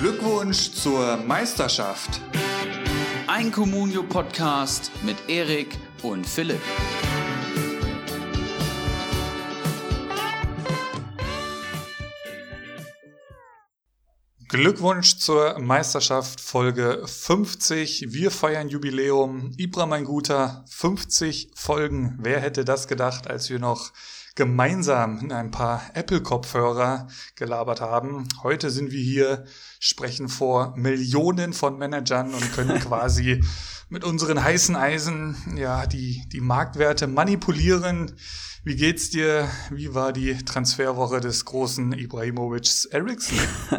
[0.00, 2.20] Glückwunsch zur Meisterschaft.
[3.26, 6.60] Ein Communio Podcast mit Erik und Philipp.
[14.46, 18.12] Glückwunsch zur Meisterschaft Folge 50.
[18.12, 19.52] Wir feiern Jubiläum.
[19.56, 22.18] Ibra, mein Guter, 50 Folgen.
[22.20, 23.92] Wer hätte das gedacht, als wir noch
[24.38, 28.28] gemeinsam in ein paar Apple-Kopfhörer gelabert haben.
[28.44, 29.44] Heute sind wir hier,
[29.80, 33.42] sprechen vor Millionen von Managern und können quasi
[33.88, 38.12] mit unseren heißen Eisen ja die, die Marktwerte manipulieren.
[38.62, 39.48] Wie geht's dir?
[39.70, 43.38] Wie war die Transferwoche des großen Ibrahimovic Ericsson?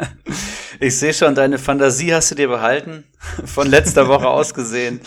[0.82, 3.04] Ich sehe schon, deine Fantasie hast du dir behalten.
[3.44, 5.00] Von letzter Woche ausgesehen.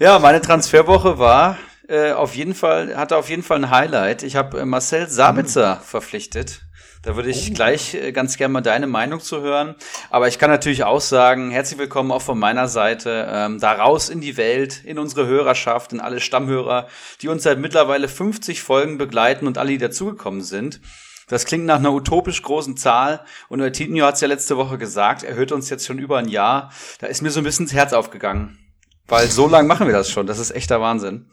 [0.00, 1.56] Ja, meine Transferwoche war
[1.88, 4.22] äh, auf jeden Fall, hatte auf jeden Fall ein Highlight.
[4.22, 5.84] Ich habe äh, Marcel Sabitzer mhm.
[5.84, 6.62] verpflichtet.
[7.02, 7.54] Da würde ich oh.
[7.54, 9.74] gleich äh, ganz gerne mal deine Meinung zu hören.
[10.08, 14.08] Aber ich kann natürlich auch sagen, herzlich willkommen auch von meiner Seite, ähm, da raus
[14.08, 16.88] in die Welt, in unsere Hörerschaft, in alle Stammhörer,
[17.20, 20.80] die uns seit mittlerweile 50 Folgen begleiten und alle, die dazugekommen sind.
[21.28, 23.24] Das klingt nach einer utopisch großen Zahl.
[23.48, 26.28] Und Titinho hat es ja letzte Woche gesagt, er hört uns jetzt schon über ein
[26.28, 26.72] Jahr.
[27.00, 28.58] Da ist mir so ein bisschen das Herz aufgegangen.
[29.06, 30.26] Weil so lange machen wir das schon.
[30.26, 31.28] Das ist echter Wahnsinn.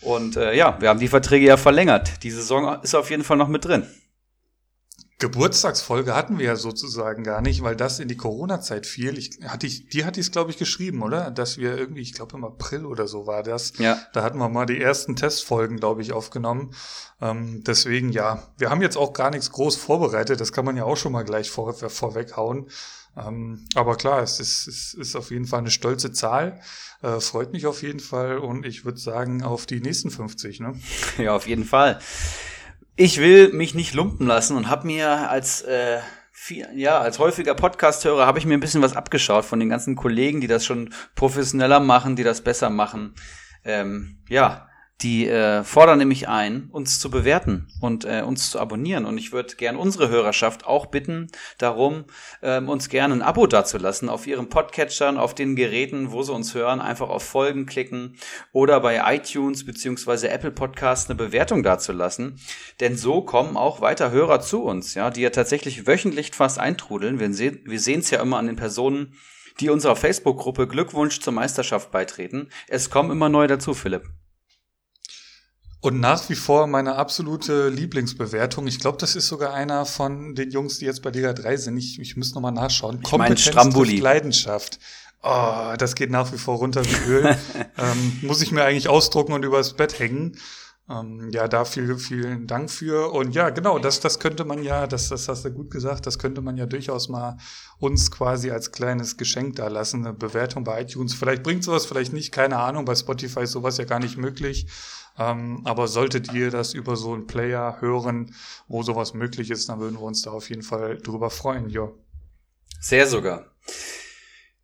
[0.00, 2.22] Und äh, ja, wir haben die Verträge ja verlängert.
[2.22, 3.86] Die Saison ist auf jeden Fall noch mit drin.
[5.18, 9.16] Geburtstagsfolge hatten wir ja sozusagen gar nicht, weil das in die Corona-Zeit fiel.
[9.16, 11.30] Ich, hatte ich, die hatte ich es, glaube ich, geschrieben, oder?
[11.30, 13.72] Dass wir irgendwie, ich glaube im April oder so war das.
[13.78, 13.98] Ja.
[14.12, 16.74] Da hatten wir mal die ersten Testfolgen, glaube ich, aufgenommen.
[17.22, 20.38] Ähm, deswegen, ja, wir haben jetzt auch gar nichts groß vorbereitet.
[20.38, 22.68] Das kann man ja auch schon mal gleich vor, vorweghauen.
[23.16, 26.60] Ähm, aber klar, es ist, es ist auf jeden Fall eine stolze Zahl.
[27.02, 30.74] Äh, freut mich auf jeden Fall und ich würde sagen, auf die nächsten 50, ne?
[31.18, 31.98] Ja, auf jeden Fall.
[32.96, 36.00] Ich will mich nicht lumpen lassen und habe mir als äh,
[36.32, 39.96] viel, ja, als häufiger Podcast-Hörer habe ich mir ein bisschen was abgeschaut von den ganzen
[39.96, 43.14] Kollegen, die das schon professioneller machen, die das besser machen.
[43.64, 44.65] Ähm, ja,
[45.02, 49.04] die äh, fordern nämlich ein, uns zu bewerten und äh, uns zu abonnieren.
[49.04, 52.04] Und ich würde gern unsere Hörerschaft auch bitten, darum,
[52.42, 56.54] ähm, uns gerne ein Abo dazulassen auf ihren Podcatchern, auf den Geräten, wo sie uns
[56.54, 58.16] hören, einfach auf Folgen klicken
[58.52, 62.40] oder bei iTunes beziehungsweise Apple Podcasts eine Bewertung dazulassen.
[62.80, 67.20] Denn so kommen auch weiter Hörer zu uns, ja, die ja tatsächlich wöchentlich fast eintrudeln.
[67.20, 69.12] Wir, se wir sehen es ja immer an den Personen,
[69.60, 72.48] die unserer Facebook-Gruppe Glückwunsch zur Meisterschaft beitreten.
[72.68, 74.04] Es kommen immer neue dazu, Philipp.
[75.86, 78.66] Und nach wie vor meine absolute Lieblingsbewertung.
[78.66, 81.76] Ich glaube, das ist sogar einer von den Jungs, die jetzt bei Liga 3 sind.
[81.76, 82.96] Ich, ich muss nochmal nachschauen.
[82.96, 83.98] Ich Kompetenz Stramboli.
[83.98, 84.80] Leidenschaft.
[85.22, 87.36] Oh, das geht nach wie vor runter wie Öl.
[87.78, 90.36] ähm, muss ich mir eigentlich ausdrucken und übers Bett hängen.
[90.90, 93.12] Ähm, ja, da viel, vielen Dank für.
[93.12, 96.18] Und ja, genau, das, das könnte man ja, das, das hast du gut gesagt, das
[96.18, 97.38] könnte man ja durchaus mal
[97.78, 100.04] uns quasi als kleines Geschenk da lassen.
[100.04, 101.14] Eine Bewertung bei iTunes.
[101.14, 102.84] Vielleicht bringt sowas, vielleicht nicht, keine Ahnung.
[102.86, 104.66] Bei Spotify ist sowas ja gar nicht möglich.
[105.18, 108.34] Ähm, aber solltet ihr das über so einen Player hören,
[108.68, 111.88] wo sowas möglich ist, dann würden wir uns da auf jeden Fall drüber freuen, ja.
[112.80, 113.46] Sehr sogar.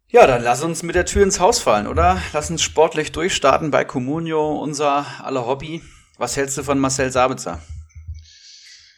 [0.09, 2.21] Ja, dann lass uns mit der Tür ins Haus fallen, oder?
[2.35, 5.83] Lass uns sportlich durchstarten bei Comunio, unser aller Hobby.
[6.19, 7.61] Was hältst du von Marcel Sabitzer?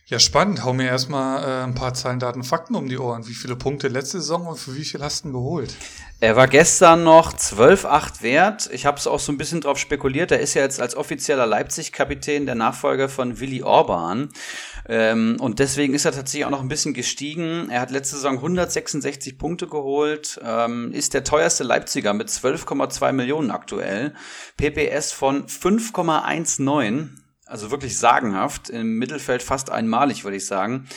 [0.06, 0.62] Ja, spannend.
[0.62, 3.26] Hau mir erstmal äh, ein paar Zahlen, Daten, Fakten um die Ohren.
[3.26, 5.74] Wie viele Punkte letzte Saison und für wie viel hast du geholt?
[6.20, 8.68] Er war gestern noch 12,8 wert.
[8.70, 10.30] Ich habe es auch so ein bisschen drauf spekuliert.
[10.30, 14.28] Er ist ja jetzt als offizieller Leipzig-Kapitän der Nachfolger von Willi Orban.
[14.86, 17.70] Ähm, und deswegen ist er tatsächlich auch noch ein bisschen gestiegen.
[17.70, 23.50] Er hat letzte Saison 166 Punkte geholt, ähm, ist der teuerste Leipziger mit 12,2 Millionen
[23.50, 24.12] aktuell.
[24.58, 27.23] PPS von 5,19
[27.54, 30.88] also wirklich sagenhaft, im Mittelfeld fast einmalig, würde ich sagen.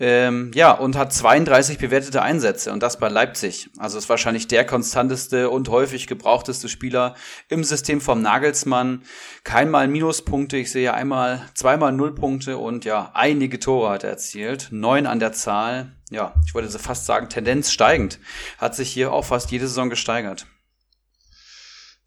[0.00, 3.70] Ähm, ja, und hat 32 bewertete Einsätze und das bei Leipzig.
[3.78, 7.14] Also ist wahrscheinlich der konstanteste und häufig gebrauchteste Spieler
[7.48, 9.04] im System vom Nagelsmann.
[9.44, 14.66] Keinmal Minuspunkte, ich sehe einmal, zweimal Nullpunkte und ja, einige Tore hat er erzielt.
[14.72, 15.92] Neun an der Zahl.
[16.10, 18.18] Ja, ich würde fast sagen, Tendenz steigend.
[18.58, 20.48] Hat sich hier auch fast jede Saison gesteigert.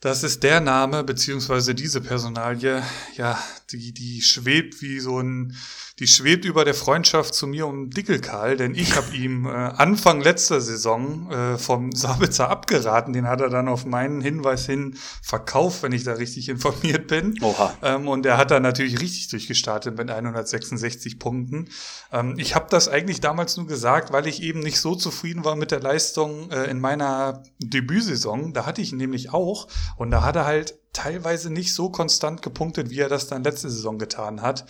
[0.04, 2.84] Das ist der Name, beziehungsweise diese Personalie,
[3.16, 3.42] ja,
[3.72, 5.56] die, die schwebt wie so ein
[6.00, 10.22] die schwebt über der Freundschaft zu mir um Dickelkarl, denn ich habe ihm äh, Anfang
[10.22, 13.14] letzter Saison äh, vom Sabitzer abgeraten.
[13.14, 17.38] Den hat er dann auf meinen Hinweis hin verkauft, wenn ich da richtig informiert bin.
[17.42, 17.76] Oha.
[17.84, 21.70] Ähm, und er hat da natürlich richtig durchgestartet mit 166 Punkten.
[22.12, 25.56] Ähm, ich habe das eigentlich damals nur gesagt, weil ich eben nicht so zufrieden war
[25.56, 28.54] mit der Leistung äh, in meiner Debütsaison.
[28.54, 29.68] Da hatte ich ihn nämlich auch
[29.98, 33.70] und da hat er halt teilweise nicht so konstant gepunktet, wie er das dann letzte
[33.70, 34.66] Saison getan hat.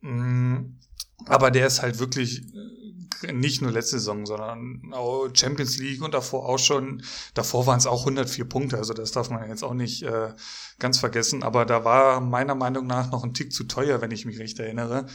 [0.00, 0.78] Mm,
[1.26, 2.42] aber der ist halt wirklich
[3.24, 7.02] äh, nicht nur letzte Saison, sondern auch Champions League und davor auch schon,
[7.34, 10.32] davor waren es auch 104 Punkte, also das darf man jetzt auch nicht äh,
[10.78, 14.26] ganz vergessen, aber da war meiner Meinung nach noch ein Tick zu teuer, wenn ich
[14.26, 15.06] mich recht erinnere.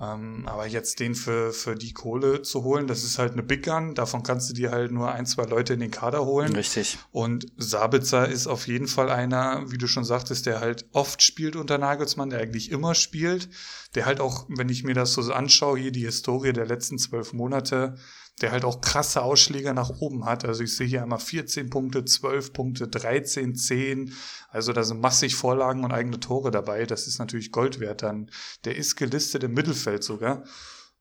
[0.00, 3.64] Ähm, aber jetzt den für, für die Kohle zu holen, das ist halt eine Big
[3.64, 6.54] Gun, davon kannst du dir halt nur ein, zwei Leute in den Kader holen.
[6.54, 6.98] Richtig.
[7.12, 11.54] Und Sabitzer ist auf jeden Fall einer, wie du schon sagtest, der halt oft spielt
[11.54, 13.48] unter Nagelsmann, der eigentlich immer spielt,
[13.94, 17.32] der halt auch, wenn ich mir das so anschaue, hier die Historie der letzten zwölf
[17.32, 17.96] Monate,
[18.40, 20.44] der halt auch krasse Ausschläge nach oben hat.
[20.44, 24.14] Also ich sehe hier einmal 14 Punkte, 12 Punkte, 13, 10.
[24.48, 26.86] Also da sind massig Vorlagen und eigene Tore dabei.
[26.86, 28.30] Das ist natürlich Gold wert dann.
[28.64, 30.44] Der ist gelistet im Mittelfeld sogar.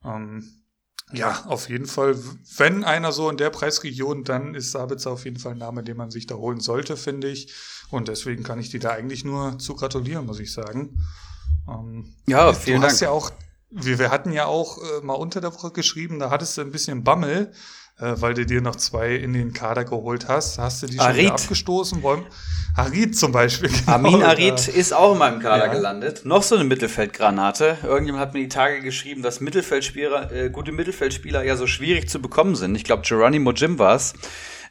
[0.04, 0.62] Ähm,
[1.13, 2.18] ja, auf jeden Fall.
[2.57, 5.98] Wenn einer so in der Preisregion, dann ist Sabitzer auf jeden Fall ein Name, den
[5.98, 7.54] man sich da holen sollte, finde ich.
[7.89, 11.01] Und deswegen kann ich dir da eigentlich nur zu gratulieren, muss ich sagen.
[11.68, 13.01] Ähm, ja, vielen du Dank.
[13.01, 13.31] ja auch
[13.71, 16.71] wir, wir hatten ja auch äh, mal unter der Woche geschrieben, da hattest du ein
[16.71, 17.51] bisschen Bammel,
[18.00, 20.59] äh, weil du dir noch zwei in den Kader geholt hast.
[20.59, 22.03] Hast du die schon wieder abgestoßen?
[22.03, 22.25] Wollen,
[22.75, 23.69] Harid zum Beispiel.
[23.85, 25.73] Genau, Amin Harid ist auch in meinem Kader ja.
[25.73, 26.25] gelandet.
[26.25, 27.77] Noch so eine Mittelfeldgranate.
[27.83, 32.21] Irgendjemand hat mir die Tage geschrieben, dass Mittelfeldspieler, äh, gute Mittelfeldspieler ja so schwierig zu
[32.21, 32.75] bekommen sind.
[32.75, 34.13] Ich glaube, Geronimo Jim war's.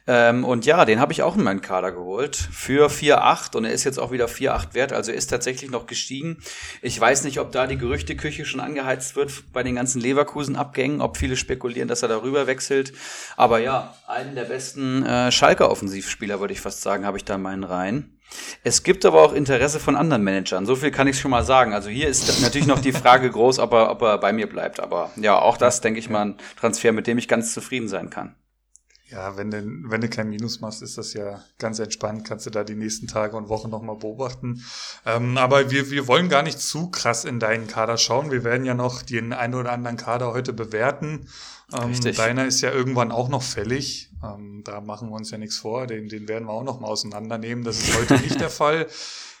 [0.07, 3.71] Ähm, und ja, den habe ich auch in meinen Kader geholt für 4,8 und er
[3.71, 6.37] ist jetzt auch wieder 4,8 wert, also ist tatsächlich noch gestiegen.
[6.81, 11.17] Ich weiß nicht, ob da die Gerüchteküche schon angeheizt wird bei den ganzen Leverkusen-Abgängen, ob
[11.17, 12.93] viele spekulieren, dass er darüber wechselt.
[13.37, 17.41] Aber ja, einen der besten äh, Schalke-Offensivspieler, würde ich fast sagen, habe ich da in
[17.41, 18.17] meinen Reihen.
[18.63, 20.65] Es gibt aber auch Interesse von anderen Managern.
[20.65, 21.73] So viel kann ich schon mal sagen.
[21.73, 24.79] Also hier ist natürlich noch die Frage groß, ob er, ob er bei mir bleibt.
[24.79, 28.09] Aber ja, auch das, denke ich mal, ein Transfer, mit dem ich ganz zufrieden sein
[28.09, 28.35] kann.
[29.11, 32.49] Ja, wenn du, wenn du kein Minus machst, ist das ja ganz entspannt, kannst du
[32.49, 34.63] da die nächsten Tage und Wochen nochmal beobachten.
[35.05, 38.31] Ähm, aber wir, wir wollen gar nicht zu krass in deinen Kader schauen.
[38.31, 41.27] Wir werden ja noch den einen oder anderen Kader heute bewerten.
[41.73, 44.09] Ähm, deiner ist ja irgendwann auch noch fällig.
[44.23, 45.87] Ähm, da machen wir uns ja nichts vor.
[45.87, 47.65] Den, den werden wir auch noch mal auseinandernehmen.
[47.65, 48.87] Das ist heute nicht der Fall.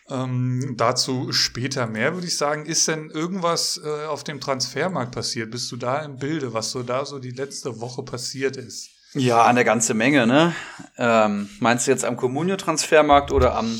[0.09, 2.65] Ähm, dazu später mehr, würde ich sagen.
[2.65, 5.49] Ist denn irgendwas äh, auf dem Transfermarkt passiert?
[5.49, 8.89] Bist du da im Bilde, was so da so die letzte Woche passiert ist?
[9.13, 10.55] Ja, eine ganze Menge, ne?
[10.97, 13.79] Ähm, meinst du jetzt am Communio-Transfermarkt oder am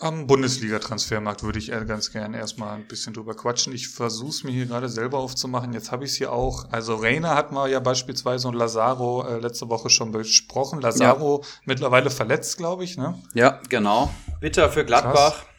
[0.00, 3.74] am Bundesliga-Transfermarkt würde ich ganz gerne erstmal ein bisschen drüber quatschen.
[3.74, 5.74] Ich versuche es mir hier gerade selber aufzumachen.
[5.74, 6.64] Jetzt habe ich es hier auch.
[6.72, 10.80] Also Reina hatten wir ja beispielsweise und Lazaro äh, letzte Woche schon besprochen.
[10.80, 11.48] Lazaro ja.
[11.66, 13.18] mittlerweile verletzt, glaube ich, ne?
[13.34, 14.10] Ja, genau.
[14.40, 15.34] Bitter für Gladbach.
[15.34, 15.49] Krass.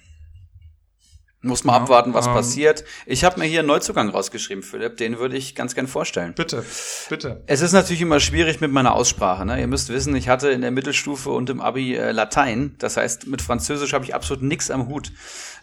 [1.44, 2.84] Muss mal ja, abwarten, was ähm, passiert.
[3.08, 4.98] Ich habe mir hier einen Neuzugang rausgeschrieben, Philipp.
[4.98, 6.34] Den würde ich ganz gern vorstellen.
[6.36, 6.64] Bitte,
[7.10, 7.42] bitte.
[7.48, 9.44] Es ist natürlich immer schwierig mit meiner Aussprache.
[9.44, 9.60] Ne?
[9.60, 12.76] Ihr müsst wissen, ich hatte in der Mittelstufe und im Abi äh, Latein.
[12.78, 15.12] Das heißt, mit Französisch habe ich absolut nichts am Hut.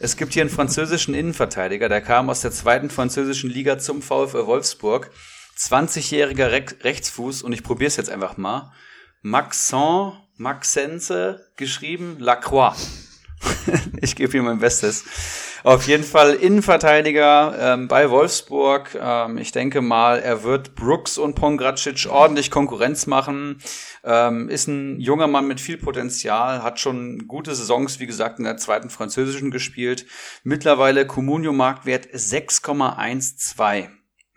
[0.01, 4.47] Es gibt hier einen französischen Innenverteidiger, der kam aus der zweiten französischen Liga zum VfL
[4.47, 5.11] Wolfsburg.
[5.57, 8.73] 20-jähriger Re Rechtsfuß und ich probiere es jetzt einfach mal.
[9.23, 12.75] Maxon, Maxense, geschrieben Lacroix.
[14.01, 15.05] ich gebe hier mein Bestes.
[15.65, 18.97] Auf jeden Fall Innenverteidiger ähm, bei Wolfsburg.
[19.01, 23.61] Ähm, ich denke mal, er wird Brooks und Pongracic ordentlich Konkurrenz machen.
[24.05, 28.45] Ähm, ist ein junger Mann mit viel Potenzial, hat schon gute Saisons, wie gesagt, in
[28.45, 30.07] der zweiten französischen gespielt.
[30.45, 33.89] Mittlerweile Comunio-Marktwert 6,12.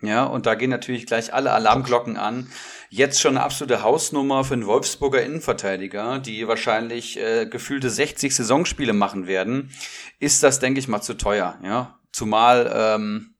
[0.02, 2.48] Ja, und da gehen natürlich gleich alle Alarmglocken an.
[2.90, 8.92] Jetzt schon eine absolute Hausnummer für einen Wolfsburger Innenverteidiger, die wahrscheinlich äh, gefühlte 60 Saisonspiele
[8.92, 9.70] machen werden.
[10.18, 11.56] Ist das, denke ich mal, zu teuer.
[11.62, 13.31] Ja, zumal ähm,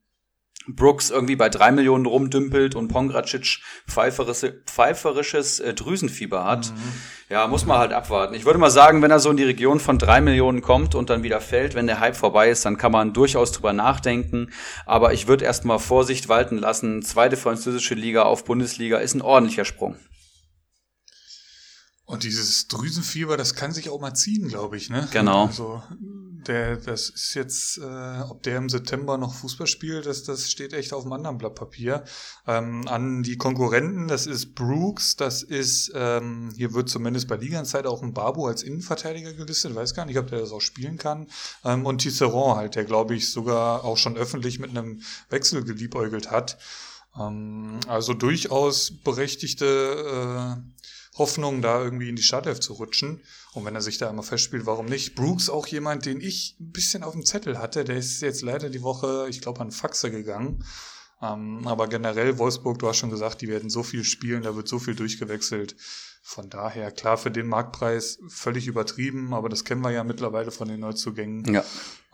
[0.68, 6.70] Brooks irgendwie bei drei Millionen rumdümpelt und Pongracic pfeiferisches, äh, Drüsenfieber hat.
[6.70, 6.92] Mhm.
[7.28, 8.34] Ja, muss man halt abwarten.
[8.34, 11.08] Ich würde mal sagen, wenn er so in die Region von drei Millionen kommt und
[11.08, 14.50] dann wieder fällt, wenn der Hype vorbei ist, dann kann man durchaus drüber nachdenken.
[14.84, 17.02] Aber ich würde erstmal Vorsicht walten lassen.
[17.02, 19.96] Zweite französische Liga auf Bundesliga ist ein ordentlicher Sprung.
[22.04, 25.08] Und dieses Drüsenfieber, das kann sich auch mal ziehen, glaube ich, ne?
[25.12, 25.46] Genau.
[25.46, 25.82] Also
[26.48, 30.72] der, das ist jetzt, äh, ob der im September noch Fußball spielt, das, das steht
[30.72, 32.04] echt auf einem anderen Blatt Papier.
[32.46, 37.86] Ähm, an die Konkurrenten, das ist Brooks, das ist, ähm, hier wird zumindest bei Ligenzeit
[37.86, 41.28] auch ein Babu als Innenverteidiger gelistet, weiß gar nicht, ob der das auch spielen kann.
[41.64, 46.30] Ähm, und Tisserand halt, der glaube ich sogar auch schon öffentlich mit einem Wechsel geliebäugelt
[46.30, 46.58] hat.
[47.18, 50.81] Ähm, also durchaus berechtigte äh,
[51.18, 53.20] Hoffnung, da irgendwie in die Startelf zu rutschen.
[53.52, 55.14] Und wenn er sich da immer festspielt, warum nicht?
[55.14, 57.84] Brooks auch jemand, den ich ein bisschen auf dem Zettel hatte.
[57.84, 60.64] Der ist jetzt leider die Woche, ich glaube, an Faxe gegangen.
[61.20, 64.68] Ähm, aber generell Wolfsburg, du hast schon gesagt, die werden so viel spielen, da wird
[64.68, 65.76] so viel durchgewechselt.
[66.24, 70.68] Von daher, klar, für den Marktpreis völlig übertrieben, aber das kennen wir ja mittlerweile von
[70.68, 71.52] den Neuzugängen.
[71.52, 71.64] Ja.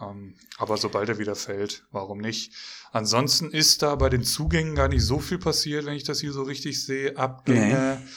[0.01, 2.53] Ähm, aber sobald er wieder fällt, warum nicht?
[2.91, 6.33] Ansonsten ist da bei den Zugängen gar nicht so viel passiert, wenn ich das hier
[6.33, 7.17] so richtig sehe.
[7.17, 8.01] Abgänge.
[8.03, 8.09] Nee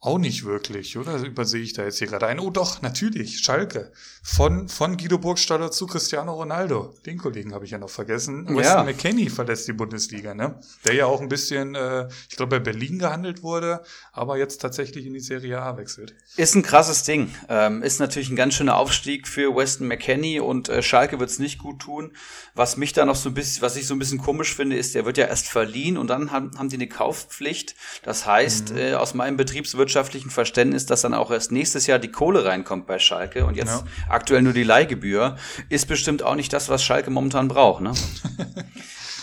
[0.00, 1.16] auch nicht wirklich, oder?
[1.16, 2.38] Übersehe ich da jetzt hier gerade ein?
[2.38, 3.90] Oh doch, natürlich, Schalke.
[4.22, 6.94] Von, von Guido Burgstaller zu Cristiano Ronaldo.
[7.04, 8.46] Den Kollegen habe ich ja noch vergessen.
[8.48, 8.56] Ja.
[8.56, 10.60] Weston McKenney verlässt die Bundesliga, ne?
[10.84, 15.04] Der ja auch ein bisschen, äh, ich glaube, bei Berlin gehandelt wurde, aber jetzt tatsächlich
[15.04, 16.14] in die Serie A wechselt.
[16.36, 17.34] Ist ein krasses Ding.
[17.48, 21.40] Ähm, ist natürlich ein ganz schöner Aufstieg für Weston McKenney und äh, Schalke wird es
[21.40, 22.12] nicht gut tun.
[22.54, 24.94] Was mich da noch so ein bisschen, was ich so ein bisschen komisch finde, ist,
[24.94, 27.74] der wird ja erst verliehen und dann haben, haben die eine Kaufpflicht.
[28.04, 28.78] Das heißt, mhm.
[28.78, 32.86] äh, aus meinem Betriebswirt wirtschaftlichen Verständnis, dass dann auch erst nächstes Jahr die Kohle reinkommt
[32.86, 33.84] bei Schalke und jetzt ja.
[34.10, 35.36] aktuell nur die Leihgebühr,
[35.70, 37.80] ist bestimmt auch nicht das, was Schalke momentan braucht.
[37.80, 37.94] Ne?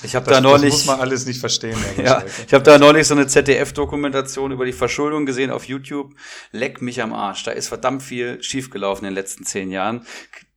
[0.04, 0.72] Ich habe da neulich.
[0.72, 1.78] Das muss man alles nicht verstehen.
[2.04, 6.14] ja, ich habe da neulich so eine ZDF-Dokumentation über die Verschuldung gesehen auf YouTube.
[6.52, 7.44] Leck mich am Arsch.
[7.44, 10.06] Da ist verdammt viel schiefgelaufen in den letzten zehn Jahren.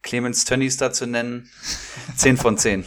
[0.03, 1.49] Clemens Tönnies da zu nennen.
[2.17, 2.85] Zehn von zehn.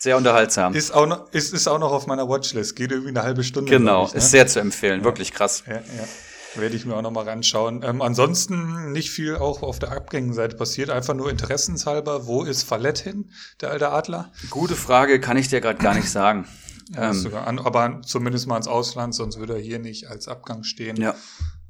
[0.00, 0.74] Sehr unterhaltsam.
[0.74, 2.76] Ist auch noch, ist, ist auch noch auf meiner Watchlist.
[2.76, 3.70] Geht irgendwie eine halbe Stunde.
[3.70, 4.18] Genau, ich, ne?
[4.18, 5.00] ist sehr zu empfehlen.
[5.00, 5.04] Ja.
[5.04, 5.62] Wirklich krass.
[5.66, 6.08] Ja, ja.
[6.54, 7.82] Werde ich mir auch nochmal ranschauen.
[7.82, 10.90] Ähm, ansonsten nicht viel auch auf der Abgängenseite passiert.
[10.90, 12.26] Einfach nur interessenshalber.
[12.26, 13.30] Wo ist Fallett hin,
[13.60, 14.30] der alte Adler?
[14.50, 16.46] Gute Frage, kann ich dir gerade gar nicht sagen.
[16.90, 20.62] Ja, ähm, an, aber zumindest mal ins Ausland, sonst würde er hier nicht als Abgang
[20.62, 20.96] stehen.
[20.96, 21.14] Ja.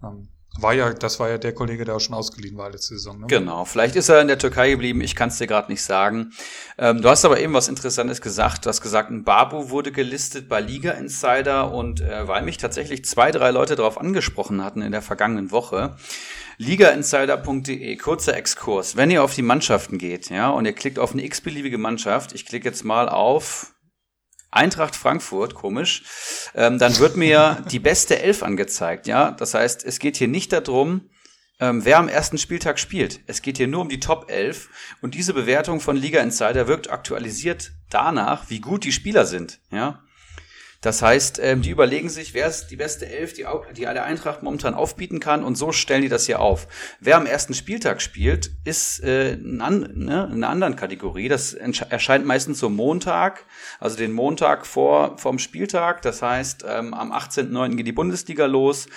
[0.02, 0.28] Ähm,
[0.60, 3.20] war ja, das war ja der Kollege, der auch schon ausgeliehen war letzte Saison.
[3.20, 3.26] Ne?
[3.26, 6.32] Genau, vielleicht ist er in der Türkei geblieben, ich kann es dir gerade nicht sagen.
[6.78, 8.66] Ähm, du hast aber eben was Interessantes gesagt.
[8.66, 13.04] Du hast gesagt, ein Babu wurde gelistet bei Liga Insider und äh, weil mich tatsächlich
[13.04, 15.96] zwei, drei Leute darauf angesprochen hatten in der vergangenen Woche.
[16.58, 18.96] Ligainsider.de, kurzer Exkurs.
[18.96, 22.46] Wenn ihr auf die Mannschaften geht, ja, und ihr klickt auf eine x-beliebige Mannschaft, ich
[22.46, 23.72] klicke jetzt mal auf
[24.52, 26.04] Eintracht Frankfurt, komisch,
[26.54, 29.32] ähm, dann wird mir die beste Elf angezeigt, ja.
[29.32, 31.08] Das heißt, es geht hier nicht darum,
[31.58, 33.20] ähm, wer am ersten Spieltag spielt.
[33.26, 34.68] Es geht hier nur um die Top 11
[35.00, 40.02] und diese Bewertung von Liga Insider wirkt aktualisiert danach, wie gut die Spieler sind, ja.
[40.82, 43.46] Das heißt, ähm, die überlegen sich, wer ist die beste Elf, die,
[43.76, 46.66] die der Eintracht momentan aufbieten kann und so stellen die das hier auf.
[46.98, 51.28] Wer am ersten Spieltag spielt, ist äh, an, ne, in einer anderen Kategorie.
[51.28, 53.46] Das erscheint meistens so Montag,
[53.78, 56.02] also den Montag vor vom Spieltag.
[56.02, 57.76] Das heißt, ähm, am 18.09.
[57.76, 58.88] geht die Bundesliga los.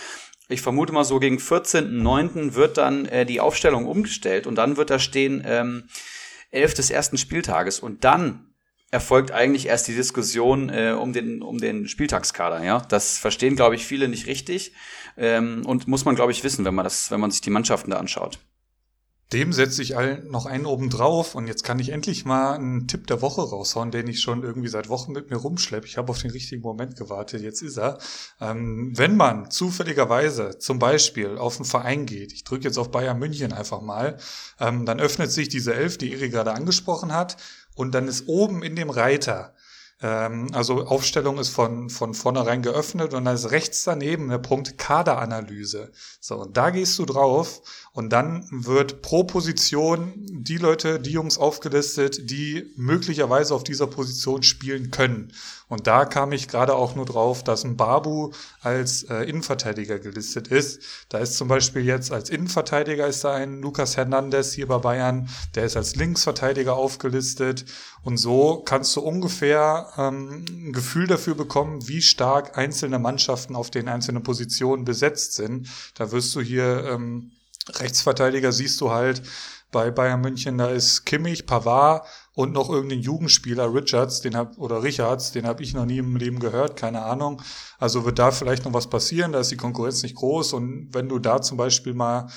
[0.50, 2.56] Ich vermute mal so gegen 14.09.
[2.56, 5.88] wird dann äh, die Aufstellung umgestellt und dann wird da stehen ähm,
[6.50, 8.55] 11 des ersten Spieltages und dann
[8.96, 12.64] erfolgt eigentlich erst die Diskussion äh, um, den, um den Spieltagskader.
[12.64, 12.80] Ja?
[12.80, 14.72] Das verstehen, glaube ich, viele nicht richtig
[15.18, 17.92] ähm, und muss man, glaube ich, wissen, wenn man, das, wenn man sich die Mannschaften
[17.92, 18.40] da anschaut.
[19.34, 22.88] Dem setze ich allen noch einen oben drauf und jetzt kann ich endlich mal einen
[22.88, 25.88] Tipp der Woche raushauen, den ich schon irgendwie seit Wochen mit mir rumschleppe.
[25.88, 27.98] Ich habe auf den richtigen Moment gewartet, jetzt ist er.
[28.40, 33.20] Ähm, wenn man zufälligerweise zum Beispiel auf einen Verein geht, ich drücke jetzt auf Bayern
[33.20, 34.18] München einfach mal,
[34.60, 37.36] ähm, dann öffnet sich diese Elf, die Iri gerade angesprochen hat
[37.76, 39.54] und dann ist oben in dem Reiter,
[40.02, 44.78] ähm, also Aufstellung ist von, von vornherein geöffnet und dann ist rechts daneben der Punkt
[44.78, 45.92] Kaderanalyse.
[46.20, 47.62] So, und da gehst du drauf
[47.94, 54.44] und dann wird pro Position die Leute, die Jungs aufgelistet, die möglicherweise auf dieser Position
[54.44, 55.32] spielen können.
[55.68, 58.32] Und da kam ich gerade auch nur drauf, dass ein Babu
[58.62, 60.82] als äh, Innenverteidiger gelistet ist.
[61.10, 65.30] Da ist zum Beispiel jetzt als Innenverteidiger ist da ein Lukas Hernandez hier bei Bayern,
[65.56, 67.66] der ist als Linksverteidiger aufgelistet.
[68.04, 73.72] Und so kannst du ungefähr ähm, ein Gefühl dafür bekommen, wie stark einzelne Mannschaften auf
[73.72, 75.68] den einzelnen Positionen besetzt sind.
[75.96, 77.32] Da wirst du hier ähm,
[77.68, 79.24] Rechtsverteidiger siehst du halt
[79.76, 84.84] bei Bayern München, da ist Kimmich, Pavard und noch irgendein Jugendspieler, Richards, den hab, oder
[84.84, 87.42] Richards, den habe ich noch nie im Leben gehört, keine Ahnung.
[87.78, 91.10] Also wird da vielleicht noch was passieren, da ist die Konkurrenz nicht groß und wenn
[91.10, 92.30] du da zum Beispiel mal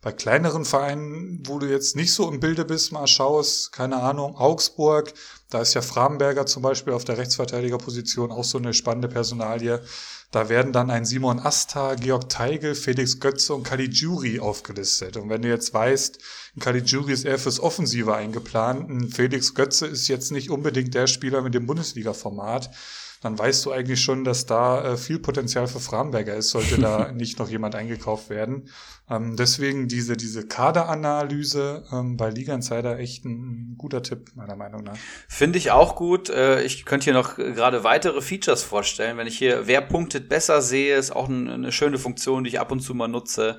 [0.00, 4.34] bei kleineren Vereinen, wo du jetzt nicht so im Bilde bist, mal schaust, keine Ahnung,
[4.34, 5.12] Augsburg,
[5.50, 9.82] da ist ja Framberger zum Beispiel auf der Rechtsverteidigerposition auch so eine spannende Personalie.
[10.32, 15.16] Da werden dann ein Simon Asta, Georg Teigel, Felix Götze und Caligiuri aufgelistet.
[15.16, 16.18] Und wenn du jetzt weißt,
[16.56, 21.06] ein Caligiuri ist eher fürs Offensive eingeplant, ein Felix Götze ist jetzt nicht unbedingt der
[21.06, 22.70] Spieler mit dem Bundesliga-Format,
[23.22, 27.12] dann weißt du eigentlich schon, dass da äh, viel Potenzial für Framberger ist, sollte da
[27.14, 28.68] nicht noch jemand eingekauft werden.
[29.08, 34.82] Ähm, deswegen diese, diese Kaderanalyse ähm, bei Liga Insider echt ein, guter Tipp, meiner Meinung
[34.84, 34.96] nach.
[35.28, 36.28] Finde ich auch gut.
[36.30, 39.16] Äh, ich könnte hier noch gerade weitere Features vorstellen.
[39.16, 42.60] Wenn ich hier Wer punktet besser sehe, ist auch ein, eine schöne Funktion, die ich
[42.60, 43.58] ab und zu mal nutze.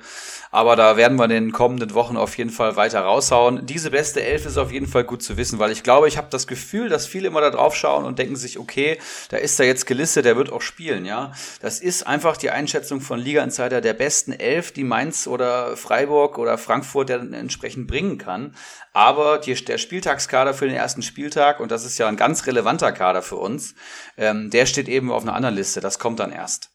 [0.50, 3.66] Aber da werden wir in den kommenden Wochen auf jeden Fall weiter raushauen.
[3.66, 6.28] Diese beste Elf ist auf jeden Fall gut zu wissen, weil ich glaube, ich habe
[6.30, 8.98] das Gefühl, dass viele immer da drauf schauen und denken sich, okay,
[9.30, 11.32] da ist ist da jetzt gelistet, der wird auch spielen, ja.
[11.60, 15.37] Das ist einfach die Einschätzung von Liga Insider der besten elf, die Mainz oder
[15.76, 18.54] Freiburg oder Frankfurt dann entsprechend bringen kann.
[18.92, 22.92] Aber die, der Spieltagskader für den ersten Spieltag, und das ist ja ein ganz relevanter
[22.92, 23.74] Kader für uns,
[24.16, 25.80] ähm, der steht eben auf einer anderen Liste.
[25.80, 26.70] Das kommt dann erst.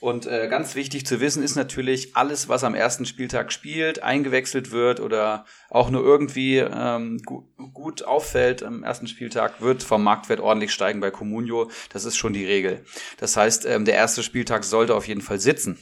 [0.00, 4.70] Und äh, ganz wichtig zu wissen ist natürlich, alles, was am ersten Spieltag spielt, eingewechselt
[4.70, 10.40] wird oder auch nur irgendwie ähm, gu gut auffällt am ersten Spieltag, wird vom Marktwert
[10.40, 11.70] ordentlich steigen bei Comunio.
[11.92, 12.84] Das ist schon die Regel.
[13.18, 15.78] Das heißt, ähm, der erste Spieltag sollte auf jeden Fall sitzen.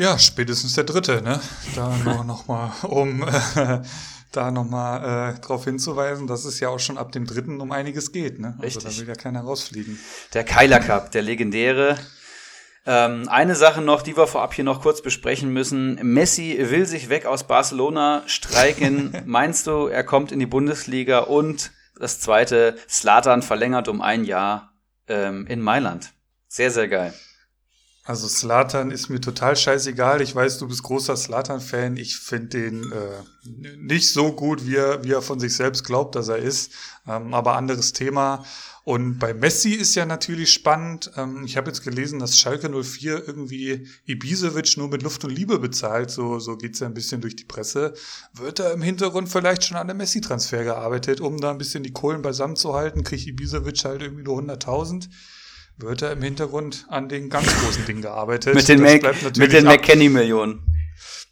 [0.00, 1.38] Ja, spätestens der dritte, ne?
[1.76, 3.80] Da nur noch mal um äh,
[4.32, 8.10] da nochmal äh, darauf hinzuweisen, dass es ja auch schon ab dem dritten um einiges
[8.10, 8.40] geht.
[8.40, 8.54] Ne?
[8.62, 8.84] Also Richtig.
[8.84, 10.00] da will ja keiner rausfliegen.
[10.32, 11.98] Der Keiler Cup, der legendäre.
[12.86, 15.96] Ähm, eine Sache noch, die wir vorab hier noch kurz besprechen müssen.
[16.02, 19.14] Messi will sich weg aus Barcelona streiken.
[19.26, 21.18] Meinst du, er kommt in die Bundesliga?
[21.18, 24.72] Und das zweite, Slatan verlängert um ein Jahr
[25.08, 26.14] ähm, in Mailand.
[26.48, 27.12] Sehr, sehr geil.
[28.10, 30.20] Also Slatan ist mir total scheißegal.
[30.20, 31.96] Ich weiß, du bist großer Slatan-Fan.
[31.96, 33.22] Ich finde den äh,
[33.76, 36.72] nicht so gut, wie er, wie er von sich selbst glaubt, dass er ist.
[37.06, 38.44] Ähm, aber anderes Thema.
[38.82, 41.12] Und bei Messi ist ja natürlich spannend.
[41.16, 45.60] Ähm, ich habe jetzt gelesen, dass Schalke 04 irgendwie Ibisevic nur mit Luft und Liebe
[45.60, 46.10] bezahlt.
[46.10, 47.94] So, so geht's ja ein bisschen durch die Presse.
[48.34, 51.92] Wird da im Hintergrund vielleicht schon an der Messi-Transfer gearbeitet, um da ein bisschen die
[51.92, 53.04] Kohlen beisammen zu halten?
[53.04, 55.06] Kriegt Ibisevic halt irgendwie nur 100.000?
[55.82, 58.54] Wird er im Hintergrund an den ganz großen Dingen gearbeitet.
[59.38, 60.62] mit den, den McKenny-Millionen.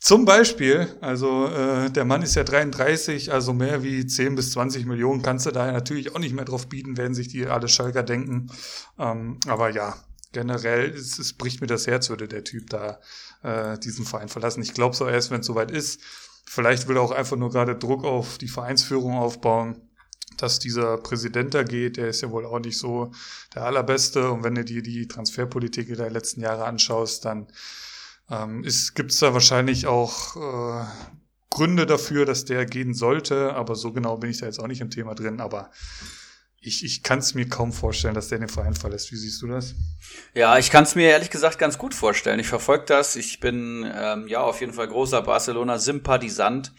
[0.01, 4.87] Zum Beispiel, also äh, der Mann ist ja 33, also mehr wie 10 bis 20
[4.87, 8.05] Millionen kannst du da natürlich auch nicht mehr drauf bieten, werden sich die alle Schalker
[8.05, 8.49] denken.
[8.97, 9.97] Ähm, aber ja,
[10.33, 13.01] generell, es, es bricht mir das Herz, würde der Typ da
[13.43, 14.63] äh, diesen Verein verlassen.
[14.63, 16.01] Ich glaube so erst, wenn es soweit ist.
[16.45, 19.88] Vielleicht will er auch einfach nur gerade Druck auf die Vereinsführung aufbauen
[20.43, 23.13] dass dieser Präsident da geht, der ist ja wohl auch nicht so
[23.55, 24.31] der allerbeste.
[24.31, 27.49] Und wenn du dir die Transferpolitik der letzten Jahre anschaust, dann
[28.31, 28.63] ähm,
[28.95, 30.87] gibt es da wahrscheinlich auch äh,
[31.51, 33.55] Gründe dafür, dass der gehen sollte.
[33.55, 35.41] Aber so genau bin ich da jetzt auch nicht im Thema drin.
[35.41, 35.71] Aber
[36.61, 39.13] ich, ich kann es mir kaum vorstellen, dass der den Verein verlässt.
[39.13, 39.75] Wie siehst du das?
[40.35, 42.41] Ja, ich kann es mir ehrlich gesagt ganz gut vorstellen.
[42.41, 43.17] Ich verfolge das.
[43.17, 46.73] Ich bin ähm, ja auf jeden Fall großer Barcelona-Sympathisant.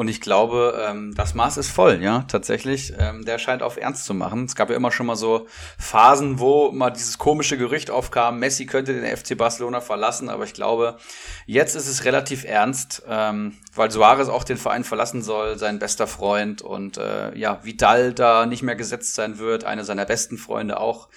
[0.00, 2.94] Und ich glaube, ähm, das Maß ist voll, ja, tatsächlich.
[2.98, 4.46] Ähm, der scheint auf Ernst zu machen.
[4.46, 5.46] Es gab ja immer schon mal so
[5.78, 10.54] Phasen, wo mal dieses komische Gerücht aufkam, Messi könnte den FC Barcelona verlassen, aber ich
[10.54, 10.96] glaube,
[11.44, 16.06] jetzt ist es relativ ernst, ähm, weil Suarez auch den Verein verlassen soll, sein bester
[16.06, 20.80] Freund und äh, ja, Vidal da nicht mehr gesetzt sein wird, einer seiner besten Freunde
[20.80, 21.08] auch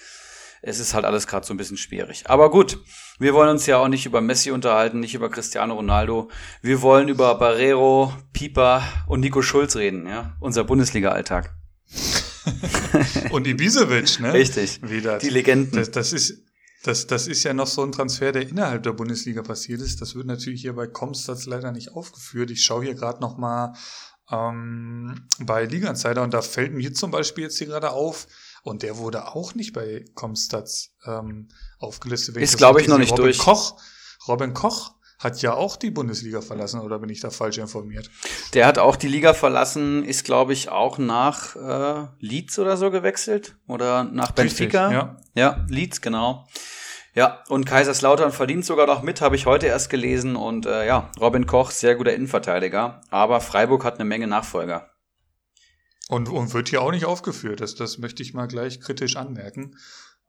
[0.66, 2.24] es ist halt alles gerade so ein bisschen schwierig.
[2.26, 2.78] Aber gut,
[3.18, 6.30] wir wollen uns ja auch nicht über Messi unterhalten, nicht über Cristiano Ronaldo.
[6.62, 11.54] Wir wollen über Barrero, Pieper und Nico Schulz reden, ja, unser Bundesliga-Alltag.
[13.30, 14.32] und Ibisevic, ne?
[14.32, 14.80] Richtig.
[14.82, 15.18] Wieder.
[15.18, 15.76] Die Legenden.
[15.76, 16.44] Das, das ist
[16.82, 20.02] das, das ist ja noch so ein Transfer, der innerhalb der Bundesliga passiert ist.
[20.02, 22.50] Das wird natürlich hier bei Comstats leider nicht aufgeführt.
[22.50, 23.74] Ich schaue hier gerade noch mal
[24.30, 28.26] ähm, bei Liga Insider und da fällt mir zum Beispiel jetzt hier gerade auf,
[28.64, 31.48] und der wurde auch nicht bei Comstats ähm,
[31.78, 32.36] aufgelistet.
[32.38, 33.38] Ist, glaube ich, noch nicht Robin durch.
[33.38, 33.78] Koch,
[34.26, 38.10] Robin Koch hat ja auch die Bundesliga verlassen, oder bin ich da falsch informiert?
[38.54, 42.90] Der hat auch die Liga verlassen, ist, glaube ich, auch nach äh, Leeds oder so
[42.90, 43.56] gewechselt.
[43.68, 44.92] Oder nach Benfica.
[44.92, 45.16] Ja.
[45.34, 46.46] ja, Leeds, genau.
[47.14, 50.36] Ja, und Kaiserslautern verdient sogar noch mit, habe ich heute erst gelesen.
[50.36, 53.02] Und äh, ja, Robin Koch, sehr guter Innenverteidiger.
[53.10, 54.90] Aber Freiburg hat eine Menge Nachfolger.
[56.08, 57.60] Und, und wird hier auch nicht aufgeführt.
[57.60, 59.76] Das, das möchte ich mal gleich kritisch anmerken.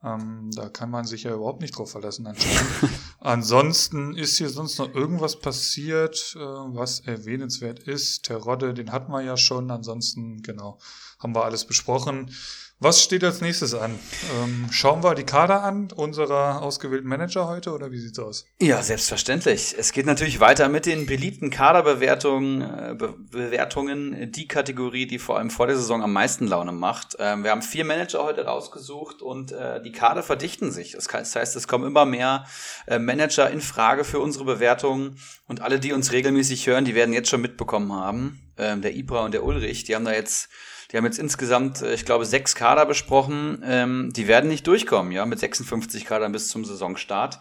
[0.02, 2.70] Ähm, da kann man sich ja überhaupt nicht drauf verlassen anscheinend.
[3.18, 8.24] Ansonsten ist hier sonst noch irgendwas passiert, äh, was erwähnenswert ist.
[8.24, 9.70] Terodde, den hatten wir ja schon.
[9.70, 10.78] Ansonsten, genau,
[11.18, 12.30] haben wir alles besprochen.
[12.78, 13.98] Was steht als nächstes an?
[14.38, 18.44] Ähm, schauen wir die Kader an, unserer ausgewählten Manager heute, oder wie sieht's aus?
[18.60, 19.74] Ja, selbstverständlich.
[19.78, 25.38] Es geht natürlich weiter mit den beliebten Kaderbewertungen, äh, Be Bewertungen, die Kategorie, die vor
[25.38, 27.16] allem vor der Saison am meisten Laune macht.
[27.18, 30.92] Ähm, wir haben vier Manager heute rausgesucht und äh, die Kader verdichten sich.
[30.92, 32.44] Das heißt, es kommen immer mehr
[32.86, 37.14] äh, Manager in Frage für unsere Bewertungen und alle, die uns regelmäßig hören, die werden
[37.14, 38.52] jetzt schon mitbekommen haben.
[38.58, 40.50] Ähm, der Ibra und der Ulrich, die haben da jetzt
[40.90, 43.62] die haben jetzt insgesamt, äh, ich glaube, sechs Kader besprochen.
[43.64, 47.40] Ähm, die werden nicht durchkommen, ja, mit 56 Kadern bis zum Saisonstart.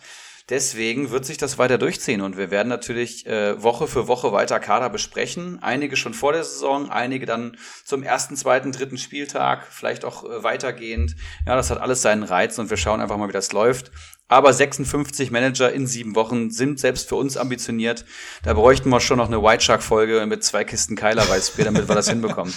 [0.49, 4.59] Deswegen wird sich das weiter durchziehen und wir werden natürlich äh, Woche für Woche weiter
[4.59, 5.57] Kader besprechen.
[5.63, 10.43] Einige schon vor der Saison, einige dann zum ersten, zweiten, dritten Spieltag, vielleicht auch äh,
[10.43, 11.15] weitergehend.
[11.47, 13.91] Ja, das hat alles seinen Reiz und wir schauen einfach mal, wie das läuft.
[14.27, 18.05] Aber 56 Manager in sieben Wochen sind selbst für uns ambitioniert.
[18.43, 21.87] Da bräuchten wir schon noch eine White Shark Folge mit zwei Kisten Keiler Weißbier, damit
[21.87, 22.53] wir das hinbekommen.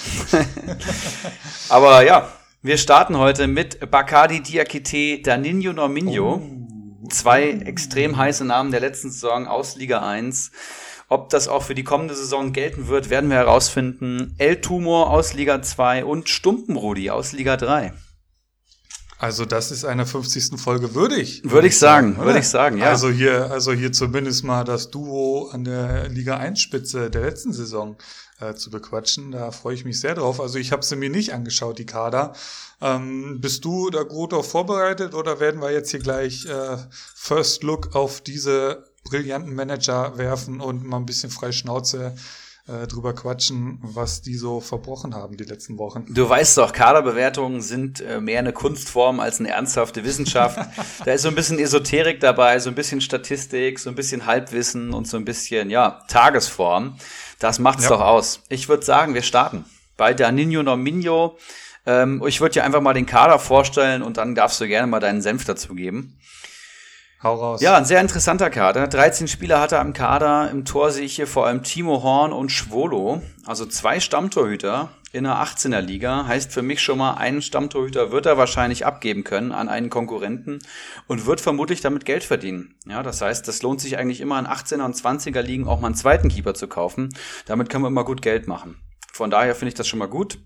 [1.68, 6.42] Aber ja, Wir starten heute mit Bacardi Diakite Danino Norminho.
[6.42, 7.08] Oh.
[7.08, 10.50] Zwei extrem heiße Namen der letzten Saison aus Liga 1.
[11.08, 14.34] Ob das auch für die kommende Saison gelten wird, werden wir herausfinden.
[14.38, 17.92] El Tumor aus Liga 2 und Stumpenrudi aus Liga 3.
[19.18, 20.60] Also das ist einer 50.
[20.60, 21.42] Folge würdig.
[21.44, 22.86] Würde ich sagen, sagen würde ich sagen, ja.
[22.86, 27.52] Also hier, also hier zumindest mal das Duo an der Liga 1 Spitze der letzten
[27.52, 27.96] Saison
[28.38, 29.32] äh, zu bequatschen.
[29.32, 30.40] Da freue ich mich sehr drauf.
[30.40, 32.32] Also ich habe sie mir nicht angeschaut, die Kader.
[32.80, 36.76] Ähm, bist du da gut auf vorbereitet oder werden wir jetzt hier gleich äh,
[37.16, 42.14] First Look auf diese brillanten Manager werfen und mal ein bisschen frei Schnauze
[42.68, 46.04] äh, drüber quatschen, was die so verbrochen haben die letzten Wochen.
[46.08, 50.58] Du weißt doch, Kaderbewertungen sind äh, mehr eine Kunstform als eine ernsthafte Wissenschaft.
[51.04, 54.92] da ist so ein bisschen Esoterik dabei, so ein bisschen Statistik, so ein bisschen Halbwissen
[54.92, 56.98] und so ein bisschen, ja, Tagesform.
[57.38, 57.90] Das macht's ja.
[57.90, 58.42] doch aus.
[58.48, 59.64] Ich würde sagen, wir starten.
[59.96, 61.38] Bei Danino Nominio.
[61.86, 65.00] Ähm, ich würde dir einfach mal den Kader vorstellen und dann darfst du gerne mal
[65.00, 66.18] deinen Senf dazu geben.
[67.20, 67.60] Hau raus.
[67.60, 68.86] Ja, ein sehr interessanter Kader.
[68.86, 70.50] 13 Spieler hat er am Kader.
[70.52, 73.22] Im Tor sehe ich hier vor allem Timo Horn und Schwolo.
[73.44, 76.28] Also zwei Stammtorhüter in der 18er Liga.
[76.28, 80.60] Heißt für mich schon mal, einen Stammtorhüter wird er wahrscheinlich abgeben können an einen Konkurrenten
[81.08, 82.76] und wird vermutlich damit Geld verdienen.
[82.86, 85.88] Ja, das heißt, das lohnt sich eigentlich immer in 18er und 20er Ligen auch mal
[85.88, 87.08] einen zweiten Keeper zu kaufen.
[87.46, 88.80] Damit kann man immer gut Geld machen.
[89.12, 90.38] Von daher finde ich das schon mal gut.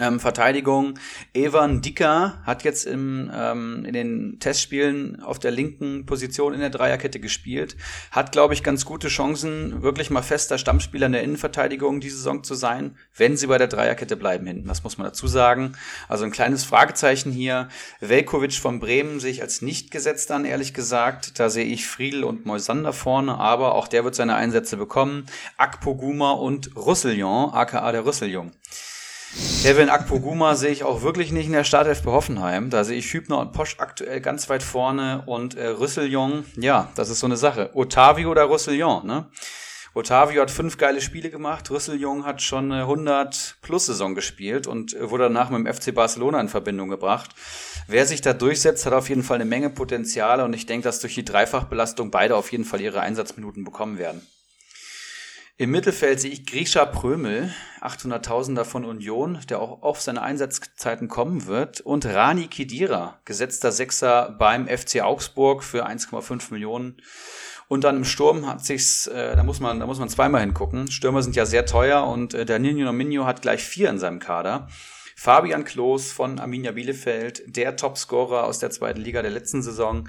[0.00, 0.98] Ähm, Verteidigung.
[1.34, 6.70] Evan Dicker hat jetzt im, ähm, in den Testspielen auf der linken Position in der
[6.70, 7.76] Dreierkette gespielt.
[8.10, 12.42] Hat, glaube ich, ganz gute Chancen, wirklich mal fester Stammspieler in der Innenverteidigung diese Saison
[12.42, 14.68] zu sein, wenn sie bei der Dreierkette bleiben hinten.
[14.68, 15.74] Das muss man dazu sagen.
[16.08, 17.68] Also ein kleines Fragezeichen hier.
[18.00, 21.38] Velkovic von Bremen sehe ich als nicht gesetzt an, ehrlich gesagt.
[21.38, 25.26] Da sehe ich Friedel und Moisander vorne, aber auch der wird seine Einsätze bekommen.
[25.58, 28.52] Akpoguma und Roussillon, aka der Rüsseljung.
[29.62, 32.70] Kevin Akpoguma sehe ich auch wirklich nicht in der Startelf bei Hoffenheim.
[32.70, 37.10] Da sehe ich Hübner und Posch aktuell ganz weit vorne und äh, Rüsseljong, ja, das
[37.10, 37.70] ist so eine Sache.
[37.74, 39.30] Otavio oder Rüsseljong, ne?
[39.92, 44.94] Otavio hat fünf geile Spiele gemacht, Rüsseljong hat schon eine 100 plus Saison gespielt und
[44.94, 47.30] äh, wurde danach mit dem FC Barcelona in Verbindung gebracht.
[47.86, 51.00] Wer sich da durchsetzt, hat auf jeden Fall eine Menge Potenziale und ich denke, dass
[51.00, 54.26] durch die Dreifachbelastung beide auf jeden Fall ihre Einsatzminuten bekommen werden.
[55.60, 61.46] Im Mittelfeld sehe ich Grisha Prömel, 800.000er von Union, der auch auf seine Einsatzzeiten kommen
[61.46, 61.82] wird.
[61.82, 66.96] Und Rani Kidira, gesetzter Sechser beim FC Augsburg für 1,5 Millionen.
[67.68, 70.90] Und dann im Sturm hat sich's, äh, da muss man, da muss man zweimal hingucken.
[70.90, 74.18] Stürmer sind ja sehr teuer und äh, der Nino Nominio hat gleich vier in seinem
[74.18, 74.66] Kader.
[75.14, 80.08] Fabian Klos von Arminia Bielefeld, der Topscorer aus der zweiten Liga der letzten Saison.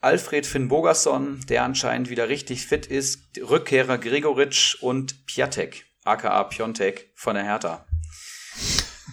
[0.00, 7.10] Alfred Finn Bogerson, der anscheinend wieder richtig fit ist, Rückkehrer Gregoritsch und Piatek, aka Piontek
[7.16, 7.84] von der Hertha.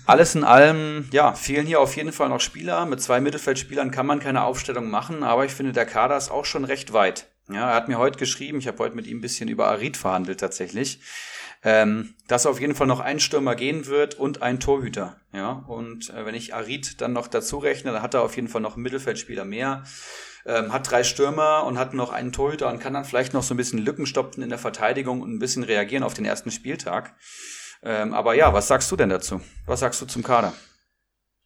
[0.05, 2.85] Alles in allem, ja, fehlen hier auf jeden Fall noch Spieler.
[2.85, 6.45] Mit zwei Mittelfeldspielern kann man keine Aufstellung machen, aber ich finde, der Kader ist auch
[6.45, 7.31] schon recht weit.
[7.49, 9.97] Ja, er hat mir heute geschrieben, ich habe heute mit ihm ein bisschen über Arid
[9.97, 10.99] verhandelt tatsächlich,
[11.63, 15.17] ähm, dass auf jeden Fall noch ein Stürmer gehen wird und ein Torhüter.
[15.33, 18.49] Ja, und äh, wenn ich Arid dann noch dazu rechne, dann hat er auf jeden
[18.49, 19.83] Fall noch einen Mittelfeldspieler mehr
[20.45, 23.53] ähm, hat drei Stürmer und hat noch einen Torhüter und kann dann vielleicht noch so
[23.53, 27.13] ein bisschen Lücken stopfen in der Verteidigung und ein bisschen reagieren auf den ersten Spieltag.
[27.83, 29.41] Ähm, aber ja, was sagst du denn dazu?
[29.65, 30.53] Was sagst du zum Kader?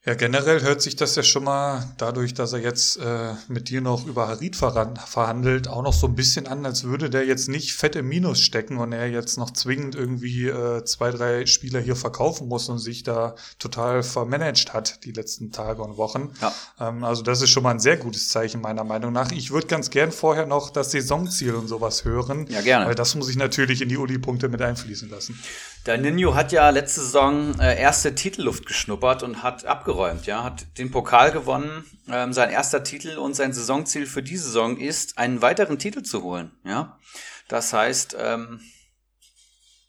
[0.10, 3.80] Ja, generell hört sich das ja schon mal dadurch, dass er jetzt äh, mit dir
[3.80, 7.76] noch über Harid verhandelt, auch noch so ein bisschen an, als würde der jetzt nicht
[7.76, 11.96] fett im Minus stecken und er jetzt noch zwingend irgendwie äh, zwei, drei Spieler hier
[11.96, 16.32] verkaufen muss und sich da total vermanagt hat die letzten Tage und Wochen.
[16.42, 16.56] Ja.
[16.80, 19.32] Ähm, also das ist schon mal ein sehr gutes Zeichen meiner Meinung nach.
[19.32, 22.48] Ich würde ganz gern vorher noch das Saisonziel und sowas hören.
[22.50, 22.88] Ja, gerne.
[22.88, 25.40] Weil das muss ich natürlich in die Uli-Punkte mit einfließen lassen.
[25.86, 30.78] Der Ninho hat ja letzte Saison äh, erste Titelluft geschnuppert und hat abgeräumt, ja, hat
[30.78, 35.42] den Pokal gewonnen, ähm, sein erster Titel und sein Saisonziel für die Saison ist, einen
[35.42, 37.00] weiteren Titel zu holen, ja.
[37.48, 38.60] Das heißt, ähm,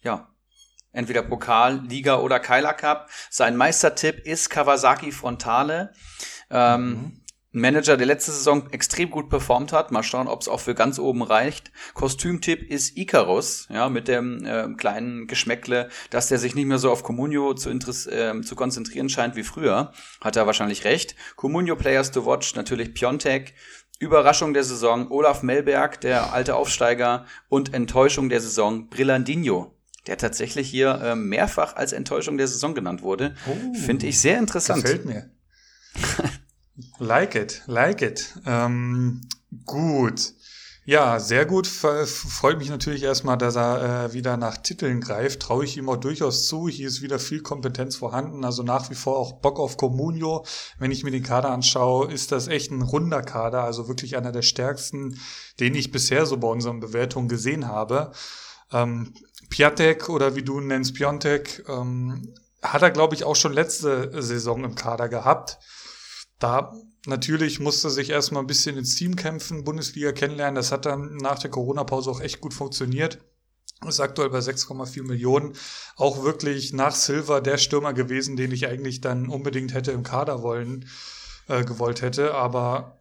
[0.02, 0.28] ja,
[0.92, 3.10] entweder Pokal, Liga oder Keiler Cup.
[3.28, 5.92] Sein Meistertipp ist Kawasaki Frontale.
[6.50, 7.19] Ähm, mhm.
[7.52, 9.90] Ein Manager, der letzte Saison extrem gut performt hat.
[9.90, 11.72] Mal schauen, ob es auch für ganz oben reicht.
[11.94, 16.92] Kostümtipp ist Icarus, ja, mit dem äh, kleinen Geschmäckle, dass der sich nicht mehr so
[16.92, 19.92] auf Comunio zu, äh, zu konzentrieren scheint wie früher.
[20.20, 21.16] Hat er wahrscheinlich recht.
[21.34, 23.54] Comunio Players to Watch, natürlich Piontek.
[23.98, 27.26] Überraschung der Saison, Olaf Melberg, der alte Aufsteiger.
[27.48, 29.74] Und Enttäuschung der Saison, Brillandinho,
[30.06, 33.34] der tatsächlich hier äh, mehrfach als Enttäuschung der Saison genannt wurde.
[33.48, 34.84] Oh, Finde ich sehr interessant.
[34.84, 35.30] Gefällt mir.
[36.98, 38.34] Like it, like it.
[38.46, 39.22] Ähm,
[39.64, 40.34] gut.
[40.86, 41.66] Ja, sehr gut.
[41.66, 45.40] Freut mich natürlich erstmal, dass er äh, wieder nach Titeln greift.
[45.40, 46.68] Traue ich ihm auch durchaus zu.
[46.68, 48.44] Hier ist wieder viel Kompetenz vorhanden.
[48.44, 50.44] Also nach wie vor auch Bock auf Comunio.
[50.78, 53.62] Wenn ich mir den Kader anschaue, ist das echt ein runder Kader.
[53.62, 55.20] Also wirklich einer der stärksten,
[55.60, 58.12] den ich bisher so bei unseren Bewertungen gesehen habe.
[58.72, 59.14] Ähm,
[59.50, 64.22] Piatek oder wie du ihn nennst, Piontek, ähm, hat er, glaube ich, auch schon letzte
[64.22, 65.58] Saison im Kader gehabt.
[66.40, 66.74] Da
[67.06, 70.56] natürlich musste sich erstmal ein bisschen ins Team kämpfen, Bundesliga kennenlernen.
[70.56, 73.18] Das hat dann nach der Corona-Pause auch echt gut funktioniert.
[73.86, 75.54] Ist aktuell bei 6,4 Millionen.
[75.96, 80.42] Auch wirklich nach Silva der Stürmer gewesen, den ich eigentlich dann unbedingt hätte im Kader
[80.42, 80.86] wollen,
[81.48, 82.34] äh, gewollt hätte.
[82.34, 82.98] Aber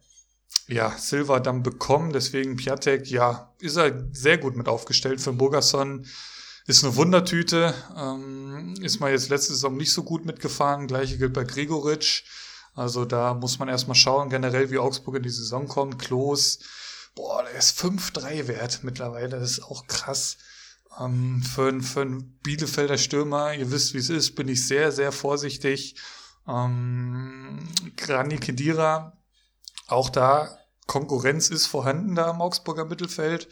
[0.68, 2.12] ja, Silva dann bekommen.
[2.12, 5.20] Deswegen Piatek, ja, ist er sehr gut mit aufgestellt.
[5.20, 6.06] Für Burgerson
[6.66, 7.74] ist eine Wundertüte.
[7.96, 10.86] Ähm, ist mal jetzt letzte Saison nicht so gut mitgefahren.
[10.86, 12.24] Gleiche gilt bei Gregoritsch.
[12.74, 15.98] Also da muss man erstmal schauen, generell wie Augsburg in die Saison kommt.
[15.98, 16.60] Klos,
[17.14, 19.40] boah, der ist 5-3 wert mittlerweile.
[19.40, 20.38] Das ist auch krass.
[20.98, 25.12] Ähm, für, für einen Bielefelder Stürmer, ihr wisst, wie es ist, bin ich sehr, sehr
[25.12, 25.96] vorsichtig.
[26.48, 29.16] Ähm, Grani Kedira,
[29.86, 30.56] auch da
[30.86, 33.48] Konkurrenz ist vorhanden da im Augsburger Mittelfeld.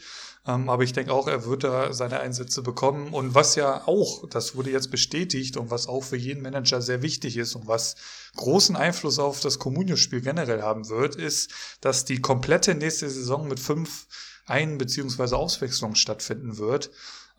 [0.49, 3.13] Ähm, aber ich denke auch, er wird da seine Einsätze bekommen.
[3.13, 7.03] Und was ja auch, das wurde jetzt bestätigt und was auch für jeden Manager sehr
[7.03, 7.95] wichtig ist und was
[8.35, 13.59] großen Einfluss auf das Comunio-Spiel generell haben wird, ist, dass die komplette nächste Saison mit
[13.59, 14.07] fünf
[14.47, 15.35] Ein- bzw.
[15.35, 16.89] Auswechslungen stattfinden wird.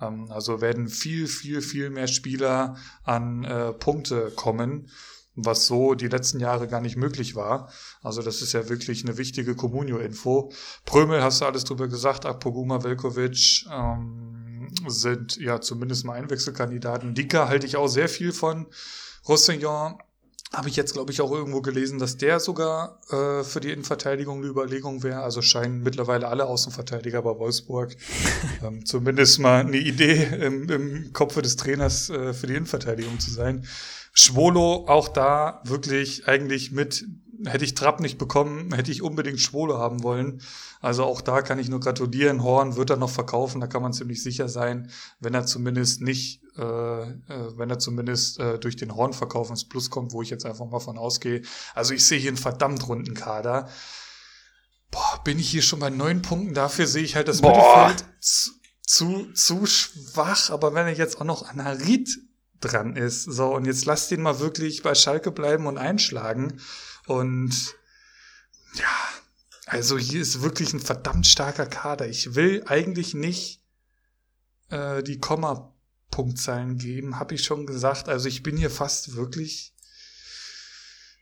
[0.01, 4.89] Ähm, also werden viel, viel, viel mehr Spieler an äh, Punkte kommen
[5.45, 7.71] was so die letzten Jahre gar nicht möglich war.
[8.03, 10.53] Also das ist ja wirklich eine wichtige Comunio-Info.
[10.85, 17.15] Prömel hast du alles drüber gesagt, Akpoguma, Velkovic ähm, sind ja zumindest mal Einwechselkandidaten.
[17.15, 18.67] Dika halte ich auch sehr viel von.
[19.29, 19.99] Roussillon
[20.53, 24.39] habe ich jetzt, glaube ich, auch irgendwo gelesen, dass der sogar äh, für die Innenverteidigung
[24.39, 25.21] eine Überlegung wäre.
[25.21, 27.95] Also scheinen mittlerweile alle Außenverteidiger bei Wolfsburg
[28.65, 33.31] ähm, zumindest mal eine Idee im, im Kopfe des Trainers äh, für die Innenverteidigung zu
[33.31, 33.65] sein.
[34.13, 37.05] Schwolo auch da wirklich eigentlich mit,
[37.45, 40.43] hätte ich Trapp nicht bekommen, hätte ich unbedingt Schwolo haben wollen.
[40.81, 42.43] Also auch da kann ich nur gratulieren.
[42.43, 46.43] Horn wird er noch verkaufen, da kann man ziemlich sicher sein, wenn er zumindest nicht,
[46.57, 47.17] äh, äh,
[47.57, 50.81] wenn er zumindest äh, durch den Hornverkauf ins Plus kommt, wo ich jetzt einfach mal
[50.81, 51.43] von ausgehe.
[51.75, 53.69] Also ich sehe hier einen verdammt runden Kader.
[54.91, 56.53] Boah, bin ich hier schon bei neun Punkten.
[56.53, 57.89] Dafür sehe ich halt das Boah.
[57.89, 58.51] Mittelfeld zu,
[58.83, 60.51] zu, zu schwach.
[60.51, 62.09] Aber wenn ich jetzt auch noch Anarit
[62.61, 63.25] dran ist.
[63.25, 66.61] So, und jetzt lasst ihn mal wirklich bei Schalke bleiben und einschlagen.
[67.07, 67.75] Und
[68.75, 69.09] ja,
[69.67, 72.09] also hier ist wirklich ein verdammt starker Kader.
[72.09, 73.63] Ich will eigentlich nicht
[74.69, 78.09] äh, die Komma-Punktzahlen geben, habe ich schon gesagt.
[78.09, 79.75] Also ich bin hier fast wirklich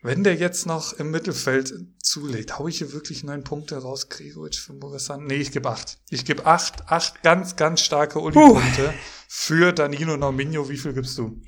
[0.03, 4.61] wenn der jetzt noch im Mittelfeld zulegt, hau ich hier wirklich neun Punkte raus, Gregoritsch
[4.61, 5.25] für Borissan?
[5.25, 5.99] Nee, ich gebe acht.
[6.11, 8.95] Ich gebe acht, acht ganz, ganz starke Uli-Punkte
[9.29, 10.69] für Danilo Norminho.
[10.69, 11.43] Wie viel gibst du?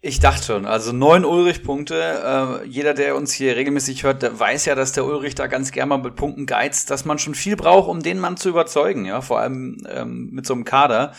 [0.00, 2.62] Ich dachte schon, also neun Ulrich-Punkte.
[2.62, 5.72] Äh, jeder, der uns hier regelmäßig hört, der weiß ja, dass der Ulrich da ganz
[5.72, 9.06] gerne mal mit Punkten geizt, dass man schon viel braucht, um den Mann zu überzeugen,
[9.06, 11.14] ja, vor allem ähm, mit so einem Kader.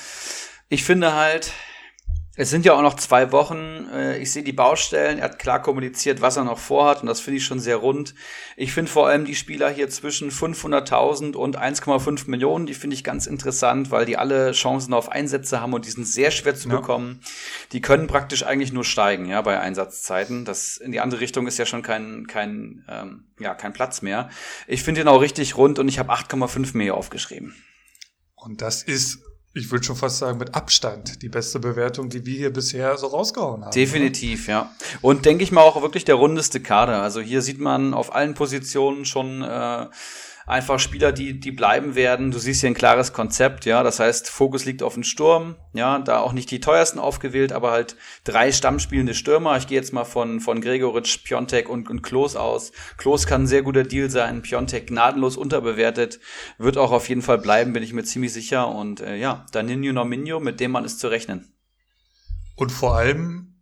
[0.69, 1.51] Ich finde halt,
[2.38, 3.88] es sind ja auch noch zwei Wochen.
[3.93, 5.19] Äh, ich sehe die Baustellen.
[5.19, 7.02] Er hat klar kommuniziert, was er noch vorhat.
[7.02, 8.13] Und das finde ich schon sehr rund.
[8.58, 13.04] Ich finde vor allem die Spieler hier zwischen 500.000 und 1,5 Millionen, die finde ich
[13.06, 16.67] ganz interessant, weil die alle Chancen auf Einsätze haben und die sind sehr schwer zu
[16.67, 16.76] ja.
[16.76, 17.21] bekommen.
[17.71, 20.43] Die können praktisch eigentlich nur steigen, ja, bei Einsatzzeiten.
[20.43, 24.30] Das in die andere Richtung ist ja schon kein, kein, ähm, ja, kein Platz mehr.
[24.67, 27.56] Ich finde ihn auch richtig rund und ich habe 8,5 mehr aufgeschrieben.
[28.36, 29.19] Und das ist
[29.56, 33.08] ich würde schon fast sagen, mit Abstand die beste Bewertung, die wir hier bisher so
[33.08, 33.72] rausgehauen haben.
[33.72, 34.70] Definitiv, ja.
[35.02, 37.02] Und denke ich mal auch wirklich der rundeste Kader.
[37.02, 39.88] Also hier sieht man auf allen Positionen schon äh,
[40.45, 42.31] einfach Spieler, die, die bleiben werden.
[42.31, 43.84] Du siehst hier ein klares Konzept, ja.
[43.84, 45.99] Das heißt, Fokus liegt auf den Sturm, ja.
[45.99, 49.58] Da auch nicht die teuersten aufgewählt, aber halt drei stammspielende Stürmer.
[49.58, 52.71] Ich gehe jetzt mal von, von Gregoritsch, Piontek und, und Klos aus.
[52.97, 54.41] Klos kann ein sehr guter Deal sein.
[54.41, 56.19] Piontek gnadenlos unterbewertet.
[56.58, 58.67] Wird auch auf jeden Fall bleiben, bin ich mir ziemlich sicher.
[58.67, 61.51] Und äh, ja, Danino Nominio, mit dem man ist zu rechnen.
[62.55, 63.55] Und vor allem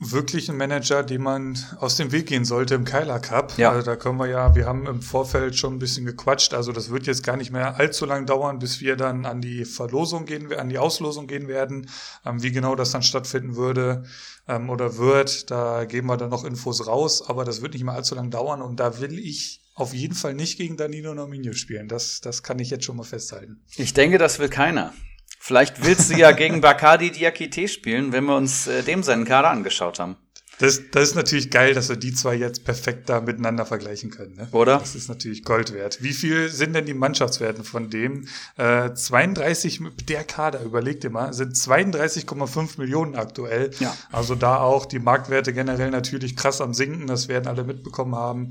[0.00, 3.58] wirklich ein Manager, den man aus dem Weg gehen sollte im Keiler Cup.
[3.58, 3.70] Ja.
[3.70, 6.90] Also da können wir ja, wir haben im Vorfeld schon ein bisschen gequatscht, also das
[6.90, 10.52] wird jetzt gar nicht mehr allzu lang dauern, bis wir dann an die Verlosung gehen,
[10.52, 11.90] an die Auslosung gehen werden.
[12.24, 14.04] Ähm, wie genau das dann stattfinden würde
[14.46, 17.94] ähm, oder wird, da geben wir dann noch Infos raus, aber das wird nicht mehr
[17.94, 21.88] allzu lang dauern und da will ich auf jeden Fall nicht gegen Danilo Nominio spielen.
[21.88, 23.60] Das, das kann ich jetzt schon mal festhalten.
[23.76, 24.92] Ich denke, das will keiner.
[25.38, 29.50] Vielleicht willst du ja gegen Bacardi Diakite spielen, wenn wir uns äh, dem seinen Kader
[29.50, 30.16] angeschaut haben.
[30.58, 34.34] Das, das ist natürlich geil, dass wir die zwei jetzt perfekt da miteinander vergleichen können.
[34.34, 34.48] Ne?
[34.50, 34.78] Oder?
[34.78, 36.02] Das ist natürlich Gold wert.
[36.02, 38.26] Wie viel sind denn die Mannschaftswerten von dem?
[38.56, 43.70] Äh, 32, der Kader, überleg dir mal, sind 32,5 Millionen aktuell.
[43.78, 43.96] Ja.
[44.10, 48.50] Also da auch die Marktwerte generell natürlich krass am Sinken, das werden alle mitbekommen haben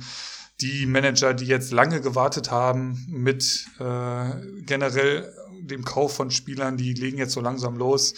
[0.61, 4.31] die Manager, die jetzt lange gewartet haben mit äh,
[4.65, 5.31] generell
[5.67, 8.13] dem Kauf von Spielern, die legen jetzt so langsam los.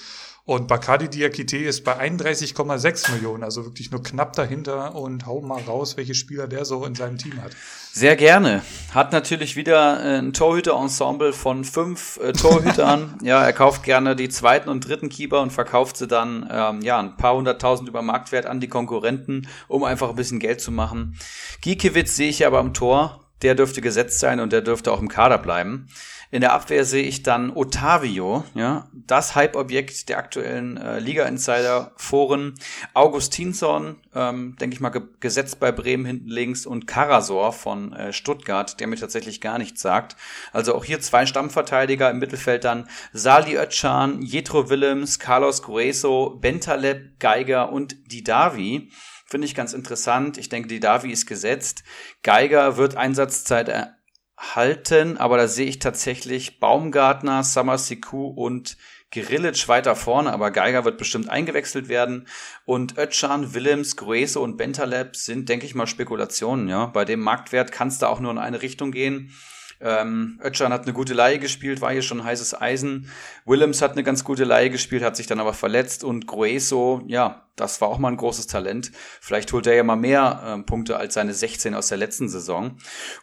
[0.50, 5.62] Und Bacardi Diakite ist bei 31,6 Millionen, also wirklich nur knapp dahinter und hau mal
[5.62, 7.52] raus, welche Spieler der so in seinem Team hat.
[7.92, 8.64] Sehr gerne.
[8.92, 13.20] Hat natürlich wieder äh, ein Torhüter-Ensemble von fünf äh, Torhütern.
[13.22, 16.98] ja, er kauft gerne die zweiten und dritten Keeper und verkauft sie dann ähm, ja
[16.98, 21.16] ein paar hunderttausend über Marktwert an die Konkurrenten, um einfach ein bisschen Geld zu machen.
[21.62, 23.24] Giekewitz sehe ich aber am Tor.
[23.44, 25.88] Der dürfte gesetzt sein und der dürfte auch im Kader bleiben.
[26.32, 32.54] In der Abwehr sehe ich dann Otavio, ja, das Hype-Objekt der aktuellen äh, Liga-Insider-Foren.
[32.94, 38.13] Augustinsson, ähm, denke ich mal, ge gesetzt bei Bremen hinten links und Karasor von äh,
[38.13, 40.15] Stuttgart, der mir tatsächlich gar nichts sagt.
[40.54, 47.20] Also auch hier zwei Stammverteidiger im Mittelfeld dann Sali Özcan, Jetro Willems, Carlos Grueso, Bentaleb,
[47.20, 48.92] Geiger und Didavi.
[49.26, 50.38] Finde ich ganz interessant.
[50.38, 51.84] Ich denke, Didavi ist gesetzt.
[52.22, 53.96] Geiger wird Einsatzzeit
[54.39, 58.78] halten, aber da sehe ich tatsächlich Baumgartner, Summer Siku und
[59.12, 62.28] Grillitsch weiter vorne, aber Geiger wird bestimmt eingewechselt werden.
[62.65, 66.86] Und Ötchan, Willems, Gruese und Bentaleb sind, denke ich mal, Spekulationen, ja.
[66.86, 69.34] Bei dem Marktwert kann es da auch nur in eine Richtung gehen.
[69.82, 73.10] Ähm, Ötchan hat eine gute Laie gespielt, war hier schon heißes Eisen.
[73.46, 77.48] Willems hat eine ganz gute Laie gespielt, hat sich dann aber verletzt und Grueso, ja,
[77.56, 78.92] das war auch mal ein großes Talent.
[79.22, 82.78] Vielleicht holt er ja mal mehr äh, Punkte als seine 16 aus der letzten Saison.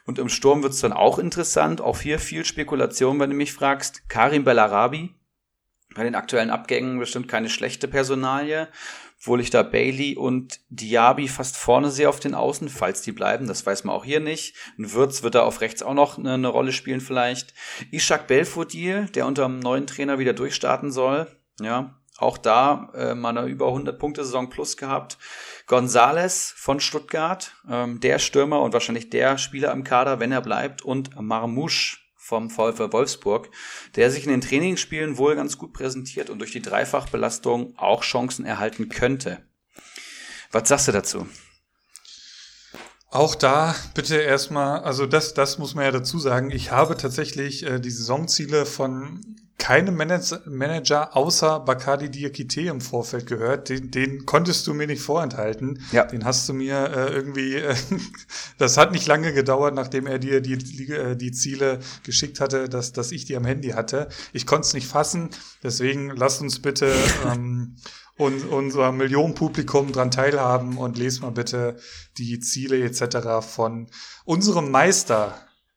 [0.06, 1.80] Und im Sturm wird's dann auch interessant.
[1.80, 4.08] Auch hier viel Spekulation, wenn du mich fragst.
[4.08, 5.14] Karim Bellarabi,
[5.94, 8.68] bei den aktuellen Abgängen bestimmt keine schlechte Personalie
[9.26, 13.48] obwohl ich da Bailey und Diaby fast vorne sehe auf den Außen, falls die bleiben,
[13.48, 14.54] das weiß man auch hier nicht.
[14.78, 17.52] Ein Würz wird da auf rechts auch noch eine, eine Rolle spielen vielleicht.
[17.90, 21.26] Ishak Belfodil, der unter dem neuen Trainer wieder durchstarten soll,
[21.60, 25.18] ja, auch da äh, mal eine über 100 Punkte Saison plus gehabt.
[25.66, 30.82] Gonzales von Stuttgart, ähm, der Stürmer und wahrscheinlich der Spieler im Kader, wenn er bleibt
[30.82, 33.48] und Marmouche vom VfL Wolfsburg,
[33.94, 38.44] der sich in den Trainingsspielen wohl ganz gut präsentiert und durch die Dreifachbelastung auch Chancen
[38.44, 39.44] erhalten könnte.
[40.50, 41.28] Was sagst du dazu?
[43.10, 46.50] Auch da bitte erstmal, also das, das muss man ja dazu sagen.
[46.50, 49.20] Ich habe tatsächlich äh, die Saisonziele von
[49.58, 53.68] keine Manager außer Bacardi Diakite im Vorfeld gehört.
[53.70, 55.82] Den, den konntest du mir nicht vorenthalten.
[55.92, 56.04] Ja.
[56.04, 57.74] Den hast du mir äh, irgendwie, äh,
[58.58, 62.68] das hat nicht lange gedauert, nachdem er dir die, die, äh, die Ziele geschickt hatte,
[62.68, 64.08] dass, dass ich die am Handy hatte.
[64.32, 65.30] Ich konnte es nicht fassen.
[65.62, 66.92] Deswegen lasst uns bitte
[67.26, 67.76] ähm,
[68.18, 71.76] und unser Millionenpublikum dran teilhaben und lest mal bitte
[72.18, 73.46] die Ziele etc.
[73.46, 73.88] von
[74.24, 75.34] unserem Meister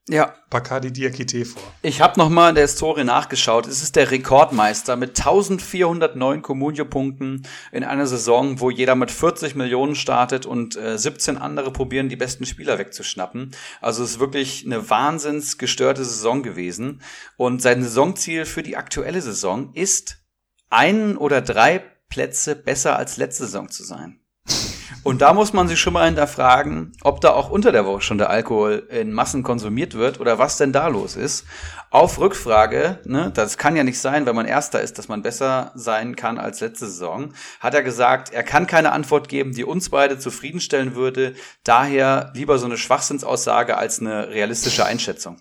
[0.10, 0.34] ja.
[0.50, 1.62] Bacardi Diakite vor.
[1.84, 3.68] Ich habe nochmal in der Historie nachgeschaut.
[3.68, 9.96] Es ist der Rekordmeister mit 1409 Comunio-Punkten in einer Saison, wo jeder mit 40 Millionen
[9.96, 13.52] startet und äh, 17 andere probieren, die besten Spieler wegzuschnappen.
[13.80, 17.02] Also es ist wirklich eine wahnsinns gestörte Saison gewesen.
[17.38, 20.18] Und sein Saisonziel für die aktuelle Saison ist,
[20.70, 24.20] einen oder drei Plätze besser als letzte Saison zu sein.
[25.04, 28.18] Und da muss man sich schon mal hinterfragen, ob da auch unter der Woche schon
[28.18, 31.46] der Alkohol in Massen konsumiert wird oder was denn da los ist.
[31.90, 35.72] Auf Rückfrage, ne, das kann ja nicht sein, wenn man Erster ist, dass man besser
[35.74, 39.90] sein kann als letzte Saison, hat er gesagt, er kann keine Antwort geben, die uns
[39.90, 41.34] beide zufriedenstellen würde.
[41.64, 45.38] Daher lieber so eine Schwachsinnsaussage als eine realistische Einschätzung.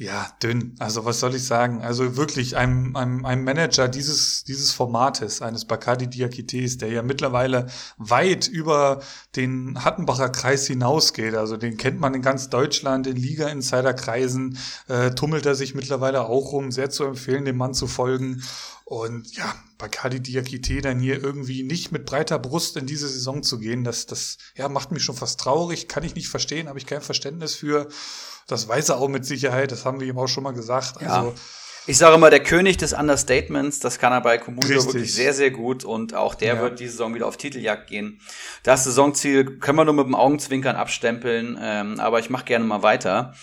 [0.00, 0.76] Ja, dünn.
[0.78, 1.82] Also was soll ich sagen?
[1.82, 7.66] Also wirklich einem, einem, einem Manager dieses, dieses Formates, eines Bacardi Diakites, der ja mittlerweile
[7.96, 9.00] weit über
[9.34, 11.34] den Hattenbacher Kreis hinausgeht.
[11.34, 14.56] Also den kennt man in ganz Deutschland, in Liga-Insider-Kreisen,
[14.86, 16.70] äh, tummelt er sich mittlerweile auch rum.
[16.70, 18.44] Sehr zu empfehlen, dem Mann zu folgen.
[18.84, 23.58] Und ja, Bacardi Diakite dann hier irgendwie nicht mit breiter Brust in diese Saison zu
[23.58, 26.86] gehen, das, das ja, macht mich schon fast traurig, kann ich nicht verstehen, habe ich
[26.86, 27.88] kein Verständnis für.
[28.48, 31.00] Das weiß er auch mit Sicherheit, das haben wir ihm auch schon mal gesagt.
[31.00, 31.08] Ja.
[31.08, 31.34] Also,
[31.86, 35.50] ich sage immer, der König des Understatements, das kann er bei Comunio wirklich sehr, sehr
[35.50, 36.60] gut und auch der ja.
[36.60, 38.20] wird diese Saison wieder auf Titeljagd gehen.
[38.62, 42.82] Das Saisonziel können wir nur mit dem Augenzwinkern abstempeln, ähm, aber ich mache gerne mal
[42.82, 43.34] weiter.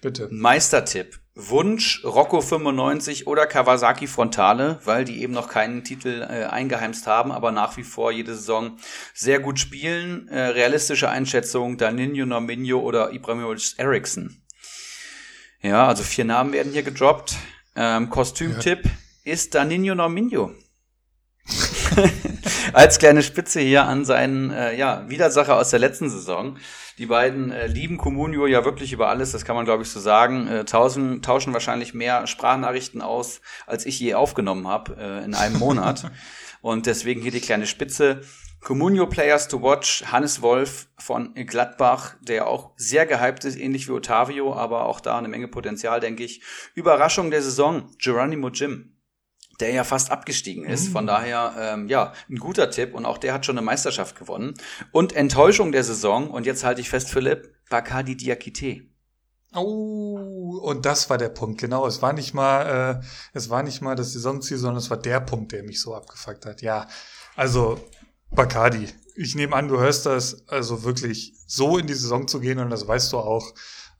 [0.00, 0.28] Bitte.
[0.30, 1.18] Meistertipp.
[1.34, 7.30] Wunsch Rocco 95 oder Kawasaki Frontale, weil die eben noch keinen Titel äh, eingeheimst haben,
[7.30, 8.76] aber nach wie vor jede Saison
[9.14, 10.26] sehr gut spielen.
[10.28, 14.42] Äh, realistische Einschätzung Danilo Norminho oder Ibrahimovic Eriksson.
[15.62, 17.36] Ja, also vier Namen werden hier gedroppt.
[17.74, 18.90] Ähm, Kostümtipp ja.
[19.24, 20.52] ist Danino Norminho.
[22.72, 26.58] als kleine Spitze hier an seinen äh, ja, Widersacher aus der letzten Saison.
[26.98, 30.00] Die beiden äh, lieben Comunio ja wirklich über alles, das kann man glaube ich so
[30.00, 30.46] sagen.
[30.48, 35.58] Äh, tauschen, tauschen wahrscheinlich mehr Sprachnachrichten aus, als ich je aufgenommen habe äh, in einem
[35.58, 36.10] Monat.
[36.60, 38.22] Und deswegen hier die kleine Spitze.
[38.60, 43.92] Comunio Players to Watch, Hannes Wolf von Gladbach, der auch sehr gehypt ist, ähnlich wie
[43.92, 46.42] Otavio, aber auch da eine Menge Potenzial, denke ich.
[46.74, 48.94] Überraschung der Saison, Geronimo Jim
[49.60, 50.88] der ja fast abgestiegen ist.
[50.88, 50.92] Mhm.
[50.92, 52.94] Von daher, ähm, ja, ein guter Tipp.
[52.94, 54.54] Und auch der hat schon eine Meisterschaft gewonnen.
[54.92, 58.82] Und Enttäuschung der Saison, und jetzt halte ich fest, Philipp, Bacardi Diakite.
[59.54, 61.86] Oh, und das war der Punkt, genau.
[61.86, 65.20] Es war nicht mal, äh, es war nicht mal das Saisonziel, sondern es war der
[65.20, 66.60] Punkt, der mich so abgefuckt hat.
[66.60, 66.86] Ja,
[67.34, 67.80] also
[68.30, 68.88] Bacardi.
[69.14, 72.70] Ich nehme an, du hörst das, also wirklich so in die Saison zu gehen und
[72.70, 73.54] das weißt du auch.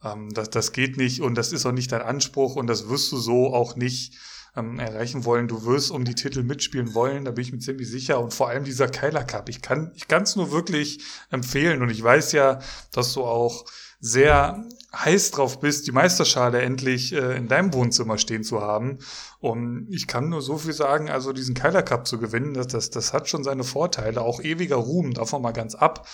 [0.04, 3.10] Ähm, das, das geht nicht und das ist auch nicht dein Anspruch und das wirst
[3.12, 4.16] du so auch nicht
[4.56, 5.48] ähm, erreichen wollen.
[5.48, 8.20] Du wirst um die Titel mitspielen wollen, da bin ich mir ziemlich sicher.
[8.20, 9.48] Und vor allem dieser Keiler Cup.
[9.48, 11.00] Ich kann, ich kann es nur wirklich
[11.30, 11.82] empfehlen.
[11.82, 12.60] Und ich weiß ja,
[12.92, 13.64] dass du auch
[14.01, 18.99] sehr heiß drauf bist, die Meisterschale endlich äh, in deinem Wohnzimmer stehen zu haben.
[19.38, 22.90] Und ich kann nur so viel sagen, also diesen Keiler Cup zu gewinnen, das, das,
[22.90, 26.07] das hat schon seine Vorteile, auch ewiger Ruhm, davon mal ganz ab.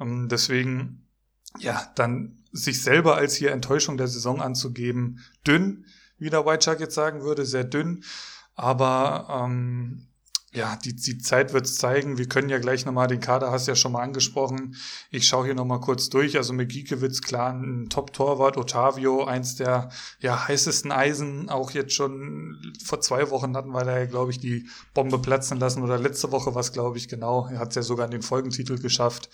[0.00, 1.08] Ähm, deswegen,
[1.58, 5.86] ja, dann sich selber als hier Enttäuschung der Saison anzugeben, dünn,
[6.18, 8.04] wie der White Shark jetzt sagen würde, sehr dünn.
[8.54, 10.08] Aber ähm,
[10.54, 12.18] ja, die, die Zeit wird's zeigen.
[12.18, 14.76] Wir können ja gleich nochmal, den Kader hast du ja schon mal angesprochen.
[15.10, 16.36] Ich schaue hier nochmal kurz durch.
[16.36, 19.88] Also mit Giekewitz, klar, ein Top-Torwart, Otavio, eins der
[20.20, 21.48] ja, heißesten Eisen.
[21.48, 25.58] Auch jetzt schon vor zwei Wochen hatten wir da ja, glaube ich, die Bombe platzen
[25.58, 25.82] lassen.
[25.82, 27.48] Oder letzte Woche was, glaube ich, genau.
[27.50, 29.30] Er hat's ja sogar in den Folgentitel geschafft.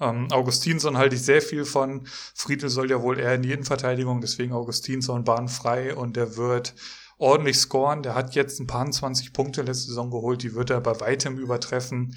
[0.00, 2.06] Ähm, Augustinsson halte ich sehr viel von.
[2.32, 6.74] Friedel soll ja wohl eher in die Innenverteidigung, deswegen Augustinsson bahnfrei und der wird
[7.20, 8.02] ordentlich scoren.
[8.02, 11.38] Der hat jetzt ein paar 20 Punkte letzte Saison geholt, die wird er bei weitem
[11.38, 12.16] übertreffen.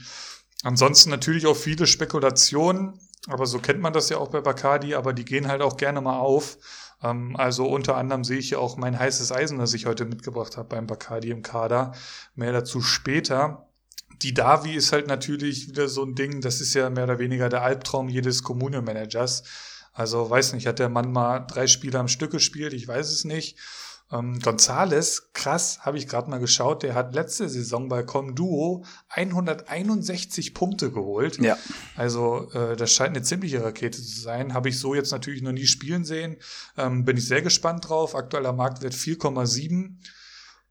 [0.64, 5.14] Ansonsten natürlich auch viele Spekulationen, aber so kennt man das ja auch bei Bacardi, aber
[5.14, 6.58] die gehen halt auch gerne mal auf.
[7.02, 10.58] Ähm, also unter anderem sehe ich ja auch mein heißes Eisen, das ich heute mitgebracht
[10.58, 11.94] habe beim Bacardi im Kader.
[12.36, 13.68] Mehr dazu später.
[14.22, 17.50] Die Davi ist halt natürlich wieder so ein Ding, das ist ja mehr oder weniger
[17.50, 19.44] der Albtraum jedes Kommune-Managers.
[19.92, 22.74] Also weiß nicht, hat der Mann mal drei Spiele am Stück gespielt?
[22.74, 23.58] Ich weiß es nicht.
[24.12, 30.54] Ähm, Gonzales, krass, habe ich gerade mal geschaut, der hat letzte Saison bei Comduo 161
[30.54, 31.40] Punkte geholt.
[31.40, 31.58] Ja.
[31.96, 34.54] Also äh, das scheint eine ziemliche Rakete zu sein.
[34.54, 36.38] Habe ich so jetzt natürlich noch nie spielen sehen.
[36.78, 38.16] Ähm, bin ich sehr gespannt drauf.
[38.16, 39.98] Aktueller Marktwert 4,7.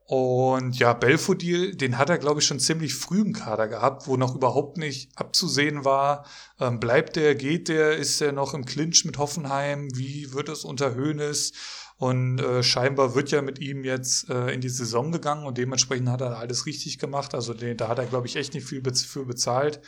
[0.05, 4.19] Und ja, Belfodil, den hat er, glaube ich, schon ziemlich früh im Kader gehabt, wo
[4.19, 6.27] noch überhaupt nicht abzusehen war.
[6.61, 9.89] Ähm, bleibt der, geht der, ist er noch im Clinch mit Hoffenheim?
[9.95, 11.53] Wie wird es unter Höhnes?
[12.03, 16.09] Und äh, scheinbar wird ja mit ihm jetzt äh, in die Saison gegangen und dementsprechend
[16.09, 17.33] hat er alles richtig gemacht.
[17.33, 19.81] Also den, da hat er, glaube ich, echt nicht viel für bezahlt.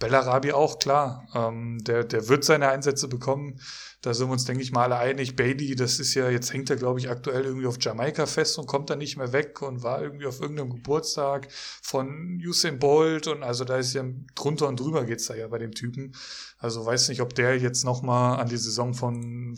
[0.00, 1.28] Bellarabi auch, klar.
[1.36, 3.60] Ähm, der, der wird seine Einsätze bekommen.
[4.00, 5.36] Da sind wir uns, denke ich mal, alle einig.
[5.36, 8.66] Bailey, das ist ja, jetzt hängt er, glaube ich, aktuell irgendwie auf Jamaika fest und
[8.66, 11.46] kommt da nicht mehr weg und war irgendwie auf irgendeinem Geburtstag
[11.80, 14.02] von Usain Bolt und also da ist ja
[14.34, 16.16] drunter und drüber geht's da ja bei dem Typen.
[16.58, 19.54] Also weiß nicht, ob der jetzt nochmal an die Saison von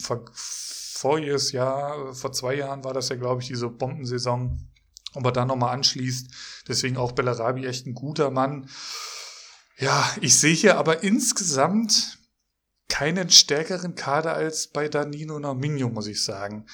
[0.94, 4.70] voriges Jahr, vor zwei Jahren war das ja, glaube ich, diese Bombensaison,
[5.14, 6.28] ob er dann nochmal anschließt.
[6.68, 8.68] Deswegen auch Bellarabi echt ein guter Mann.
[9.78, 12.18] Ja, ich sehe hier aber insgesamt
[12.88, 16.66] keinen stärkeren Kader als bei Danino Norminho, muss ich sagen.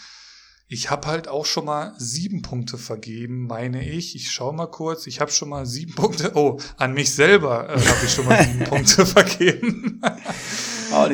[0.68, 4.14] Ich habe halt auch schon mal sieben Punkte vergeben, meine ich.
[4.14, 5.06] Ich schaue mal kurz.
[5.06, 6.32] Ich habe schon mal sieben Punkte.
[6.34, 10.00] Oh, an mich selber äh, habe ich schon mal sieben Punkte vergeben.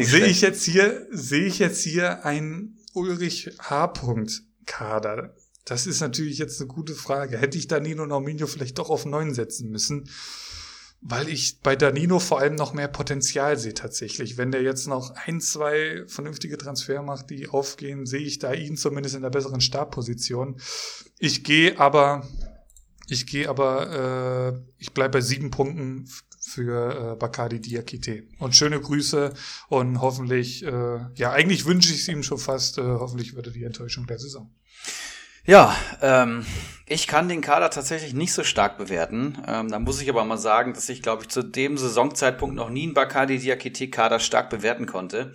[0.00, 3.92] sehe ich jetzt hier, sehe ich jetzt hier ein Ulrich H.
[4.64, 5.34] Kader?
[5.66, 7.36] Das ist natürlich jetzt eine gute Frage.
[7.36, 10.09] Hätte ich Danilo Norminho vielleicht doch auf neun setzen müssen?
[11.03, 14.38] Weil ich bei Danilo vor allem noch mehr Potenzial sehe tatsächlich.
[14.38, 18.78] Wenn der jetzt noch ein, zwei vernünftige Transfer macht, die aufgehen, sehe ich da ihn
[18.78, 20.59] zumindest in der besseren Startposition.
[21.18, 22.26] Ich gehe aber,
[23.09, 26.09] ich gehe aber, äh, ich bleibe bei sieben Punkten
[26.57, 28.24] für äh, Bacardi Diakite.
[28.38, 29.34] Und schöne Grüße
[29.68, 33.64] und hoffentlich, äh, ja, eigentlich wünsche ich es ihm schon fast, äh, hoffentlich würde die
[33.64, 34.50] Enttäuschung der Saison.
[35.44, 36.46] Ja, ähm,
[36.86, 39.38] ich kann den Kader tatsächlich nicht so stark bewerten.
[39.46, 42.70] Ähm, da muss ich aber mal sagen, dass ich, glaube ich, zu dem Saisonzeitpunkt noch
[42.70, 45.34] nie einen Bacardi Diakite-Kader stark bewerten konnte.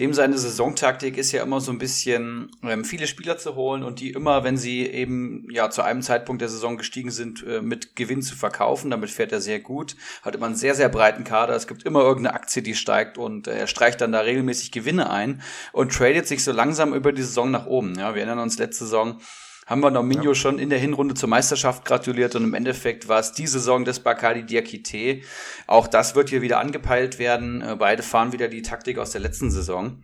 [0.00, 4.00] Dem seine Saisontaktik ist ja immer so ein bisschen, ähm, viele Spieler zu holen und
[4.00, 7.94] die immer, wenn sie eben ja zu einem Zeitpunkt der Saison gestiegen sind, äh, mit
[7.94, 8.90] Gewinn zu verkaufen.
[8.90, 9.94] Damit fährt er sehr gut.
[10.22, 11.54] Hat immer einen sehr, sehr breiten Kader.
[11.54, 15.10] Es gibt immer irgendeine Aktie, die steigt und äh, er streicht dann da regelmäßig Gewinne
[15.10, 15.42] ein
[15.72, 17.96] und tradet sich so langsam über die Saison nach oben.
[17.96, 19.20] Ja, wir erinnern uns letzte Saison,
[19.66, 20.34] haben wir Nominio ja.
[20.34, 24.00] schon in der Hinrunde zur Meisterschaft gratuliert und im Endeffekt war es die Saison des
[24.00, 25.22] Bacardi Diakite.
[25.66, 27.62] Auch das wird hier wieder angepeilt werden.
[27.62, 30.02] Äh, beide fahren wieder die Taktik aus der letzten Saison.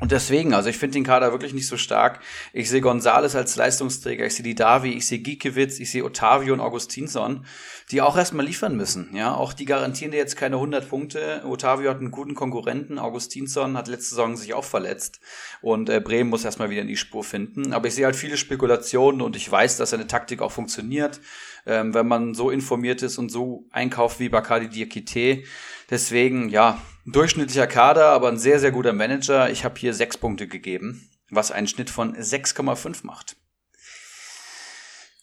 [0.00, 2.20] Und deswegen, also ich finde den Kader wirklich nicht so stark.
[2.52, 6.54] Ich sehe Gonzales als Leistungsträger, ich sehe die Davi, ich sehe Giekewitz, ich sehe Otavio
[6.54, 7.44] und Augustinsson,
[7.90, 9.10] die auch erstmal liefern müssen.
[9.14, 11.42] Ja, auch die garantieren dir jetzt keine 100 Punkte.
[11.44, 15.20] Otavio hat einen guten Konkurrenten, Augustinsson hat letzte Saison sich auch verletzt
[15.62, 17.72] und äh, Bremen muss erstmal wieder in die Spur finden.
[17.72, 21.20] Aber ich sehe halt viele Spekulationen und ich weiß, dass seine Taktik auch funktioniert,
[21.66, 25.42] ähm, wenn man so informiert ist und so einkauft wie Bacardi Diakite.
[25.90, 29.50] Deswegen, ja, ein durchschnittlicher Kader, aber ein sehr, sehr guter Manager.
[29.50, 33.36] Ich habe hier sechs Punkte gegeben, was einen Schnitt von 6,5 macht.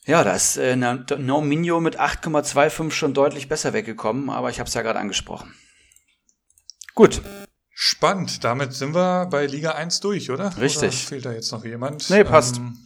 [0.06, 4.68] Ja, da ist äh, No Minio mit 8,25 schon deutlich besser weggekommen, aber ich habe
[4.68, 5.54] es ja gerade angesprochen.
[6.94, 7.22] Gut.
[7.70, 8.44] Spannend.
[8.44, 10.58] Damit sind wir bei Liga 1 durch, oder?
[10.58, 10.84] Richtig.
[10.84, 12.10] Oder fehlt da jetzt noch jemand?
[12.10, 12.58] Nee, passt.
[12.58, 12.86] Ähm,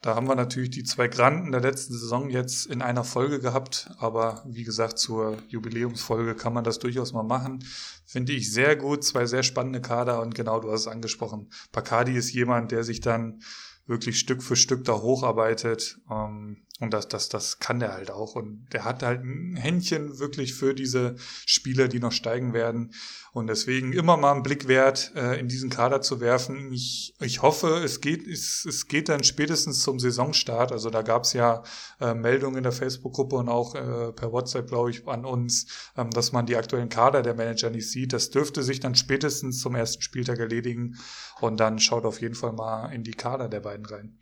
[0.00, 3.90] da haben wir natürlich die zwei Granden der letzten Saison jetzt in einer Folge gehabt,
[3.98, 7.64] aber wie gesagt, zur Jubiläumsfolge kann man das durchaus mal machen.
[8.06, 11.50] Finde ich sehr gut, zwei sehr spannende Kader und genau, du hast es angesprochen.
[11.72, 13.40] Bacardi ist jemand, der sich dann
[13.86, 15.98] wirklich Stück für Stück da hocharbeitet.
[16.08, 18.36] Ähm, und das, das, das kann der halt auch.
[18.36, 22.92] Und der hat halt ein Händchen wirklich für diese Spieler, die noch steigen werden.
[23.32, 26.72] Und deswegen immer mal einen Blick wert, äh, in diesen Kader zu werfen.
[26.72, 30.70] Ich, ich hoffe, es geht, es, es geht dann spätestens zum Saisonstart.
[30.70, 31.64] Also da gab es ja
[32.00, 35.66] äh, Meldungen in der Facebook-Gruppe und auch äh, per WhatsApp, glaube ich, an uns,
[35.96, 38.12] ähm, dass man die aktuellen Kader der Manager nicht sieht.
[38.12, 40.96] Das dürfte sich dann spätestens zum ersten Spieltag erledigen.
[41.40, 44.18] Und dann schaut auf jeden Fall mal in die Kader der beiden rein.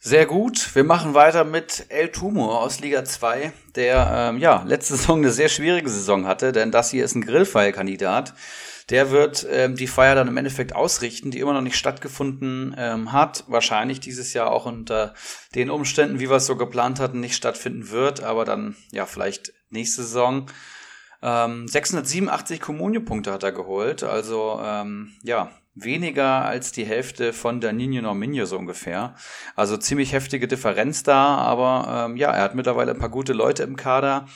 [0.00, 0.76] Sehr gut.
[0.76, 5.32] Wir machen weiter mit El Tumo aus Liga 2, der ähm, ja letzte Saison eine
[5.32, 8.32] sehr schwierige Saison hatte, denn das hier ist ein Grillfeierkandidat.
[8.90, 13.12] Der wird ähm, die Feier dann im Endeffekt ausrichten, die immer noch nicht stattgefunden ähm,
[13.12, 13.42] hat.
[13.48, 15.14] Wahrscheinlich dieses Jahr auch unter
[15.56, 19.52] den Umständen, wie wir es so geplant hatten, nicht stattfinden wird, aber dann ja vielleicht
[19.68, 20.46] nächste Saison.
[21.22, 25.50] Ähm, 687 Kommunio-Punkte hat er geholt, also ähm, ja,
[25.82, 29.14] weniger als die Hälfte von der Nino Norminho so ungefähr.
[29.56, 33.62] Also ziemlich heftige Differenz da, aber ähm, ja, er hat mittlerweile ein paar gute Leute
[33.62, 34.26] im Kader.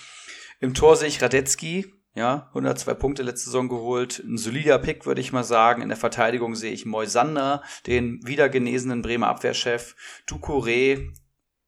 [0.60, 4.22] Im Tor sehe ich Radetzky, ja, 102 Punkte letzte Saison geholt.
[4.24, 5.82] Ein solider Pick, würde ich mal sagen.
[5.82, 9.96] In der Verteidigung sehe ich Moisander, den wiedergenesenen Bremer Abwehrchef.
[10.28, 11.10] Ducouré,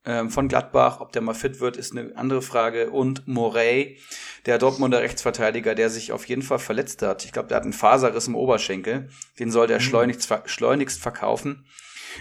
[0.04, 1.00] ähm, von Gladbach.
[1.00, 2.90] Ob der mal fit wird, ist eine andere Frage.
[2.90, 3.98] Und Morey,
[4.46, 7.24] der Dortmunder Rechtsverteidiger, der sich auf jeden Fall verletzt hat.
[7.24, 9.08] Ich glaube, der hat einen Faserriss im Oberschenkel.
[9.38, 9.82] Den soll der mhm.
[9.82, 11.66] schleunigst, schleunigst verkaufen.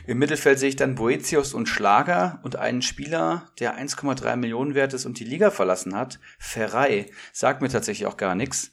[0.08, 4.94] Im Mittelfeld sehe ich dann Boetius und Schlager und einen Spieler, der 1,3 Millionen wert
[4.94, 6.20] ist und die Liga verlassen hat.
[6.40, 7.12] Ferrei.
[7.32, 8.72] Sagt mir tatsächlich auch gar nichts.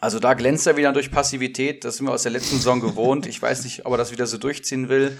[0.00, 1.84] Also da glänzt er wieder durch Passivität.
[1.84, 3.26] Das sind wir aus der letzten Saison gewohnt.
[3.26, 5.18] Ich weiß nicht, ob er das wieder so durchziehen will.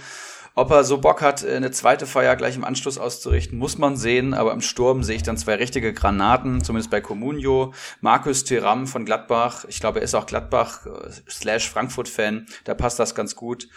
[0.54, 3.96] Ob er so Bock hat, äh, eine zweite Feier gleich im Anschluss auszurichten, muss man
[3.96, 4.34] sehen.
[4.34, 7.72] Aber im Sturm sehe ich dann zwei richtige Granaten, zumindest bei Comunio.
[8.00, 9.64] Markus Thuram von Gladbach.
[9.68, 12.46] Ich glaube, er ist auch Gladbach äh, slash Frankfurt-Fan.
[12.64, 13.68] Da passt das ganz gut.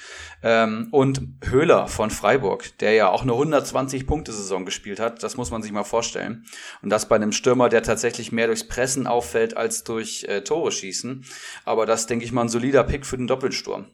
[0.41, 5.23] Ähm, und Höhler von Freiburg, der ja auch eine 120-Punkte-Saison gespielt hat.
[5.23, 6.45] Das muss man sich mal vorstellen.
[6.81, 10.71] Und das bei einem Stürmer, der tatsächlich mehr durchs Pressen auffällt als durch äh, Tore
[10.71, 11.25] schießen.
[11.65, 13.85] Aber das, denke ich mal, ein solider Pick für den Doppelsturm.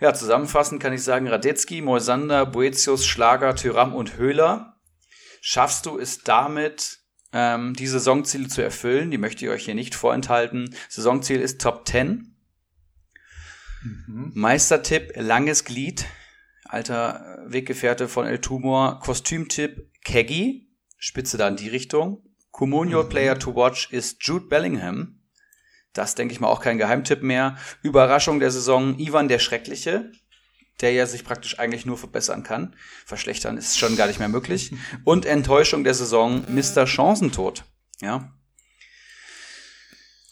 [0.00, 4.80] Ja, zusammenfassend kann ich sagen, Radetzky, Moisander, Boetius, Schlager, Tyram und Höhler.
[5.42, 7.00] Schaffst du es damit,
[7.34, 9.10] ähm, die Saisonziele zu erfüllen?
[9.10, 10.74] Die möchte ich euch hier nicht vorenthalten.
[10.88, 12.34] Saisonziel ist Top 10.
[13.82, 14.32] Mhm.
[14.34, 16.06] Meistertipp, langes Glied.
[16.64, 19.00] Alter Weggefährte von El Tumor.
[19.00, 20.70] Kostümtipp, Keggy.
[20.96, 22.24] Spitze da in die Richtung.
[22.50, 23.08] Comunio mhm.
[23.10, 25.19] Player to Watch ist Jude Bellingham.
[25.92, 27.56] Das denke ich mal auch kein Geheimtipp mehr.
[27.82, 30.12] Überraschung der Saison, Ivan der Schreckliche,
[30.80, 32.76] der ja sich praktisch eigentlich nur verbessern kann.
[33.04, 34.72] Verschlechtern ist schon gar nicht mehr möglich.
[35.04, 36.86] Und Enttäuschung der Saison, Mr.
[36.86, 37.64] Chancentod.
[38.00, 38.32] Ja.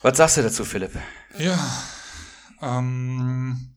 [0.01, 0.93] Was sagst du dazu, Philipp?
[1.39, 1.59] Ja,
[2.63, 3.75] ähm,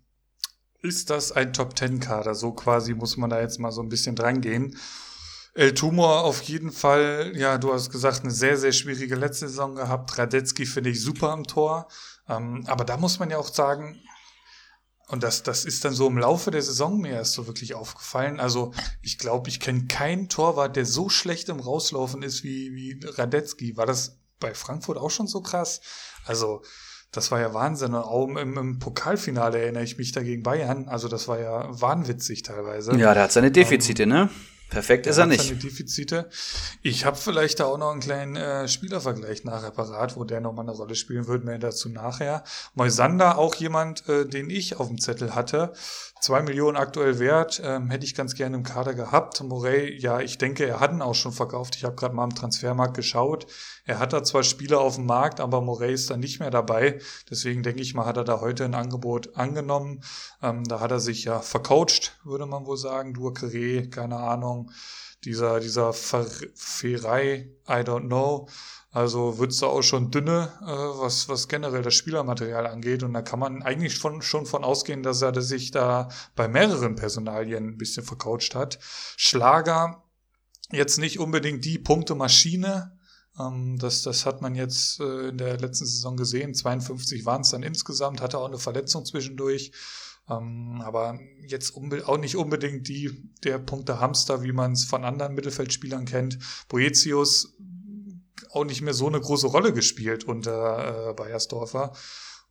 [0.82, 2.36] ist das ein Top-Ten-Kader?
[2.36, 4.78] So quasi muss man da jetzt mal so ein bisschen dran gehen.
[5.54, 9.76] El Tumor auf jeden Fall, ja, du hast gesagt, eine sehr, sehr schwierige letzte Saison
[9.76, 10.18] gehabt.
[10.18, 11.88] Radetzky finde ich super am Tor.
[12.30, 14.00] Ähm, aber da muss man ja auch sagen,
[15.10, 18.40] und das, das ist dann so im Laufe der Saison mir erst so wirklich aufgefallen.
[18.40, 22.98] Also ich glaube, ich kenne keinen Torwart, der so schlecht im Rauslaufen ist wie, wie
[23.06, 23.76] Radetzky.
[23.76, 25.82] War das bei Frankfurt auch schon so krass?
[26.26, 26.62] Also
[27.12, 27.94] das war ja Wahnsinn.
[27.94, 30.88] Und auch im, im Pokalfinale erinnere ich mich da gegen Bayern.
[30.88, 32.96] Also das war ja wahnwitzig teilweise.
[32.96, 34.30] Ja, der hat seine Defizite, ähm, ne?
[34.72, 35.44] Perfekt ist er nicht.
[35.44, 36.30] Seine Defizite.
[36.82, 40.64] Ich habe vielleicht da auch noch einen kleinen äh, Spielervergleich nachher parat, wo der nochmal
[40.64, 42.46] eine Rolle spielen wird, mehr dazu nachher.
[42.74, 45.74] Moisander, auch jemand, äh, den ich auf dem Zettel hatte.
[46.22, 49.42] Zwei Millionen aktuell wert, ähm, hätte ich ganz gerne im Kader gehabt.
[49.44, 51.76] Morey, ja, ich denke, er hat ihn auch schon verkauft.
[51.76, 53.48] Ich habe gerade mal im Transfermarkt geschaut.
[53.86, 57.00] Er hat da zwar Spieler auf dem Markt, aber Morey ist da nicht mehr dabei.
[57.30, 60.04] Deswegen denke ich mal, hat er da heute ein Angebot angenommen.
[60.44, 63.16] Ähm, da hat er sich ja vercoacht, würde man wohl sagen.
[63.16, 64.61] Duakere, keine Ahnung.
[65.24, 68.48] Dieser, dieser Ferrei, I don't know.
[68.94, 73.04] Also wird's da auch schon dünne, äh, was, was generell das Spielermaterial angeht.
[73.04, 76.96] Und da kann man eigentlich von, schon von ausgehen, dass er sich da bei mehreren
[76.96, 78.80] Personalien ein bisschen vercoacht hat.
[79.16, 80.04] Schlager,
[80.72, 82.98] jetzt nicht unbedingt die Punktemaschine.
[83.40, 86.54] Ähm, das, das hat man jetzt äh, in der letzten Saison gesehen.
[86.54, 89.72] 52 waren es dann insgesamt, hatte auch eine Verletzung zwischendurch.
[90.30, 95.36] Ähm, aber jetzt auch nicht unbedingt die, der Punkte Hamster, wie man es von anderen
[95.36, 96.40] Mittelfeldspielern kennt.
[96.70, 97.58] Boetius
[98.52, 101.94] auch nicht mehr so eine große Rolle gespielt unter äh, Bayersdorfer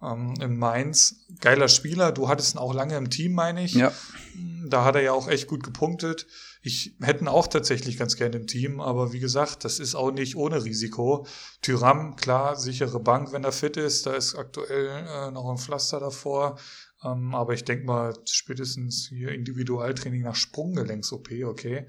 [0.03, 1.27] ähm, in Mainz.
[1.41, 3.75] Geiler Spieler, du hattest ihn auch lange im Team, meine ich.
[3.75, 3.93] Ja.
[4.67, 6.27] Da hat er ja auch echt gut gepunktet.
[6.63, 10.11] Ich hätte ihn auch tatsächlich ganz gerne im Team, aber wie gesagt, das ist auch
[10.11, 11.27] nicht ohne Risiko.
[11.63, 14.07] Tyram, klar, sichere Bank, wenn er fit ist.
[14.07, 16.59] Da ist aktuell äh, noch ein Pflaster davor.
[17.03, 21.87] Ähm, aber ich denke mal, spätestens hier Individualtraining nach Sprunggelenks-OP, okay.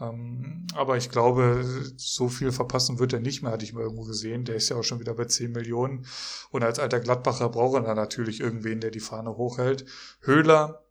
[0.00, 1.64] Ähm, aber ich glaube,
[1.96, 4.44] so viel verpassen wird er nicht mehr, hatte ich mal irgendwo gesehen.
[4.44, 6.06] Der ist ja auch schon wieder bei 10 Millionen.
[6.50, 9.86] Und als alter Gladbacher braucht er natürlich irgendwen, der die Fahne hochhält.
[10.20, 10.84] Höhler,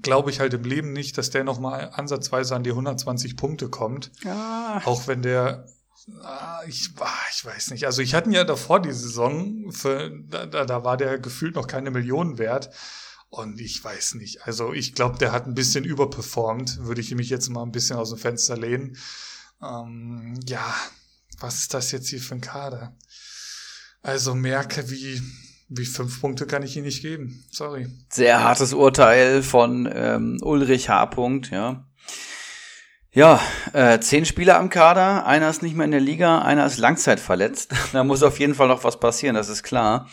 [0.00, 4.10] glaube ich halt im Leben nicht, dass der nochmal ansatzweise an die 120 Punkte kommt.
[4.24, 4.82] Ja.
[4.84, 5.71] Auch wenn der ah,
[6.66, 7.86] ich, ah, ich weiß nicht.
[7.86, 11.90] Also ich hatte ja davor die Saison, für, da, da war der gefühlt noch keine
[11.90, 12.70] Millionen wert.
[13.28, 14.46] Und ich weiß nicht.
[14.46, 16.84] Also ich glaube, der hat ein bisschen überperformt.
[16.84, 18.96] Würde ich mich jetzt mal ein bisschen aus dem Fenster lehnen.
[19.62, 20.74] Ähm, ja,
[21.40, 22.94] was ist das jetzt hier für ein Kader?
[24.02, 25.22] Also merke, wie,
[25.68, 27.44] wie fünf Punkte kann ich ihm nicht geben.
[27.50, 27.88] Sorry.
[28.10, 31.04] Sehr hartes Urteil von ähm, Ulrich H.
[31.04, 31.88] -Punkt, ja.
[33.14, 33.42] Ja,
[33.74, 37.70] äh, zehn Spieler am Kader, einer ist nicht mehr in der Liga, einer ist langzeitverletzt.
[37.92, 40.08] da muss auf jeden Fall noch was passieren, das ist klar.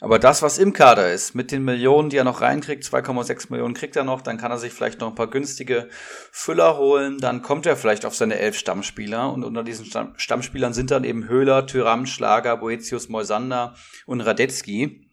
[0.00, 3.74] Aber das, was im Kader ist, mit den Millionen, die er noch reinkriegt, 2,6 Millionen
[3.74, 5.88] kriegt er noch, dann kann er sich vielleicht noch ein paar günstige
[6.30, 9.86] Füller holen, dann kommt er vielleicht auf seine elf Stammspieler und unter diesen
[10.16, 13.74] Stammspielern sind dann eben Höhler, Tyram, Schlager, Boetius, Moisander
[14.06, 15.10] und Radetzky.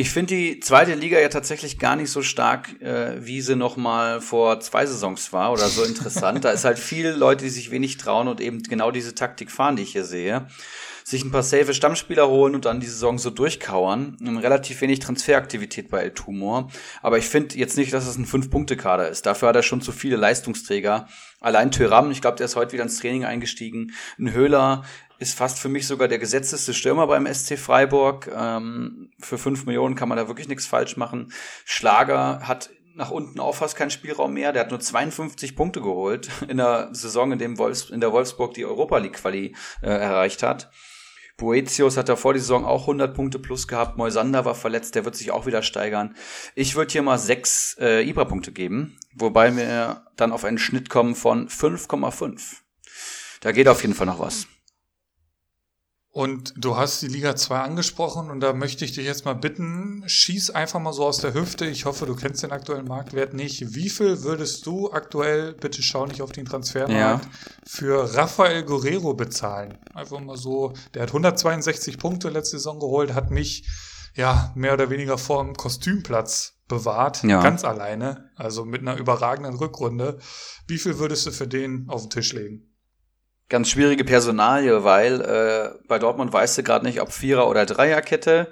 [0.00, 3.76] Ich finde die zweite Liga ja tatsächlich gar nicht so stark, äh, wie sie noch
[3.76, 6.44] mal vor zwei Saisons war oder so interessant.
[6.44, 9.74] da ist halt viel Leute, die sich wenig trauen und eben genau diese Taktik fahren,
[9.74, 10.46] die ich hier sehe
[11.08, 14.18] sich ein paar safe Stammspieler holen und dann die Saison so durchkauern.
[14.42, 16.70] Relativ wenig Transferaktivität bei El Tumor.
[17.00, 19.24] Aber ich finde jetzt nicht, dass es ein Fünf-Punkte-Kader ist.
[19.24, 21.08] Dafür hat er schon zu viele Leistungsträger.
[21.40, 23.92] Allein Tyram, ich glaube, der ist heute wieder ins Training eingestiegen.
[24.18, 24.84] Ein Höhler
[25.18, 28.30] ist fast für mich sogar der gesetzteste Stürmer beim SC Freiburg.
[28.34, 31.32] Ähm, für fünf Millionen kann man da wirklich nichts falsch machen.
[31.64, 34.52] Schlager hat nach unten auch fast keinen Spielraum mehr.
[34.52, 38.54] Der hat nur 52 Punkte geholt in der Saison, in dem Wolfs in der Wolfsburg
[38.54, 40.70] die Europa League Quali äh, erreicht hat.
[41.36, 43.96] Boetius hat da vor die Saison auch 100 Punkte plus gehabt.
[43.96, 46.16] Moisander war verletzt, der wird sich auch wieder steigern.
[46.56, 51.14] Ich würde hier mal sechs äh, Ibra-Punkte geben, wobei wir dann auf einen Schnitt kommen
[51.14, 52.56] von 5,5.
[53.40, 54.48] Da geht auf jeden Fall noch was.
[56.10, 60.02] Und du hast die Liga 2 angesprochen und da möchte ich dich jetzt mal bitten,
[60.06, 61.66] schieß einfach mal so aus der Hüfte.
[61.66, 63.74] Ich hoffe, du kennst den aktuellen Marktwert nicht.
[63.74, 67.30] Wie viel würdest du aktuell, bitte schau nicht auf den Transfermarkt, ja.
[67.66, 69.78] für Rafael Guerrero bezahlen?
[69.92, 73.68] Einfach mal so, der hat 162 Punkte letzte Saison geholt, hat mich
[74.14, 77.42] ja mehr oder weniger vor dem Kostümplatz bewahrt, ja.
[77.42, 80.18] ganz alleine, also mit einer überragenden Rückrunde.
[80.66, 82.68] Wie viel würdest du für den auf den Tisch legen?
[83.48, 88.50] Ganz schwierige Personalie, weil äh, bei Dortmund weißt du gerade nicht, ob Vierer- oder Dreierkette.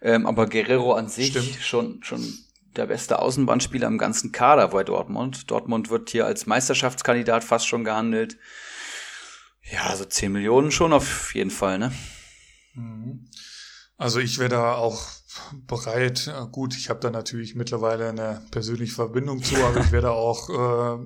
[0.00, 1.58] Ähm, aber Guerrero an sich Stimmt.
[1.60, 2.34] schon, schon
[2.76, 5.50] der beste Außenbahnspieler im ganzen Kader bei Dortmund.
[5.50, 8.38] Dortmund wird hier als Meisterschaftskandidat fast schon gehandelt.
[9.70, 11.92] Ja, so 10 Millionen schon auf jeden Fall, ne?
[12.74, 13.28] Mhm.
[13.96, 15.06] Also ich wäre da auch
[15.68, 16.32] bereit.
[16.50, 20.48] Gut, ich habe da natürlich mittlerweile eine persönliche Verbindung zu, aber ich wäre da auch
[20.50, 21.04] äh,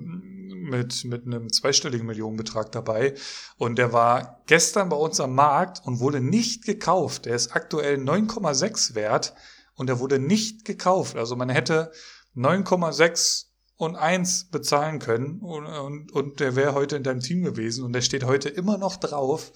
[0.67, 3.15] mit, mit einem zweistelligen Millionenbetrag dabei.
[3.57, 7.25] Und der war gestern bei uns am Markt und wurde nicht gekauft.
[7.25, 9.33] Der ist aktuell 9,6 wert
[9.75, 11.15] und der wurde nicht gekauft.
[11.15, 11.91] Also man hätte
[12.35, 13.45] 9,6
[13.77, 17.93] und 1 bezahlen können und, und, und der wäre heute in deinem Team gewesen und
[17.93, 19.51] der steht heute immer noch drauf.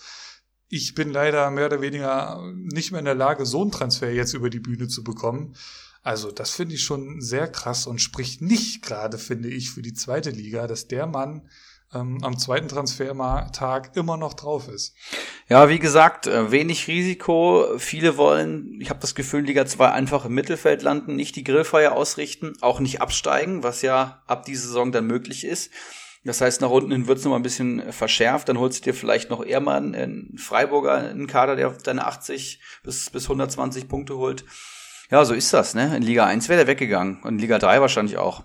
[0.69, 4.33] Ich bin leider mehr oder weniger nicht mehr in der Lage, so einen Transfer jetzt
[4.33, 5.55] über die Bühne zu bekommen.
[6.03, 9.93] Also das finde ich schon sehr krass und spricht nicht gerade, finde ich, für die
[9.93, 11.47] zweite Liga, dass der Mann
[11.93, 14.95] ähm, am zweiten Transfertag immer noch drauf ist.
[15.47, 17.77] Ja, wie gesagt, äh, wenig Risiko.
[17.77, 21.91] Viele wollen, ich habe das Gefühl, Liga 2 einfach im Mittelfeld landen, nicht die Grillfeier
[21.91, 25.71] ausrichten, auch nicht absteigen, was ja ab dieser Saison dann möglich ist.
[26.23, 28.47] Das heißt, nach unten hin wird's noch mal ein bisschen verschärft.
[28.47, 32.61] Dann holst du dir vielleicht noch eher mal einen Freiburger, einen Kader, der deine 80
[32.83, 34.45] bis, bis 120 Punkte holt.
[35.11, 35.95] Ja, so ist das, ne?
[35.95, 38.43] In Liga 1 wäre der weggegangen und in Liga 3 wahrscheinlich auch.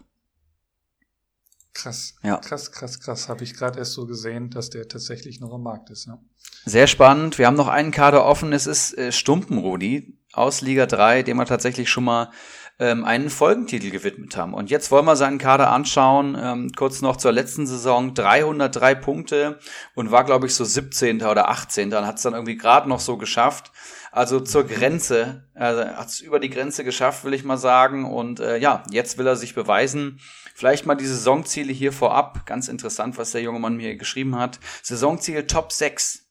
[1.72, 2.14] Krass.
[2.22, 2.38] Ja.
[2.38, 3.28] Krass, krass, krass.
[3.28, 6.06] Habe ich gerade erst so gesehen, dass der tatsächlich noch am Markt ist.
[6.06, 6.18] Ja.
[6.64, 7.38] Sehr spannend.
[7.38, 8.52] Wir haben noch einen Kader offen.
[8.52, 12.30] Es ist äh, Stumpenrudi aus Liga 3, dem wir tatsächlich schon mal
[12.78, 14.52] ähm, einen Folgentitel gewidmet haben.
[14.52, 16.36] Und jetzt wollen wir seinen Kader anschauen.
[16.38, 18.12] Ähm, kurz noch zur letzten Saison.
[18.14, 19.58] 303 Punkte
[19.94, 21.22] und war, glaube ich, so 17.
[21.22, 21.90] oder 18.
[21.90, 23.72] Dann hat es dann irgendwie gerade noch so geschafft.
[24.12, 28.04] Also zur Grenze, also hat es über die Grenze geschafft, will ich mal sagen.
[28.04, 30.20] Und äh, ja, jetzt will er sich beweisen.
[30.54, 32.46] Vielleicht mal die Saisonziele hier vorab.
[32.46, 34.58] Ganz interessant, was der junge Mann mir geschrieben hat.
[34.82, 36.25] Saisonziel Top 6.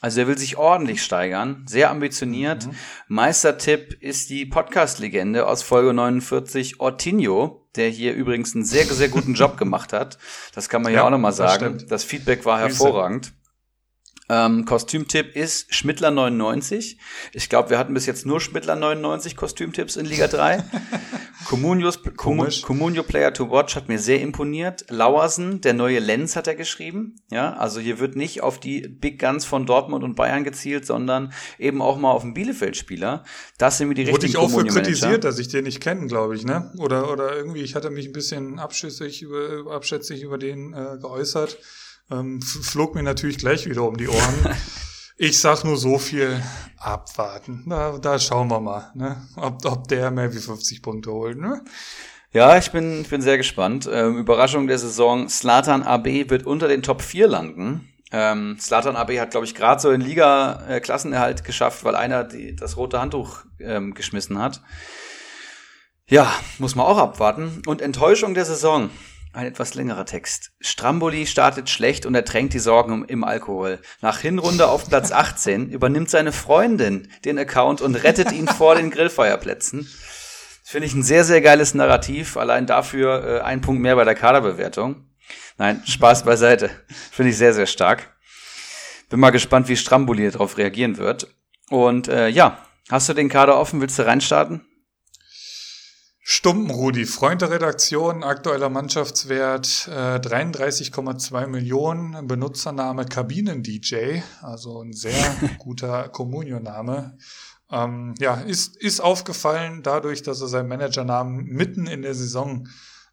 [0.00, 2.66] Also er will sich ordentlich steigern, sehr ambitioniert.
[2.66, 2.72] Mhm.
[3.08, 9.34] Meistertipp ist die Podcast-Legende aus Folge 49, Ortinho, der hier übrigens einen sehr, sehr guten
[9.34, 10.18] Job gemacht hat.
[10.54, 11.74] Das kann man ja, ja auch nochmal sagen.
[11.74, 13.32] Das, das, Feedback war hervorragend.
[14.30, 16.98] Ähm, Kostümtipp ist Schmittler 99.
[17.32, 20.62] Ich glaube, wir hatten bis jetzt nur Schmittler 99 Kostümtipps in Liga 3.
[21.46, 21.98] Comunios,
[22.62, 24.84] Comunio Player to Watch hat mir sehr imponiert.
[24.88, 27.16] Lauersen, der neue Lenz hat er geschrieben.
[27.32, 31.32] Ja, also hier wird nicht auf die Big Guns von Dortmund und Bayern gezielt, sondern
[31.58, 33.24] eben auch mal auf den Bielefeld-Spieler.
[33.58, 36.06] Das sind mir die richtigen Wurde ich auch für kritisiert, dass ich den nicht kenne,
[36.06, 36.70] glaube ich, ne?
[36.78, 41.58] Oder, oder irgendwie, ich hatte mich ein bisschen abschätzig über, abschätzig über den äh, geäußert
[42.10, 44.56] ähm, flog mir natürlich gleich wieder um die Ohren.
[45.22, 46.42] Ich sag nur so viel
[46.78, 47.64] abwarten.
[47.68, 49.20] Da, da schauen wir mal, ne?
[49.36, 51.36] ob, ob der mehr wie 50 Punkte holt.
[51.36, 51.62] Ne?
[52.32, 53.86] Ja, ich bin, ich bin sehr gespannt.
[53.92, 55.28] Ähm, Überraschung der Saison.
[55.28, 57.86] Slatan AB wird unter den Top 4 landen.
[58.12, 62.78] Ähm, Slatan AB hat, glaube ich, gerade so den Liga-Klassenerhalt geschafft, weil einer die, das
[62.78, 64.62] rote Handtuch ähm, geschmissen hat.
[66.06, 67.62] Ja, muss man auch abwarten.
[67.66, 68.88] Und Enttäuschung der Saison.
[69.32, 70.50] Ein etwas längerer Text.
[70.60, 73.78] Stramboli startet schlecht und ertränkt die Sorgen im Alkohol.
[74.00, 78.90] Nach Hinrunde auf Platz 18 übernimmt seine Freundin den Account und rettet ihn vor den
[78.90, 79.88] Grillfeuerplätzen.
[80.64, 82.36] Finde ich ein sehr, sehr geiles Narrativ.
[82.36, 85.04] Allein dafür äh, ein Punkt mehr bei der Kaderbewertung.
[85.58, 86.70] Nein, Spaß beiseite.
[87.12, 88.16] Finde ich sehr, sehr stark.
[89.10, 91.28] Bin mal gespannt, wie Stramboli darauf reagieren wird.
[91.68, 92.58] Und äh, ja,
[92.90, 93.80] hast du den Kader offen?
[93.80, 94.66] Willst du reinstarten?
[96.32, 106.08] Stumpenrudi, Freund der Redaktion, aktueller Mannschaftswert äh, 33,2 Millionen, Benutzername Kabinen-DJ, also ein sehr guter
[106.08, 107.18] Communio-Name.
[107.72, 112.68] Ähm, ja, ist, ist aufgefallen dadurch, dass er seinen Managernamen mitten in der Saison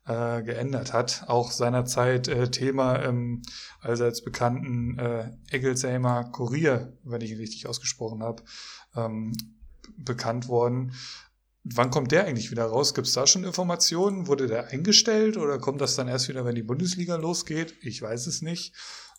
[0.06, 1.24] äh, geändert hat.
[1.26, 3.42] Auch seinerzeit äh, Thema im
[3.82, 8.44] allseits bekannten äh, Eggelsheimer Kurier, wenn ich ihn richtig ausgesprochen habe,
[8.96, 9.34] ähm,
[9.98, 10.94] bekannt worden.
[11.74, 12.94] Wann kommt der eigentlich wieder raus?
[12.94, 14.28] Gibt es da schon Informationen?
[14.28, 17.76] Wurde der eingestellt oder kommt das dann erst wieder, wenn die Bundesliga losgeht?
[17.82, 18.74] Ich weiß es nicht.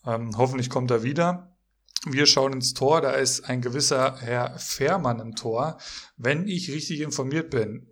[0.06, 1.56] Ähm, hoffentlich kommt er wieder.
[2.06, 5.78] Wir schauen ins Tor, da ist ein gewisser Herr Fährmann im Tor.
[6.16, 7.88] Wenn ich richtig informiert bin,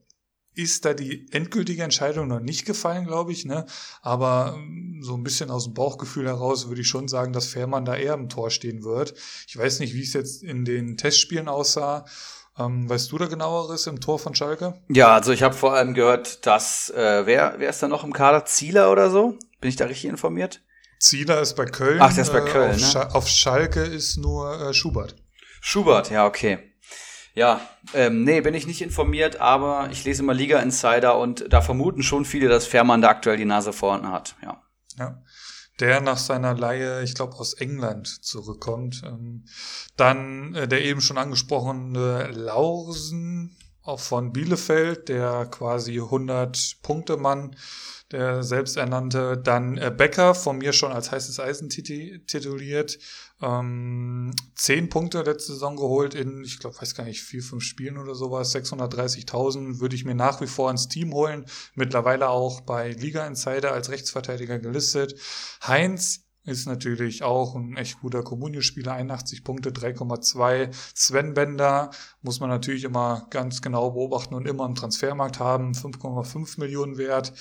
[0.57, 3.45] ist da die endgültige Entscheidung noch nicht gefallen, glaube ich.
[3.45, 3.67] Ne?
[4.01, 7.85] Aber ähm, so ein bisschen aus dem Bauchgefühl heraus würde ich schon sagen, dass Fährmann
[7.85, 9.15] da eher im Tor stehen wird.
[9.47, 12.07] Ich weiß nicht, wie es jetzt in den Testspielen aussah.
[12.59, 14.75] Ähm, weißt du da genaueres im Tor von Schalke?
[14.89, 18.13] Ja, also ich habe vor allem gehört, dass äh, wer wer ist da noch im
[18.13, 18.45] Kader?
[18.47, 19.39] Zieler oder so?
[19.61, 20.63] Bin ich da richtig informiert?
[20.99, 21.99] Zieler ist bei Köln.
[22.01, 22.71] Ach, der ist bei äh, Köln.
[22.71, 22.87] Äh, auf, ne?
[22.87, 25.17] Scha auf Schalke ist nur äh, Schubert.
[25.61, 26.59] Schubert, ja, okay.
[27.35, 27.61] Ja,
[27.93, 32.03] ähm, nee, bin ich nicht informiert, aber ich lese immer Liga Insider und da vermuten
[32.03, 34.63] schon viele, dass Fährmann da aktuell die Nase vorne hat, ja.
[34.99, 35.23] Ja
[35.81, 39.03] der nach seiner Leihe, ich glaube, aus England zurückkommt.
[39.05, 39.45] Ähm,
[39.97, 47.57] dann äh, der eben schon angesprochene Laursen, auch von Bielefeld, der quasi 100-Punkte-Mann,
[48.11, 49.37] der selbsternannte.
[49.37, 52.99] Dann äh, Becker, von mir schon als heißes Eisen tituliert.
[53.43, 57.99] Ähm, zehn Punkte letzte Saison geholt in, ich glaube, weiß gar nicht, vier, fünf Spielen
[57.99, 58.55] oder sowas.
[58.55, 61.45] 630.000 würde ich mir nach wie vor ins Team holen.
[61.75, 65.15] Mittlerweile auch bei Liga Insider als Rechtsverteidiger gelistet.
[65.67, 70.73] Heinz ist natürlich auch ein echt guter Kommunio-Spieler, 81 Punkte, 3,2.
[70.95, 71.91] Sven Bender
[72.23, 77.33] muss man natürlich immer ganz genau beobachten und immer im Transfermarkt haben, 5,5 Millionen wert.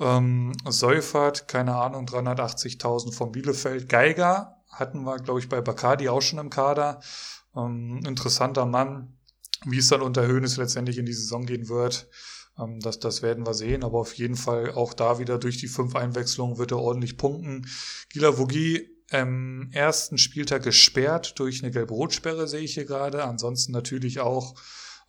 [0.00, 3.88] Ähm, Seufert, keine Ahnung, 380.000 von Bielefeld.
[3.88, 7.00] Geiger hatten wir, glaube ich, bei Bacardi auch schon im Kader.
[7.56, 9.14] Ähm, interessanter Mann.
[9.64, 12.08] Wie es dann unter Höhnes letztendlich in die Saison gehen wird,
[12.58, 15.68] Ähm, das, das werden wir sehen, aber auf jeden Fall auch da wieder durch die
[15.68, 17.66] fünf Einwechslungen wird er ordentlich punkten.
[18.10, 23.24] Gila Vogie im ersten Spieltag gesperrt durch eine Gelb-Rot-Sperre, sehe ich hier gerade.
[23.24, 24.54] Ansonsten natürlich auch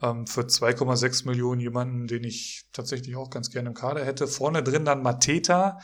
[0.02, 4.28] ähm, für 2,6 Millionen jemanden, den ich tatsächlich auch ganz gerne im Kader hätte.
[4.28, 5.80] Vorne drin dann Mateta.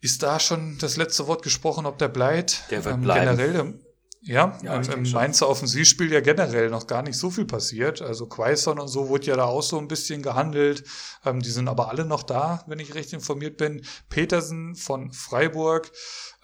[0.00, 2.64] Ist da schon das letzte Wort gesprochen, ob der bleibt?
[2.70, 3.36] Der wird ähm, bleiben.
[3.36, 3.80] Generell
[4.26, 8.02] ja, ja im, im Mainzer Offensivspiel ja generell noch gar nicht so viel passiert.
[8.02, 10.84] Also Quaison und so wurde ja da auch so ein bisschen gehandelt.
[11.24, 13.82] Ähm, die sind aber alle noch da, wenn ich recht informiert bin.
[14.08, 15.92] Petersen von Freiburg,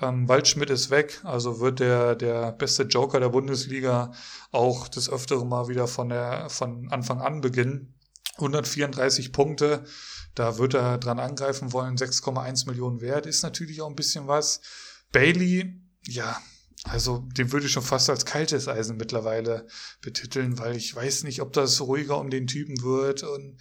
[0.01, 4.13] ähm, Waldschmidt ist weg, also wird der, der beste Joker der Bundesliga
[4.53, 7.95] auch des Öfteren mal wieder von, der, von Anfang an beginnen.
[8.37, 9.85] 134 Punkte,
[10.35, 14.61] da wird er dran angreifen wollen, 6,1 Millionen wert, ist natürlich auch ein bisschen was.
[15.12, 16.41] Bailey, ja,
[16.85, 19.66] also den würde ich schon fast als kaltes Eisen mittlerweile
[20.01, 23.22] betiteln, weil ich weiß nicht, ob das ruhiger um den Typen wird.
[23.22, 23.59] Und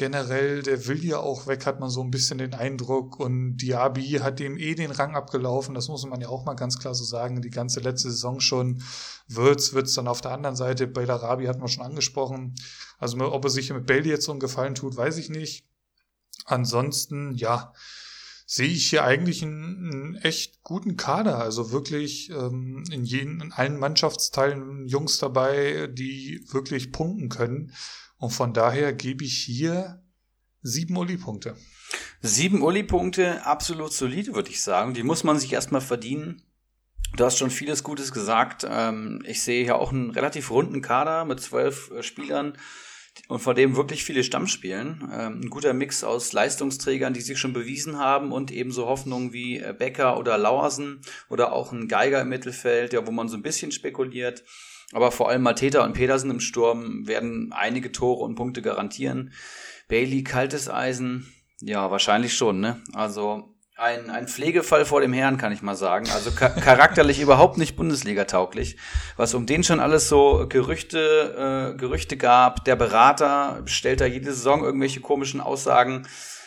[0.00, 4.12] generell, der will ja auch weg, hat man so ein bisschen den Eindruck und Diaby
[4.22, 7.04] hat dem eh den Rang abgelaufen, das muss man ja auch mal ganz klar so
[7.04, 8.82] sagen, die ganze letzte Saison schon
[9.28, 12.54] wird's, wird's dann auf der anderen Seite, bei Arabi hat man schon angesprochen,
[12.98, 15.66] also ob er sich mit Bailey jetzt so einen Gefallen tut, weiß ich nicht.
[16.46, 17.74] Ansonsten, ja,
[18.46, 21.38] sehe ich hier eigentlich einen, einen, echt guten Kader.
[21.38, 27.72] Also wirklich ähm, in, jeden, in allen Mannschaftsteilen Jungs dabei, die wirklich punkten können.
[28.20, 30.02] Und von daher gebe ich hier
[30.62, 31.56] sieben Uli-Punkte.
[32.20, 34.92] Sieben Uli-Punkte, absolut solide, würde ich sagen.
[34.92, 36.42] Die muss man sich erstmal verdienen.
[37.16, 38.66] Du hast schon vieles Gutes gesagt.
[38.68, 42.58] Ähm, ich sehe hier auch einen relativ runden Kader mit zwölf äh, Spielern
[43.28, 45.10] und vor dem wirklich viele Stammspielen.
[45.10, 49.58] Ähm, ein guter Mix aus Leistungsträgern, die sich schon bewiesen haben und ebenso Hoffnungen wie
[49.58, 51.00] äh, Becker oder Lauersen
[51.30, 54.44] oder auch ein Geiger im Mittelfeld, ja, wo man so ein bisschen spekuliert.
[54.92, 59.32] Aber vor allem Mateta und Pedersen im Sturm werden einige Tore und Punkte garantieren.
[59.88, 62.80] Bailey, kaltes Eisen, ja, wahrscheinlich schon, ne?
[62.94, 66.08] Also ein, ein Pflegefall vor dem Herrn, kann ich mal sagen.
[66.10, 66.30] Also
[66.60, 68.76] charakterlich überhaupt nicht Bundesliga-tauglich.
[69.16, 72.64] Was um den schon alles so Gerüchte, äh, Gerüchte gab.
[72.64, 76.06] Der Berater stellt da jede Saison irgendwelche komischen Aussagen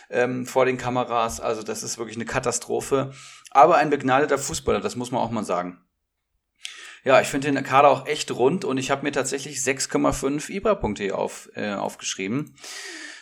[0.09, 1.39] ähm, vor den Kameras.
[1.39, 3.11] Also das ist wirklich eine Katastrophe.
[3.49, 5.82] Aber ein begnadeter Fußballer, das muss man auch mal sagen.
[7.03, 11.15] Ja, ich finde den Kader auch echt rund und ich habe mir tatsächlich 6,5 Ibra-Punkte
[11.15, 12.55] auf, äh, aufgeschrieben.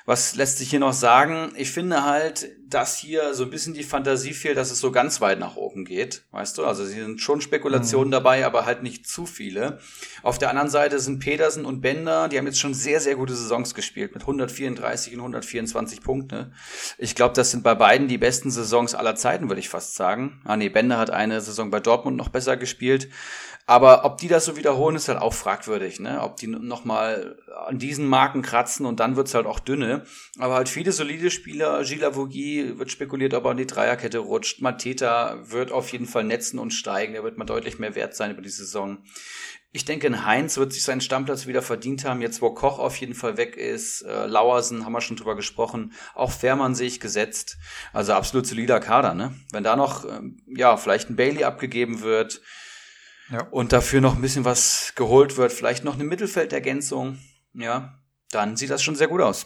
[0.05, 1.51] Was lässt sich hier noch sagen?
[1.55, 5.21] Ich finde halt, dass hier so ein bisschen die Fantasie fehlt, dass es so ganz
[5.21, 6.23] weit nach oben geht.
[6.31, 6.65] Weißt du?
[6.65, 8.13] Also hier sind schon Spekulationen mhm.
[8.13, 9.79] dabei, aber halt nicht zu viele.
[10.23, 13.35] Auf der anderen Seite sind Petersen und Bender, die haben jetzt schon sehr, sehr gute
[13.35, 16.51] Saisons gespielt mit 134 und 124 Punkte.
[16.97, 20.41] Ich glaube, das sind bei beiden die besten Saisons aller Zeiten, würde ich fast sagen.
[20.45, 23.09] Ah nee, Bender hat eine Saison bei Dortmund noch besser gespielt.
[23.71, 26.19] Aber ob die das so wiederholen, ist halt auch fragwürdig, ne?
[26.23, 30.05] Ob die nochmal an diesen Marken kratzen und dann wird's halt auch dünne.
[30.39, 34.59] Aber halt viele solide Spieler, Gila Vogie wird spekuliert, ob er an die Dreierkette rutscht.
[34.59, 37.15] Mateta wird auf jeden Fall netzen und steigen.
[37.15, 39.05] Er wird mal deutlich mehr wert sein über die Saison.
[39.71, 42.97] Ich denke, in Heinz wird sich seinen Stammplatz wieder verdient haben, jetzt wo Koch auf
[42.97, 44.01] jeden Fall weg ist.
[44.01, 45.93] Äh, Lauersen haben wir schon drüber gesprochen.
[46.13, 47.57] Auch Fährmann sehe ich gesetzt.
[47.93, 49.33] Also absolut solider Kader, ne?
[49.53, 52.41] Wenn da noch, ähm, ja, vielleicht ein Bailey abgegeben wird,
[53.31, 53.47] ja.
[53.49, 57.17] und dafür noch ein bisschen was geholt wird, vielleicht noch eine Mittelfeldergänzung,
[57.53, 59.45] ja, dann sieht das schon sehr gut aus.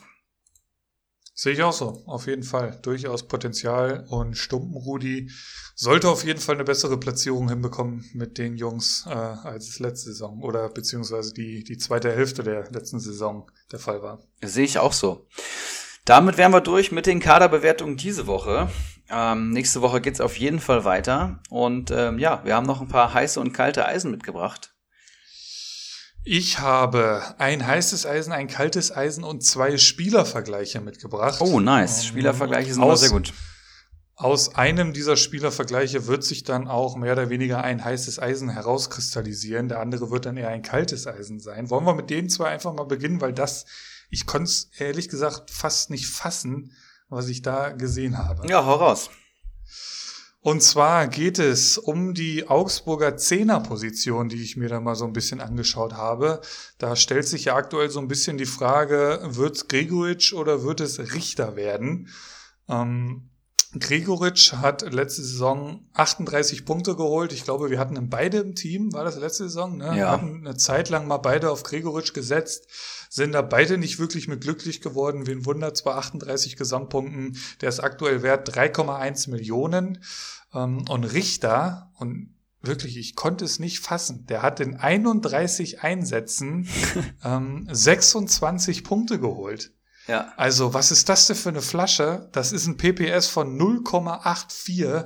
[1.37, 2.79] Sehe ich auch so, auf jeden Fall.
[2.81, 5.29] Durchaus Potenzial und Stumpenrudi
[5.75, 10.41] sollte auf jeden Fall eine bessere Platzierung hinbekommen mit den Jungs, äh, als letzte Saison
[10.41, 14.23] oder beziehungsweise die, die zweite Hälfte der letzten Saison der Fall war.
[14.41, 15.27] Sehe ich auch so.
[16.05, 18.69] Damit wären wir durch mit den Kaderbewertungen diese Woche.
[19.09, 21.39] Ähm, nächste Woche geht's auf jeden Fall weiter.
[21.49, 24.73] Und ähm, ja, wir haben noch ein paar heiße und kalte Eisen mitgebracht.
[26.27, 31.39] Ich habe ein heißes Eisen, ein kaltes Eisen und zwei Spielervergleiche mitgebracht.
[31.39, 32.01] Oh, nice.
[32.01, 33.31] Ähm, Spielervergleiche sind aus, sehr gut.
[34.15, 39.69] Aus einem dieser Spielervergleiche wird sich dann auch mehr oder weniger ein heißes Eisen herauskristallisieren.
[39.69, 41.69] Der andere wird dann eher ein kaltes Eisen sein.
[41.69, 43.65] Wollen wir mit den zwei einfach mal beginnen, weil das,
[44.09, 46.71] ich konnte es ehrlich gesagt fast nicht fassen,
[47.09, 48.47] was ich da gesehen habe.
[48.47, 49.09] Ja, hau raus.
[50.45, 55.13] Und zwar geht es um die Augsburger Zehnerposition, die ich mir da mal so ein
[55.13, 56.39] bisschen angeschaut habe.
[56.77, 60.81] Da stellt sich ja aktuell so ein bisschen die Frage, wird es Gregoritsch oder wird
[60.81, 62.09] es Richter werden?
[62.69, 63.31] Ähm,
[63.79, 67.33] Gregoritsch hat letzte Saison 38 Punkte geholt.
[67.33, 69.87] Ich glaube, wir hatten beide im Team, war das letzte Saison, ne?
[69.87, 69.95] Ja.
[69.95, 72.67] Wir hatten eine Zeit lang mal beide auf Gregoritsch gesetzt
[73.15, 75.25] sind da beide nicht wirklich mit glücklich geworden.
[75.25, 80.03] Wen wundert zwar 38 Gesamtpunkten, der ist aktuell wert 3,1 Millionen.
[80.53, 86.67] Ähm, und Richter, und wirklich, ich konnte es nicht fassen, der hat in 31 Einsätzen
[87.23, 89.71] ähm, 26 Punkte geholt.
[90.07, 90.33] Ja.
[90.35, 92.27] Also, was ist das denn für eine Flasche?
[92.33, 95.05] Das ist ein PPS von 0,84.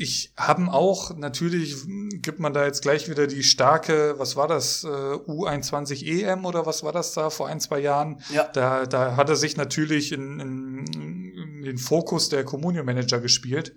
[0.00, 1.74] Ich haben auch, natürlich
[2.22, 6.66] gibt man da jetzt gleich wieder die starke, was war das, äh, U21 EM oder
[6.66, 8.22] was war das da vor ein, zwei Jahren?
[8.32, 8.44] Ja.
[8.44, 13.74] Da, da hat er sich natürlich in, in, in den Fokus der Communio Manager gespielt.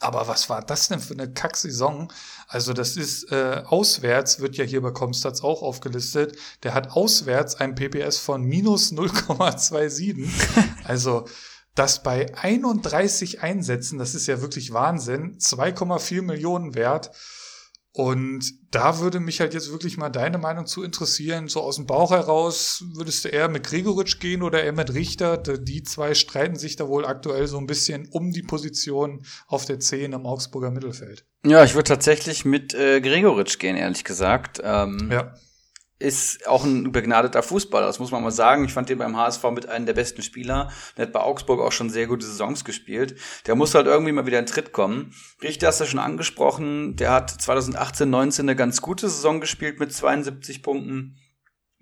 [0.00, 2.10] Aber was war das denn für eine Kack-Saison?
[2.48, 6.36] Also das ist äh, auswärts, wird ja hier bei Comstats auch aufgelistet.
[6.62, 10.28] Der hat auswärts ein PPS von minus 0,27.
[10.84, 11.26] also
[11.74, 17.10] das bei 31 Einsätzen, das ist ja wirklich Wahnsinn, 2,4 Millionen wert.
[17.94, 21.48] Und da würde mich halt jetzt wirklich mal deine Meinung zu interessieren.
[21.48, 25.36] So aus dem Bauch heraus, würdest du eher mit Gregoritsch gehen oder eher mit Richter?
[25.36, 29.78] Die zwei streiten sich da wohl aktuell so ein bisschen um die Position auf der
[29.78, 31.26] 10 im Augsburger Mittelfeld.
[31.44, 34.58] Ja, ich würde tatsächlich mit äh, Gregoritsch gehen, ehrlich gesagt.
[34.64, 35.34] Ähm, Ja.
[36.02, 38.64] Ist auch ein begnadeter Fußballer, das muss man mal sagen.
[38.64, 40.70] Ich fand den beim HSV mit einem der besten Spieler.
[40.96, 43.16] Der hat bei Augsburg auch schon sehr gute Saisons gespielt.
[43.46, 45.14] Der muss halt irgendwie mal wieder in Tritt kommen.
[45.42, 46.96] Richter hast du schon angesprochen.
[46.96, 51.16] Der hat 2018, 19 eine ganz gute Saison gespielt mit 72 Punkten.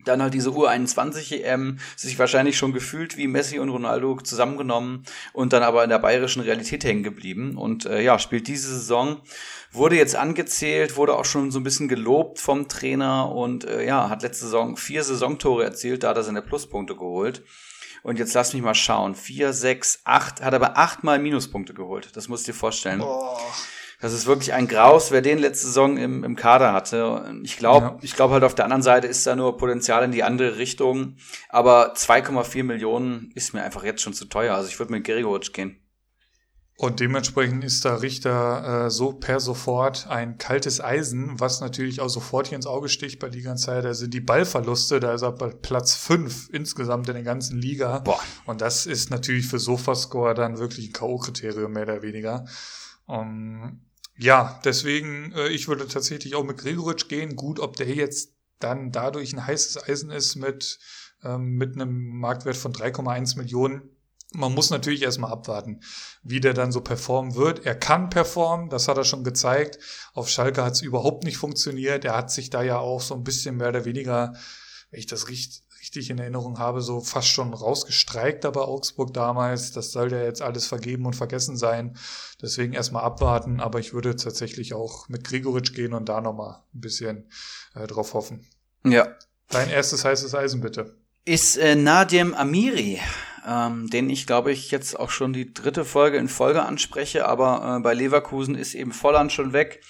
[0.05, 5.53] Dann halt diese U21 EM, sich wahrscheinlich schon gefühlt wie Messi und Ronaldo zusammengenommen und
[5.53, 9.21] dann aber in der bayerischen Realität hängen geblieben und äh, ja, spielt diese Saison,
[9.73, 14.09] wurde jetzt angezählt, wurde auch schon so ein bisschen gelobt vom Trainer und äh, ja,
[14.09, 17.43] hat letzte Saison vier Saisontore erzielt, da hat er seine Pluspunkte geholt.
[18.03, 19.15] Und jetzt lass mich mal schauen.
[19.15, 22.17] Vier, sechs, acht, hat aber achtmal Minuspunkte geholt.
[22.17, 23.03] Das musst du dir vorstellen.
[24.01, 27.39] Das ist wirklich ein Graus, wer den letzte Saison im, im Kader hatte.
[27.43, 27.99] Ich glaube, Ja.
[28.01, 31.17] ich glaube halt auf der anderen Seite ist da nur Potenzial in die andere Richtung.
[31.51, 34.55] Aber 2,4 Millionen ist mir einfach jetzt schon zu teuer.
[34.55, 35.77] Also ich würde mit Gregoritsch gehen.
[36.79, 42.09] Und dementsprechend ist da Richter äh, so per sofort ein kaltes Eisen, was natürlich auch
[42.09, 43.85] sofort hier ins Auge sticht bei Liga Zeit.
[43.85, 47.99] Also die Ballverluste, da ist er bei Platz fünf insgesamt in der ganzen Liga.
[47.99, 48.19] Boah.
[48.47, 52.47] Und das ist natürlich für Sofascore dann wirklich ein K.O.-Kriterium, mehr oder weniger.
[53.11, 53.83] Ähm,
[54.21, 57.37] ja, deswegen, äh, ich würde tatsächlich auch mit Gregoritsch gehen.
[57.37, 60.79] Gut, ob der jetzt dann dadurch ein heißes Eisen ist mit,
[61.25, 63.97] ähm, mit einem Marktwert von 3,1 Millionen.
[64.33, 65.81] Man muss natürlich erstmal abwarten,
[66.23, 67.65] wie der dann so performen wird.
[67.65, 69.79] Er kann performen, das hat er schon gezeigt.
[70.13, 72.05] Auf Schalke hat es überhaupt nicht funktioniert.
[72.05, 74.35] Er hat sich da ja auch so ein bisschen mehr oder weniger,
[74.91, 79.13] wenn ich das richtig, richtig in Erinnerung habe, so fast schon rausgestreikt da bei Augsburg
[79.13, 79.73] damals.
[79.73, 81.97] Das soll ja jetzt alles vergeben und vergessen sein.
[82.41, 86.81] Deswegen erstmal abwarten, aber ich würde tatsächlich auch mit Gregoritsch gehen und da nochmal ein
[86.81, 87.29] bisschen
[87.75, 88.47] äh, drauf hoffen.
[88.85, 89.09] Ja.
[89.49, 90.97] Dein erstes heißes Eisen bitte.
[91.25, 93.01] Ist äh, Nadim Amiri,
[93.45, 97.79] ähm, den ich glaube ich jetzt auch schon die dritte Folge in Folge anspreche, aber
[97.79, 99.83] äh, bei Leverkusen ist eben Volland schon weg.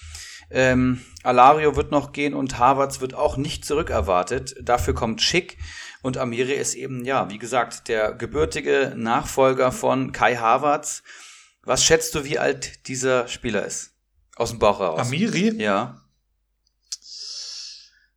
[0.50, 4.56] Ähm, Alario wird noch gehen und Havertz wird auch nicht zurückerwartet.
[4.60, 5.58] Dafür kommt Schick
[6.02, 11.02] und Amiri ist eben, ja, wie gesagt, der gebürtige Nachfolger von Kai Havertz.
[11.62, 13.92] Was schätzt du, wie alt dieser Spieler ist?
[14.36, 15.00] Aus dem Bauch heraus.
[15.00, 15.54] Amiri?
[15.60, 16.00] Ja.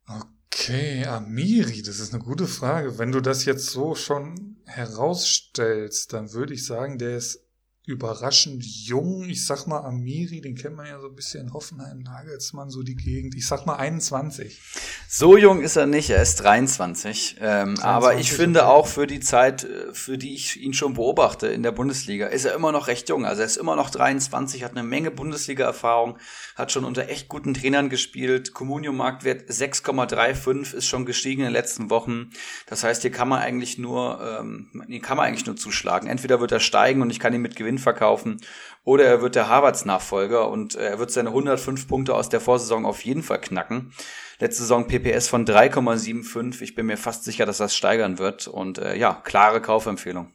[0.07, 2.97] Okay, Amiri, das ist eine gute Frage.
[2.97, 7.42] Wenn du das jetzt so schon herausstellst, dann würde ich sagen, der ist
[7.85, 9.27] überraschend jung.
[9.27, 12.95] Ich sag mal Amiri, den kennt man ja so ein bisschen Hoffenheim, Nagelsmann, so die
[12.95, 13.35] Gegend.
[13.35, 14.61] Ich sag mal 21.
[15.09, 17.37] So jung ist er nicht, er ist 23.
[17.41, 20.93] Ähm, 23, aber ich finde auch für die Zeit, äh, für die ich ihn schon
[20.93, 23.25] beobachte in der Bundesliga, ist er immer noch recht jung.
[23.25, 26.17] Also er ist immer noch 23, hat eine Menge Bundesliga-Erfahrung,
[26.55, 28.53] hat schon unter echt guten Trainern gespielt.
[28.53, 32.29] Communio-Marktwert 6,35 ist schon gestiegen in den letzten Wochen.
[32.65, 36.07] Das heißt, hier kann man eigentlich nur, ähm, hier kann man eigentlich nur zuschlagen.
[36.07, 38.41] Entweder wird er steigen und ich kann ihn mit Gewinn verkaufen,
[38.83, 42.85] oder er wird der Harvards-Nachfolger und äh, er wird seine 105 Punkte aus der Vorsaison
[42.85, 43.93] auf jeden Fall knacken.
[44.39, 46.61] Letzte Saison PPS von 3,75.
[46.61, 48.47] Ich bin mir fast sicher, dass das steigern wird.
[48.47, 50.33] Und äh, ja, klare Kaufempfehlung.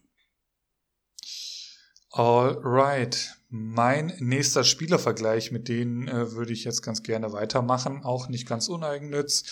[2.11, 3.38] Alright.
[3.51, 8.69] Mein nächster Spielervergleich, mit denen äh, würde ich jetzt ganz gerne weitermachen, auch nicht ganz
[8.69, 9.43] uneigennütz.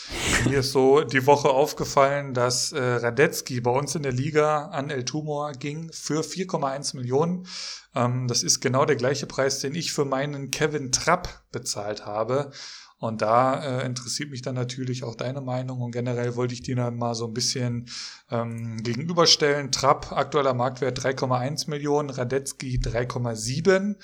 [0.47, 4.90] Mir ist so die Woche aufgefallen, dass äh, Radetzky bei uns in der Liga an
[4.90, 7.47] El Tumor ging für 4,1 Millionen.
[7.94, 12.51] Ähm, das ist genau der gleiche Preis, den ich für meinen Kevin Trapp bezahlt habe.
[12.99, 16.76] Und da äh, interessiert mich dann natürlich auch deine Meinung und generell wollte ich dir
[16.76, 17.88] dann mal so ein bisschen
[18.30, 19.70] ähm, gegenüberstellen.
[19.70, 23.97] Trapp, aktueller Marktwert 3,1 Millionen, Radetzky 3,7.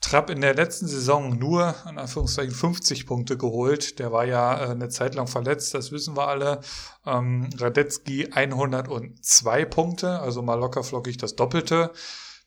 [0.00, 3.98] Trapp in der letzten Saison nur, in Anführungszeichen, 50 Punkte geholt.
[3.98, 6.60] Der war ja äh, eine Zeit lang verletzt, das wissen wir alle.
[7.04, 11.90] Ähm, Radetzky 102 Punkte, also mal locker flockig das Doppelte.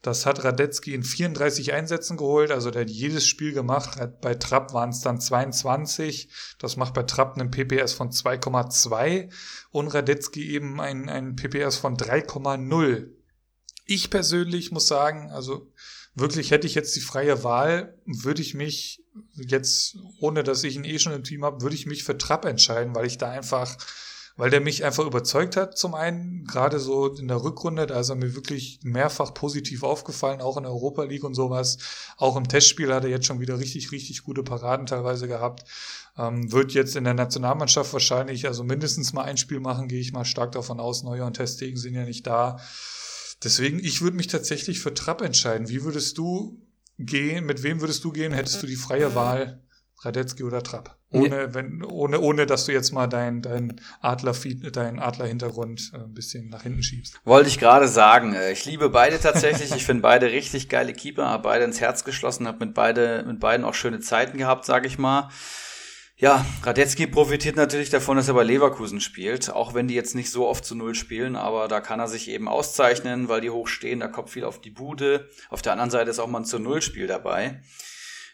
[0.01, 3.99] Das hat Radetzky in 34 Einsätzen geholt, also der hat jedes Spiel gemacht.
[4.21, 6.29] Bei Trapp waren es dann 22.
[6.57, 9.31] Das macht bei Trapp einen PPS von 2,2
[9.69, 13.09] und Radetzky eben ein, ein PPS von 3,0.
[13.85, 15.71] Ich persönlich muss sagen, also
[16.15, 19.03] wirklich hätte ich jetzt die freie Wahl, würde ich mich
[19.35, 22.45] jetzt, ohne dass ich ihn eh schon im Team habe, würde ich mich für Trapp
[22.45, 23.77] entscheiden, weil ich da einfach,
[24.41, 28.09] weil der mich einfach überzeugt hat, zum einen, gerade so in der Rückrunde, da ist
[28.09, 31.77] er mir wirklich mehrfach positiv aufgefallen, auch in der Europa League und sowas.
[32.17, 35.65] Auch im Testspiel hat er jetzt schon wieder richtig, richtig gute Paraden teilweise gehabt.
[36.17, 40.11] Ähm, wird jetzt in der Nationalmannschaft wahrscheinlich also mindestens mal ein Spiel machen, gehe ich
[40.11, 41.03] mal stark davon aus.
[41.03, 42.59] Neuer und Testegen sind ja nicht da.
[43.43, 45.69] Deswegen, ich würde mich tatsächlich für Trapp entscheiden.
[45.69, 46.59] Wie würdest du
[46.97, 47.45] gehen?
[47.45, 48.33] Mit wem würdest du gehen?
[48.33, 49.61] Hättest du die freie Wahl,
[50.03, 50.97] Radetzky oder Trapp?
[51.11, 54.33] Ohne, wenn, ohne, ohne, dass du jetzt mal dein, dein Adler,
[54.71, 57.19] dein Adler-Hintergrund äh, ein bisschen nach hinten schiebst.
[57.25, 58.33] Wollte ich gerade sagen.
[58.33, 59.75] Äh, ich liebe beide tatsächlich.
[59.75, 63.39] ich finde beide richtig geile Keeper, habe beide ins Herz geschlossen, habe mit beide, mit
[63.39, 65.29] beiden auch schöne Zeiten gehabt, sage ich mal.
[66.15, 70.29] Ja, Radetzky profitiert natürlich davon, dass er bei Leverkusen spielt, auch wenn die jetzt nicht
[70.29, 73.67] so oft zu Null spielen, aber da kann er sich eben auszeichnen, weil die hoch
[73.67, 75.29] stehen, da kommt viel auf die Bude.
[75.49, 77.61] Auf der anderen Seite ist auch mal ein zu Null-Spiel dabei.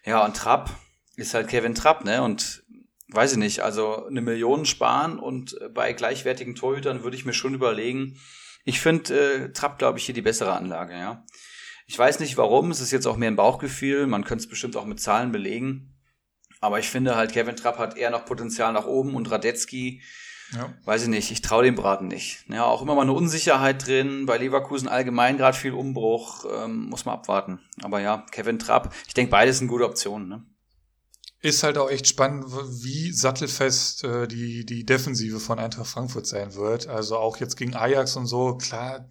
[0.06, 0.70] Ja, und Trapp
[1.18, 2.24] ist halt Kevin Trapp, ne?
[2.24, 2.64] Und
[3.10, 7.54] weiß ich nicht, also eine Million sparen und bei gleichwertigen Torhütern würde ich mir schon
[7.54, 8.18] überlegen.
[8.64, 11.26] Ich finde äh, Trapp, glaube ich, hier die bessere Anlage, ja.
[11.88, 14.76] Ich weiß nicht warum, es ist jetzt auch mehr ein Bauchgefühl, man könnte es bestimmt
[14.76, 15.94] auch mit Zahlen belegen.
[16.60, 20.02] Aber ich finde halt, Kevin Trapp hat eher noch Potenzial nach oben und Radetzky,
[20.52, 20.74] ja.
[20.84, 22.44] weiß ich nicht, ich traue dem Braten nicht.
[22.50, 27.06] Ja, auch immer mal eine Unsicherheit drin, bei Leverkusen allgemein gerade viel Umbruch, ähm, muss
[27.06, 27.60] man abwarten.
[27.84, 30.28] Aber ja, Kevin Trapp, ich denke, beides sind gute Optionen.
[30.28, 30.44] Ne?
[31.40, 32.46] Ist halt auch echt spannend,
[32.84, 36.88] wie sattelfest äh, die, die Defensive von Eintracht Frankfurt sein wird.
[36.88, 39.08] Also auch jetzt gegen Ajax und so, klar,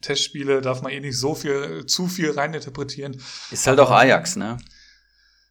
[0.00, 3.20] Testspiele darf man eh nicht so viel, zu viel reininterpretieren.
[3.50, 4.58] Ist halt auch Ajax, ne?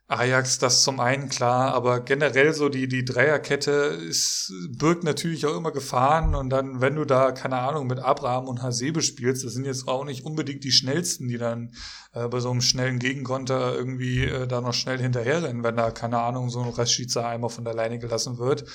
[0.08, 5.56] Ajax, das zum einen klar, aber generell so die, die Dreierkette ist, birgt natürlich auch
[5.56, 9.54] immer Gefahren und dann, wenn du da, keine Ahnung, mit Abraham und Hasebe spielst, das
[9.54, 11.74] sind jetzt auch nicht unbedingt die schnellsten, die dann
[12.12, 16.20] äh, bei so einem schnellen Gegenkonter irgendwie äh, da noch schnell hinterherrennen, wenn da, keine
[16.20, 18.66] Ahnung, so ein Rashica einmal von der Leine gelassen wird,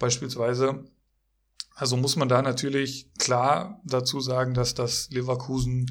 [0.00, 0.84] beispielsweise.
[1.74, 5.86] Also muss man da natürlich klar dazu sagen, dass das Leverkusen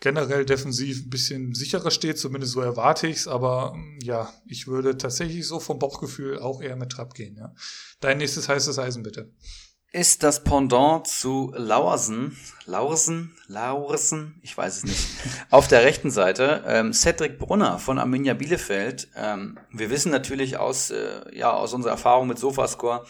[0.00, 3.28] generell defensiv ein bisschen sicherer steht, zumindest so erwarte ich's.
[3.28, 7.36] Aber mm, ja, ich würde tatsächlich so vom Bauchgefühl auch eher mit Trapp gehen.
[7.36, 7.54] Ja.
[8.00, 9.30] Dein nächstes heißes Eisen bitte.
[9.92, 15.08] Ist das Pendant zu Laursen, Laursen, Laursen, ich weiß es nicht,
[15.50, 19.08] auf der rechten Seite, ähm, Cedric Brunner von Arminia Bielefeld.
[19.16, 23.04] Ähm, wir wissen natürlich aus, äh, ja, aus unserer Erfahrung mit Sofascore,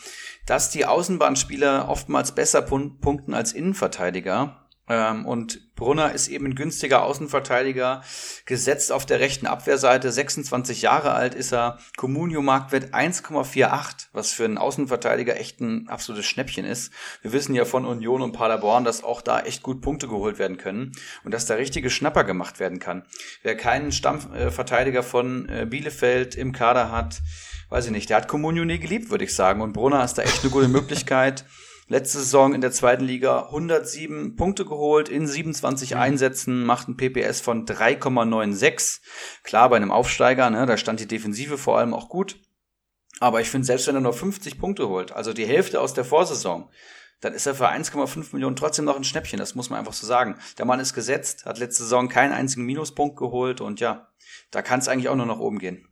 [0.47, 4.60] dass die Außenbahnspieler oftmals besser pun punkten als Innenverteidiger.
[4.91, 8.03] Ähm, und Brunner ist eben ein günstiger Außenverteidiger,
[8.45, 14.59] gesetzt auf der rechten Abwehrseite, 26 Jahre alt ist er, Comunio-Marktwert 1,48, was für einen
[14.59, 16.93] Außenverteidiger echt ein absolutes Schnäppchen ist.
[17.23, 20.59] Wir wissen ja von Union und Paderborn, dass auch da echt gut Punkte geholt werden
[20.59, 20.91] können
[21.23, 23.05] und dass da richtige Schnapper gemacht werden kann.
[23.45, 27.23] Wer keinen Stammverteidiger von äh, Bielefeld im Kader hat,
[27.69, 29.61] weiß ich nicht, der hat Comunio nie geliebt, würde ich sagen.
[29.61, 31.45] Und Brunner ist da echt eine gute Möglichkeit.
[31.91, 35.97] Letzte Saison in der zweiten Liga 107 Punkte geholt in 27 mhm.
[35.97, 39.01] Einsätzen, macht ein PPS von 3,96.
[39.43, 42.41] Klar, bei einem Aufsteiger, ne, da stand die Defensive vor allem auch gut.
[43.19, 46.05] Aber ich finde, selbst wenn er nur 50 Punkte holt, also die Hälfte aus der
[46.05, 46.71] Vorsaison,
[47.21, 50.07] dann ist er für 1,5 Millionen trotzdem noch ein Schnäppchen, das muss man einfach so
[50.07, 50.39] sagen.
[50.59, 54.13] Der Mann ist gesetzt, hat letzte Saison keinen einzigen Minuspunkt geholt und ja,
[54.53, 55.90] da kann es eigentlich auch nur nach oben gehen.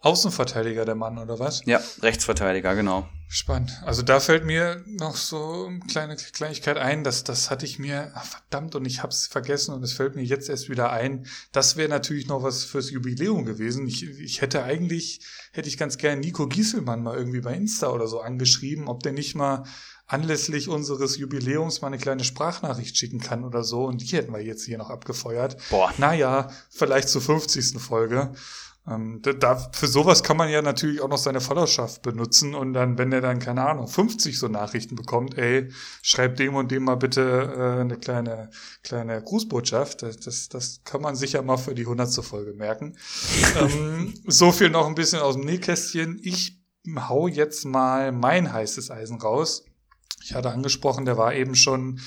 [0.00, 1.64] Außenverteidiger der Mann, oder was?
[1.64, 3.08] Ja, Rechtsverteidiger, genau.
[3.30, 3.82] Spannend.
[3.84, 8.10] Also da fällt mir noch so eine kleine Kleinigkeit ein, dass das hatte ich mir,
[8.14, 11.26] ach, verdammt, und ich hab's vergessen und es fällt mir jetzt erst wieder ein.
[11.52, 13.86] Das wäre natürlich noch was fürs Jubiläum gewesen.
[13.86, 15.20] Ich, ich hätte eigentlich,
[15.52, 19.12] hätte ich ganz gern Nico Gieselmann mal irgendwie bei Insta oder so angeschrieben, ob der
[19.12, 19.64] nicht mal
[20.06, 23.84] anlässlich unseres Jubiläums mal eine kleine Sprachnachricht schicken kann oder so.
[23.84, 25.58] Und die hätten wir jetzt hier noch abgefeuert.
[25.68, 25.92] Boah.
[25.98, 27.78] Naja, vielleicht zur 50.
[27.78, 28.32] Folge.
[28.88, 32.96] Ähm, da, für sowas kann man ja natürlich auch noch seine Followerschaft benutzen und dann,
[32.96, 35.70] wenn er dann, keine Ahnung, 50 so Nachrichten bekommt, ey,
[36.00, 38.50] schreib dem und dem mal bitte äh, eine kleine,
[38.82, 40.02] kleine Grußbotschaft.
[40.02, 42.24] Das, das, das kann man sicher mal für die 100.
[42.24, 42.96] Folge merken.
[43.60, 46.18] ähm, so viel noch ein bisschen aus dem Nähkästchen.
[46.22, 46.58] Ich
[46.96, 49.64] hau jetzt mal mein heißes Eisen raus.
[50.22, 52.00] Ich hatte angesprochen, der war eben schon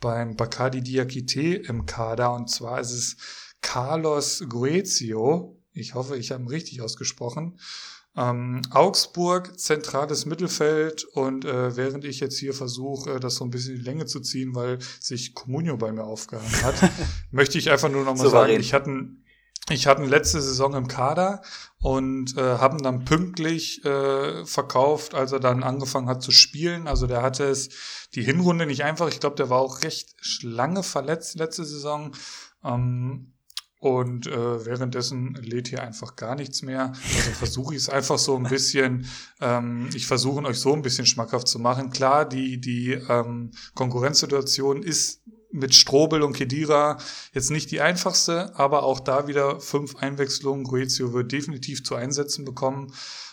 [0.00, 3.16] beim Bacardi Diakite im Kader und zwar ist es
[3.60, 7.58] Carlos Goezio, ich hoffe, ich habe ihn richtig ausgesprochen.
[8.16, 13.50] Ähm, Augsburg, zentrales Mittelfeld und äh, während ich jetzt hier versuche, äh, das so ein
[13.50, 16.74] bisschen in die Länge zu ziehen, weil sich Comunio bei mir aufgehangen hat,
[17.30, 19.08] möchte ich einfach nur noch mal sagen, ich hatte,
[19.70, 21.42] ich hatte letzte Saison im Kader
[21.78, 26.88] und äh, haben dann pünktlich äh, verkauft, als er dann angefangen hat zu spielen.
[26.88, 27.68] Also der hatte es
[28.14, 29.08] die Hinrunde nicht einfach.
[29.08, 32.16] Ich glaube, der war auch recht lange verletzt letzte Saison.
[32.64, 33.34] Ähm,
[33.78, 36.92] und äh, währenddessen lädt hier einfach gar nichts mehr.
[37.16, 39.06] Also versuche ich es einfach so ein bisschen,
[39.40, 41.90] ähm, ich versuche euch so ein bisschen schmackhaft zu machen.
[41.90, 46.98] Klar, die, die ähm, Konkurrenzsituation ist mit Strobel und Kedira
[47.32, 50.64] jetzt nicht die einfachste, aber auch da wieder fünf Einwechslungen.
[50.64, 52.92] Goezio wird definitiv zu Einsätzen bekommen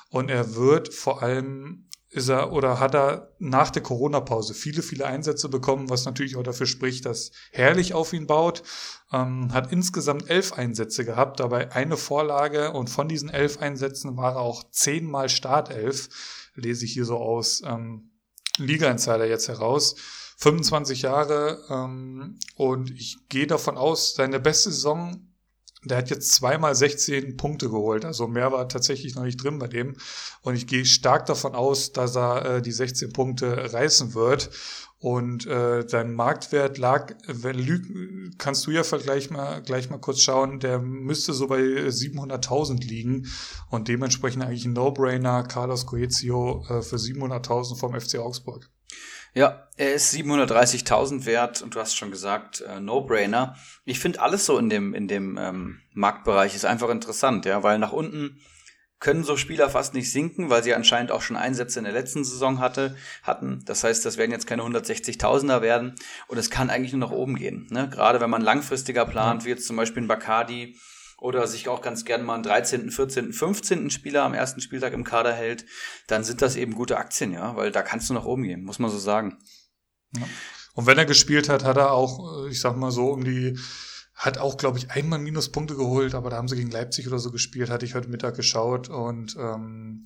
[0.10, 1.85] und er wird vor allem
[2.16, 6.44] ist er oder hat er nach der Corona-Pause viele, viele Einsätze bekommen, was natürlich auch
[6.44, 8.64] dafür spricht, dass Herrlich auf ihn baut.
[9.12, 14.36] Ähm, hat insgesamt elf Einsätze gehabt, dabei eine Vorlage und von diesen elf Einsätzen war
[14.36, 18.12] er auch zehnmal Startelf, lese ich hier so aus ähm,
[18.58, 19.96] Liga-Insider jetzt heraus.
[20.38, 25.35] 25 Jahre ähm, und ich gehe davon aus, seine beste Saison
[25.86, 29.68] der hat jetzt zweimal 16 Punkte geholt, also mehr war tatsächlich noch nicht drin bei
[29.68, 29.96] dem.
[30.42, 34.50] Und ich gehe stark davon aus, dass er äh, die 16 Punkte reißen wird.
[35.00, 40.22] Und äh, sein Marktwert lag, wenn Lü kannst du ja gleich mal, gleich mal kurz
[40.22, 43.28] schauen, der müsste so bei 700.000 liegen
[43.70, 48.70] und dementsprechend eigentlich ein No-Brainer, Carlos Coezio äh, für 700.000 vom FC Augsburg.
[49.36, 53.58] Ja, er ist 730.000 wert und du hast schon gesagt, äh, No-Brainer.
[53.84, 57.78] Ich finde alles so in dem, in dem ähm, Marktbereich ist einfach interessant, ja, weil
[57.78, 58.40] nach unten
[59.00, 62.24] können so Spieler fast nicht sinken, weil sie anscheinend auch schon Einsätze in der letzten
[62.24, 63.62] Saison hatte, hatten.
[63.66, 65.96] Das heißt, das werden jetzt keine 160.000er werden
[66.28, 67.68] und es kann eigentlich nur nach oben gehen.
[67.70, 67.90] Ne?
[67.90, 70.78] Gerade wenn man langfristiger plant, wie jetzt zum Beispiel ein Bacardi,
[71.18, 73.90] oder sich auch ganz gern mal einen 13., 14., 15.
[73.90, 75.66] Spieler am ersten Spieltag im Kader hält,
[76.08, 78.80] dann sind das eben gute Aktien, ja, weil da kannst du nach oben gehen, muss
[78.80, 79.38] man so sagen.
[80.16, 80.28] Ja.
[80.74, 83.58] Und wenn er gespielt hat, hat er auch, äh, ich sag mal so, um die,
[84.14, 87.32] hat auch, glaube ich, einmal Minuspunkte geholt, aber da haben sie gegen Leipzig oder so
[87.32, 90.04] gespielt, hatte ich heute Mittag geschaut und ähm,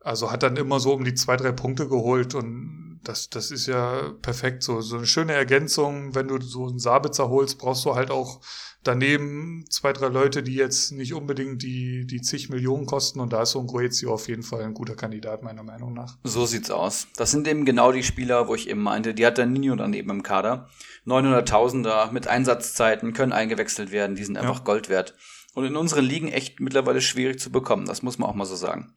[0.00, 3.66] also hat dann immer so um die zwei, drei Punkte geholt und das, das ist
[3.66, 4.62] ja perfekt.
[4.62, 6.14] So, so eine schöne Ergänzung.
[6.14, 8.40] Wenn du so einen Sabitzer holst, brauchst du halt auch
[8.84, 13.20] daneben zwei, drei Leute, die jetzt nicht unbedingt die, die zig Millionen kosten.
[13.20, 16.16] Und da ist so ein Goezio auf jeden Fall ein guter Kandidat, meiner Meinung nach.
[16.22, 17.08] So sieht's aus.
[17.16, 19.94] Das sind eben genau die Spieler, wo ich eben meinte, die hat der Nino dann
[19.94, 20.68] eben im Kader.
[21.06, 24.16] 900.000er mit Einsatzzeiten können eingewechselt werden.
[24.16, 24.64] Die sind einfach ja.
[24.64, 25.14] Gold wert.
[25.54, 27.86] Und in unseren Ligen echt mittlerweile schwierig zu bekommen.
[27.86, 28.94] Das muss man auch mal so sagen.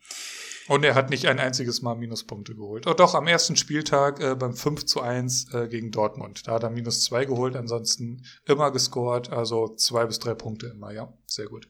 [0.67, 2.87] Und er hat nicht ein einziges Mal Minuspunkte geholt.
[2.87, 6.47] Oh, doch, am ersten Spieltag äh, beim 5 zu 1 äh, gegen Dortmund.
[6.47, 10.91] Da hat er minus zwei geholt, ansonsten immer gescored, also zwei bis drei Punkte immer,
[10.91, 11.13] ja.
[11.25, 11.67] Sehr gut.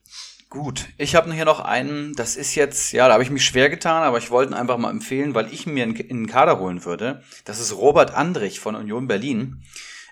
[0.50, 3.70] Gut, ich habe hier noch einen, das ist jetzt, ja, da habe ich mich schwer
[3.70, 6.58] getan, aber ich wollte ihn einfach mal empfehlen, weil ich mir in, in den Kader
[6.58, 7.22] holen würde.
[7.44, 9.62] Das ist Robert Andrich von Union Berlin.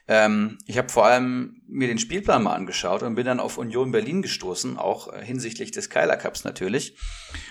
[0.08, 3.92] Ähm, ich habe vor allem mir den Spielplan mal angeschaut und bin dann auf Union
[3.92, 6.98] Berlin gestoßen, auch äh, hinsichtlich des Keiler Cups natürlich.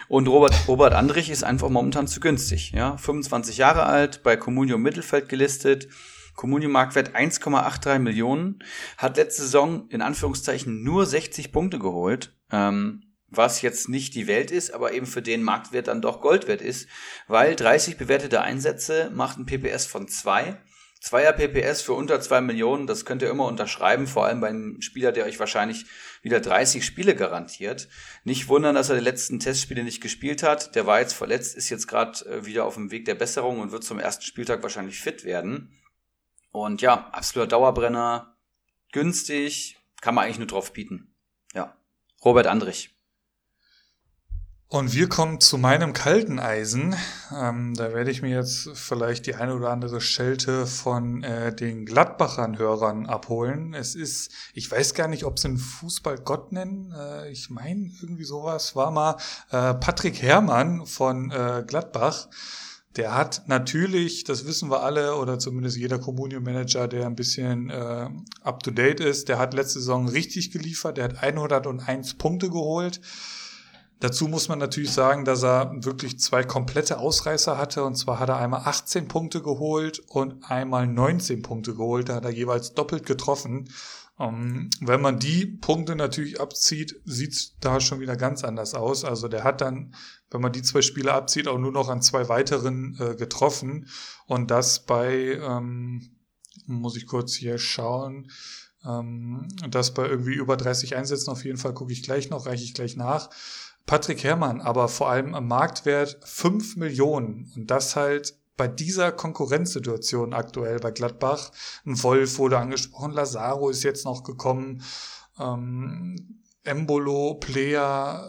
[0.09, 2.71] Und Robert, Robert Andrich ist einfach momentan zu günstig.
[2.71, 2.97] Ja?
[2.97, 5.89] 25 Jahre alt, bei Comunio Mittelfeld gelistet.
[6.37, 8.59] Comunio Marktwert 1,83 Millionen,
[8.97, 12.37] hat letzte Saison in Anführungszeichen nur 60 Punkte geholt.
[12.51, 13.03] Ähm,
[13.37, 16.61] was jetzt nicht die Welt ist, aber eben für den Marktwert dann doch Gold wert
[16.61, 16.89] ist,
[17.27, 20.57] weil 30 bewertete Einsätze macht ein PPS von 2
[21.05, 24.81] Zweier PPS für unter zwei Millionen, das könnt ihr immer unterschreiben, vor allem bei einem
[24.81, 25.85] Spieler, der euch wahrscheinlich
[26.23, 27.91] wieder 30 Spiele garantiert.
[28.25, 30.75] Nicht wundern, dass er die letzten Testspiele nicht gespielt hat.
[30.75, 33.71] Der war jetzt verletzt, ist jetzt gerade äh, wieder auf dem Weg der Besserung und
[33.71, 35.79] wird zum ersten Spieltag wahrscheinlich fit werden.
[36.53, 38.39] Und ja, absoluter Dauerbrenner,
[38.91, 41.15] günstig, kann man eigentlich nur drauf bieten.
[41.53, 41.77] Ja,
[42.25, 42.94] Robert Andrich.
[44.75, 46.97] Und wir kommen zu meinem kalten Eisen.
[47.33, 51.87] Ähm, da werde ich mir jetzt vielleicht die eine oder andere Schelte von äh, den
[51.87, 53.73] Gladbachern Hörern abholen.
[53.73, 56.93] Es ist, ich weiß gar nicht, ob sie einen Fußballgott nennen.
[56.93, 59.13] Äh, ich meine, irgendwie sowas war mal
[59.53, 62.27] äh, Patrick Herrmann von äh, Gladbach.
[62.97, 68.09] Der hat natürlich, das wissen wir alle, oder zumindest jeder Communio-Manager, der ein bisschen äh,
[68.43, 70.97] up-to-date ist, der hat letzte Saison richtig geliefert.
[70.97, 73.01] Der hat 101 Punkte geholt.
[74.01, 77.85] Dazu muss man natürlich sagen, dass er wirklich zwei komplette Ausreißer hatte.
[77.85, 82.09] Und zwar hat er einmal 18 Punkte geholt und einmal 19 Punkte geholt.
[82.09, 83.69] Da hat er jeweils doppelt getroffen.
[84.17, 89.05] Um, ähm, wenn man die Punkte natürlich abzieht, sieht's da schon wieder ganz anders aus.
[89.05, 89.95] Also der hat dann,
[90.31, 93.89] wenn man die zwei Spiele abzieht, auch nur noch an zwei weiteren äh, getroffen.
[94.27, 96.11] Und das bei, ähm,
[96.67, 98.31] muss ich kurz hier schauen,
[98.87, 102.65] ähm, das bei irgendwie über 30 Einsätzen auf jeden Fall gucke ich gleich noch, reiche
[102.65, 103.31] ich gleich nach
[103.87, 107.53] Patrick Herrmann, aber vor allem am Marktwert 5 Millionen.
[107.55, 111.51] Und das halt bei dieser Konkurrenzsituation aktuell bei Gladbach.
[111.85, 114.83] Ein Wolf wurde angesprochen, Lazaro ist jetzt noch gekommen,
[115.39, 118.27] ähm, Embolo, Player,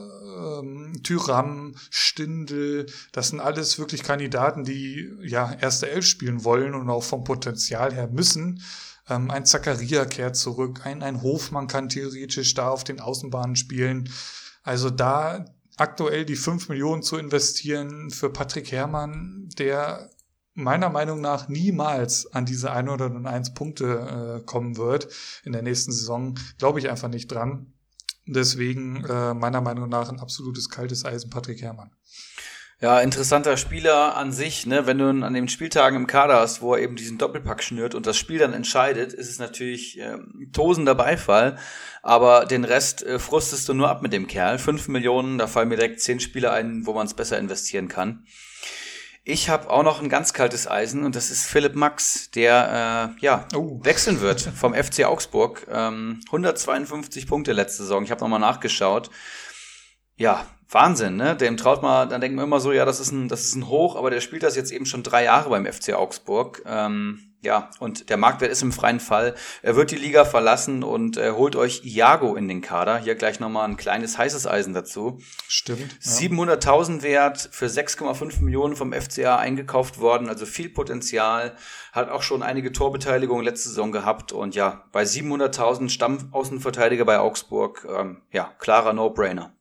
[0.60, 6.90] ähm, Tyram, Stindel, das sind alles wirklich Kandidaten, die ja erste Elf spielen wollen und
[6.90, 8.62] auch vom Potenzial her müssen.
[9.08, 14.10] Ähm, ein Zakaria kehrt zurück, ein, ein Hofmann kann theoretisch da auf den Außenbahnen spielen.
[14.66, 15.46] Also da
[15.78, 20.10] aktuell die 5 Millionen zu investieren für Patrick Herrmann, der
[20.56, 25.08] meiner Meinung nach niemals an diese 101 Punkte äh, kommen wird
[25.44, 27.74] in der nächsten Saison, glaube ich einfach nicht dran.
[28.26, 31.92] Deswegen äh, meiner Meinung nach ein absolutes kaltes Eisen Patrick Herrmann.
[32.82, 34.86] Ja, interessanter Spieler an sich, ne?
[34.86, 37.96] Wenn du ihn an den Spieltagen im Kader hast, wo er eben diesen Doppelpack schnürt
[37.96, 41.58] und das Spiel dann entscheidet, ist es natürlich ähm, tosender Beifall.
[42.04, 44.60] Aber den Rest äh, frustest du nur ab mit dem Kerl.
[44.60, 48.26] Fünf Millionen, da fallen mir direkt zehn Spieler ein, wo man es besser investieren kann.
[49.24, 53.26] Ich habe auch noch ein ganz kaltes Eisen und das ist Philipp Max, der äh,
[53.26, 53.80] ja oh.
[53.84, 55.66] wechseln wird vom FC Augsburg.
[55.72, 58.04] Ähm, 152 Punkte letzte Saison.
[58.04, 59.10] Ich habe nochmal nachgeschaut.
[60.18, 61.36] Ja, Wahnsinn, ne?
[61.36, 63.68] Dem traut man, dann denken wir immer so, ja, das ist ein, das ist ein
[63.68, 66.64] Hoch, aber der spielt das jetzt eben schon drei Jahre beim FC Augsburg.
[66.66, 69.36] Ähm, ja, und der Marktwert ist im freien Fall.
[69.62, 72.98] Er wird die Liga verlassen und äh, holt euch Iago in den Kader.
[72.98, 75.20] Hier gleich nochmal ein kleines heißes Eisen dazu.
[75.48, 76.00] Stimmt.
[76.02, 76.12] Ja.
[76.12, 80.28] 700.000 Wert für 6,5 Millionen vom FCA eingekauft worden.
[80.28, 81.56] Also viel Potenzial.
[81.94, 84.32] Hat auch schon einige Torbeteiligungen letzte Saison gehabt.
[84.32, 89.55] Und ja, bei 700.000 Stammaußenverteidiger bei Augsburg, ähm, ja, klarer No-Brainer.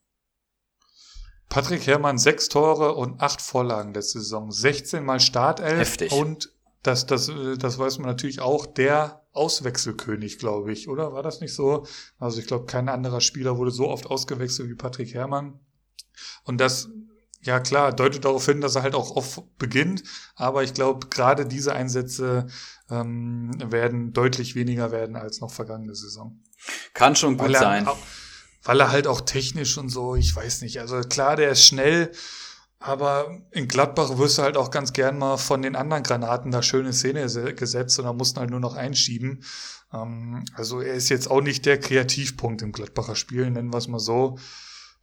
[1.54, 4.50] Patrick Herrmann sechs Tore und acht Vorlagen letzte Saison.
[4.50, 5.78] 16 mal Startelf.
[5.78, 6.10] Heftig.
[6.10, 6.52] Und
[6.82, 11.12] das, das, das weiß man natürlich auch, der Auswechselkönig, glaube ich, oder?
[11.12, 11.86] War das nicht so?
[12.18, 15.60] Also ich glaube, kein anderer Spieler wurde so oft ausgewechselt wie Patrick Herrmann.
[16.42, 16.88] Und das,
[17.40, 20.02] ja klar, deutet darauf hin, dass er halt auch oft beginnt.
[20.34, 22.48] Aber ich glaube, gerade diese Einsätze
[22.90, 26.42] ähm, werden deutlich weniger werden als noch vergangene Saison.
[26.94, 27.86] Kann schon gut sein.
[27.86, 27.98] Auch,
[28.64, 30.80] weil er halt auch technisch und so, ich weiß nicht.
[30.80, 32.10] Also klar, der ist schnell,
[32.78, 36.62] aber in Gladbach wirst du halt auch ganz gern mal von den anderen Granaten da
[36.62, 39.44] schöne Szene gesetzt und da mussten halt nur noch einschieben.
[39.92, 43.88] Ähm, also er ist jetzt auch nicht der Kreativpunkt im Gladbacher Spiel, nennen wir es
[43.88, 44.38] mal so.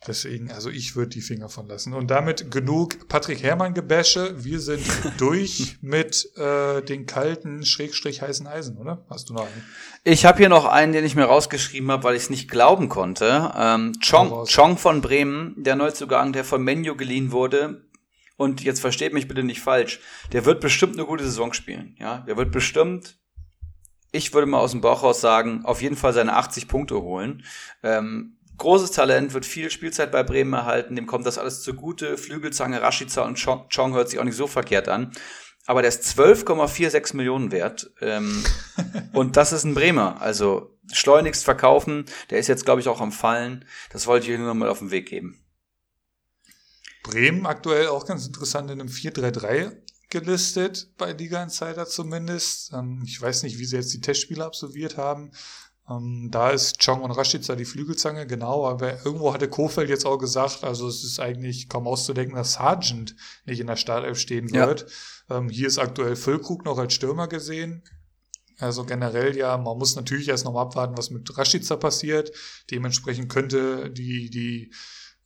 [0.08, 1.94] Deswegen, also ich würde die Finger von lassen.
[1.94, 4.44] Und damit genug Patrick Herrmann Gebäsche.
[4.44, 4.84] Wir sind
[5.20, 9.06] durch mit äh, den kalten, schrägstrich heißen Eisen, oder?
[9.10, 9.64] Hast du noch einen?
[10.04, 12.90] Ich habe hier noch einen, den ich mir rausgeschrieben habe, weil ich es nicht glauben
[12.90, 13.52] konnte.
[13.56, 17.86] Ähm, Chong, Chong von Bremen, der Neuzugang, der von Menu geliehen wurde.
[18.38, 20.00] Und jetzt versteht mich bitte nicht falsch.
[20.32, 21.96] Der wird bestimmt eine gute Saison spielen.
[22.00, 23.22] Ja, der wird bestimmt
[24.12, 27.46] ich würde mal aus dem Bauch raus sagen, auf jeden Fall seine 80 Punkte holen.
[27.82, 32.16] Ähm, Großes Talent, wird viel Spielzeit bei Bremen erhalten, dem kommt das alles zugute.
[32.16, 35.12] Flügelzange, Rashica und Chong, Chong hört sich auch nicht so verkehrt an.
[35.66, 37.90] Aber der ist 12,46 Millionen wert.
[38.02, 38.44] Ähm,
[39.14, 40.22] und das ist ein Bremer.
[40.22, 42.06] Also schleunigst verkaufen.
[42.30, 43.66] Der ist jetzt, glaube ich, auch am Fallen.
[43.90, 45.44] Das wollte ich euch nur noch mal auf den Weg geben.
[47.02, 49.76] Bremen aktuell auch ganz interessant in einem 4-3-3
[50.12, 52.74] gelistet, bei Liga Insider zumindest.
[52.74, 55.32] Ähm, ich weiß nicht, wie sie jetzt die Testspiele absolviert haben.
[55.92, 60.18] Ähm, da ist Chong und Rashica die Flügelzange, genau, aber irgendwo hatte Kofeld jetzt auch
[60.18, 63.16] gesagt, also es ist eigentlich kaum auszudenken, dass Sargent
[63.46, 64.86] nicht in der Startelf stehen wird.
[65.30, 65.38] Ja.
[65.38, 67.84] Ähm, hier ist aktuell Füllkrug noch als Stürmer gesehen.
[68.60, 72.32] Also generell ja, man muss natürlich erst noch abwarten, was mit Rashica passiert.
[72.70, 74.72] Dementsprechend könnte die, die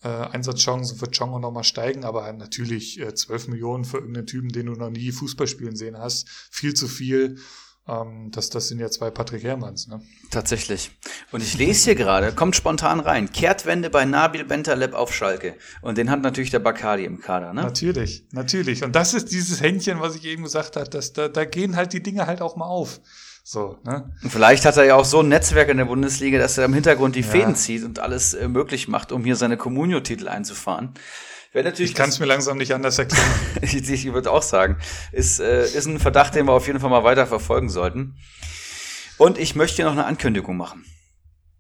[0.03, 4.49] äh, Einsatzchancen für Chong noch mal steigen, aber natürlich äh, 12 Millionen für irgendeinen Typen,
[4.49, 7.39] den du noch nie Fußball spielen sehen hast, viel zu viel.
[7.88, 9.88] Ähm, das, das sind ja zwei Patrick Herrmanns.
[9.88, 10.02] Ne?
[10.32, 10.91] Tatsächlich.
[11.32, 15.56] Und ich lese hier gerade, kommt spontan rein, Kehrtwende bei Nabil Bentaleb auf Schalke.
[15.82, 17.62] Und den hat natürlich der Bacardi im Kader, ne?
[17.62, 18.84] Natürlich, natürlich.
[18.84, 21.94] Und das ist dieses Händchen, was ich eben gesagt habe, dass da, da gehen halt
[21.94, 23.02] die Dinge halt auch mal auf.
[23.44, 24.12] So, ne?
[24.24, 26.74] Und vielleicht hat er ja auch so ein Netzwerk in der Bundesliga, dass er im
[26.74, 27.28] Hintergrund die ja.
[27.28, 30.95] Fäden zieht und alles äh, möglich macht, um hier seine Communio-Titel einzufahren.
[31.64, 33.30] Natürlich ich kann es mir langsam nicht anders erklären.
[33.61, 34.77] ich, ich würde auch sagen,
[35.11, 38.18] ist, äh, ist ein Verdacht, den wir auf jeden Fall mal weiter verfolgen sollten.
[39.18, 40.86] Und ich möchte hier noch eine Ankündigung machen.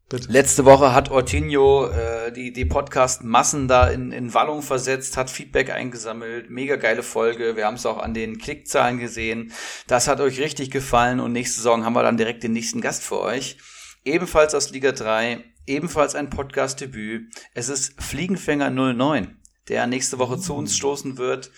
[0.07, 0.31] Bitte.
[0.31, 5.71] Letzte Woche hat Ortinho äh, die, die Podcast-Massen da in, in Wallung versetzt, hat Feedback
[5.71, 7.55] eingesammelt, mega geile Folge.
[7.55, 9.51] Wir haben es auch an den Klickzahlen gesehen.
[9.87, 13.01] Das hat euch richtig gefallen und nächste Saison haben wir dann direkt den nächsten Gast
[13.01, 13.57] für euch.
[14.03, 17.33] Ebenfalls aus Liga 3, ebenfalls ein Podcast-Debüt.
[17.55, 19.37] Es ist Fliegenfänger 09
[19.69, 21.51] der nächste Woche zu uns stoßen wird.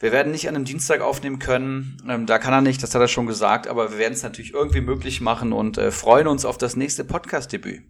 [0.00, 1.96] Wir werden nicht an einem Dienstag aufnehmen können.
[2.08, 4.52] Ähm, da kann er nicht, das hat er schon gesagt, aber wir werden es natürlich
[4.52, 7.82] irgendwie möglich machen und äh, freuen uns auf das nächste Podcast-Debüt.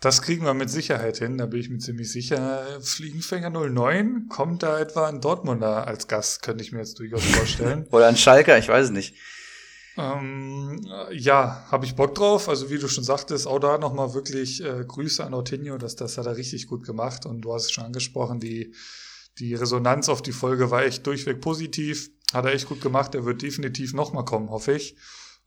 [0.00, 2.66] Das kriegen wir mit Sicherheit hin, da bin ich mir ziemlich sicher.
[2.82, 7.86] Fliegenfänger 09 kommt da etwa ein Dortmunder als Gast, könnte ich mir jetzt durchaus vorstellen.
[7.92, 9.14] Oder ein Schalker, ich weiß es nicht.
[9.96, 10.80] Ähm,
[11.12, 12.48] ja, habe ich Bock drauf.
[12.48, 16.18] Also wie du schon sagtest, auch da nochmal wirklich äh, Grüße an Ortinho, das, das
[16.18, 17.26] hat er richtig gut gemacht.
[17.26, 18.74] Und du hast es schon angesprochen, die,
[19.38, 22.10] die Resonanz auf die Folge war echt durchweg positiv.
[22.32, 23.14] Hat er echt gut gemacht.
[23.14, 24.96] Er wird definitiv nochmal kommen, hoffe ich.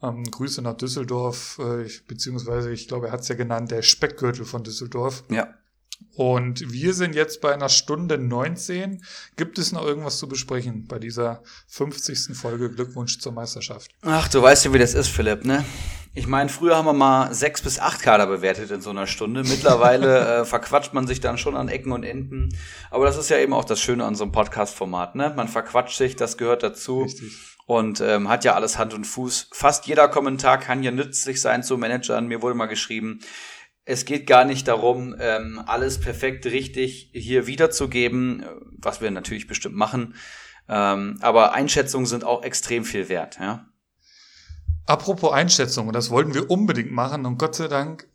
[0.01, 3.81] Ähm, Grüße nach Düsseldorf, äh, ich, beziehungsweise ich glaube, er hat es ja genannt, der
[3.81, 5.23] Speckgürtel von Düsseldorf.
[5.29, 5.53] Ja.
[6.15, 9.03] Und wir sind jetzt bei einer Stunde 19.
[9.35, 12.37] Gibt es noch irgendwas zu besprechen bei dieser 50.
[12.37, 13.91] Folge Glückwunsch zur Meisterschaft?
[14.01, 15.65] Ach, du weißt ja, wie das ist, Philipp, ne?
[16.17, 19.43] Ich meine, früher haben wir mal sechs bis acht Kader bewertet in so einer Stunde.
[19.43, 22.57] Mittlerweile äh, verquatscht man sich dann schon an Ecken und Enden.
[22.89, 25.33] Aber das ist ja eben auch das Schöne an so einem Podcast-Format, ne?
[25.35, 27.03] Man verquatscht sich, das gehört dazu.
[27.03, 27.33] Richtig.
[27.65, 29.49] Und ähm, hat ja alles Hand und Fuß.
[29.51, 32.27] Fast jeder Kommentar kann ja nützlich sein zu Managern.
[32.27, 33.19] Mir wurde mal geschrieben,
[33.85, 38.43] es geht gar nicht darum, ähm, alles perfekt richtig hier wiederzugeben,
[38.77, 40.15] was wir natürlich bestimmt machen.
[40.67, 43.37] Ähm, aber Einschätzungen sind auch extrem viel wert.
[43.39, 43.67] Ja?
[44.87, 48.07] Apropos Einschätzungen, das wollten wir unbedingt machen und Gott sei Dank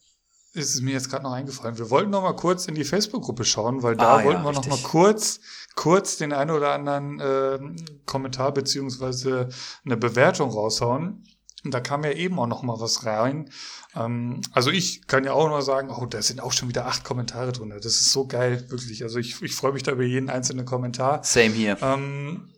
[0.53, 1.79] ist es mir jetzt gerade noch eingefallen.
[1.79, 4.53] Wir wollten noch mal kurz in die Facebook-Gruppe schauen, weil da Ah, ja, wollten wir
[4.53, 4.83] noch richtig.
[4.83, 5.41] mal kurz,
[5.77, 7.59] kurz den einen oder anderen äh,
[8.05, 9.49] Kommentar beziehungsweise
[9.85, 11.25] eine Bewertung raushauen.
[11.65, 13.51] Und da kam ja eben auch noch mal was rein.
[13.97, 17.05] Ähm, also ich kann ja auch nur sagen, oh, da sind auch schon wieder acht
[17.05, 17.71] Kommentare drin.
[17.71, 19.03] Das ist so geil, wirklich.
[19.03, 21.25] Also ich, ich freue mich da über jeden einzelnen Kommentar.
[21.25, 21.77] Same hier.
[21.83, 22.51] Ähm,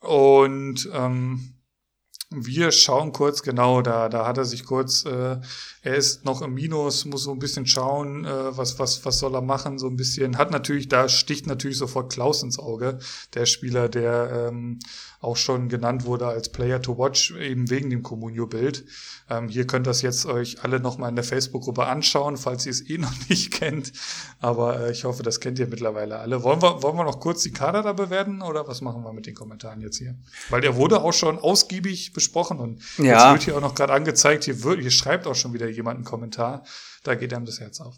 [0.00, 1.54] und ähm,
[2.30, 5.38] wir schauen kurz, genau, da, da hat er sich kurz, äh,
[5.82, 9.34] er ist noch im Minus, muss so ein bisschen schauen, äh, was, was, was soll
[9.34, 10.38] er machen, so ein bisschen.
[10.38, 12.98] Hat natürlich, da sticht natürlich sofort Klaus ins Auge,
[13.34, 14.78] der Spieler, der ähm,
[15.20, 18.84] auch schon genannt wurde als Player to Watch, eben wegen dem Comunio-Bild.
[19.30, 22.72] Ähm, hier könnt ihr das jetzt euch alle nochmal in der Facebook-Gruppe anschauen, falls ihr
[22.72, 23.92] es eh noch nicht kennt.
[24.40, 26.42] Aber äh, ich hoffe, das kennt ihr mittlerweile alle.
[26.44, 29.26] Wollen wir, wollen wir noch kurz die Kader da bewerten oder was machen wir mit
[29.26, 30.14] den Kommentaren jetzt hier?
[30.50, 33.32] Weil der wurde auch schon ausgiebig besprochen und jetzt Ja.
[33.32, 36.04] wird hier auch noch gerade angezeigt, hier, wird, hier schreibt auch schon wieder jemand einen
[36.04, 36.64] Kommentar.
[37.02, 37.94] Da geht einem das Herz auf.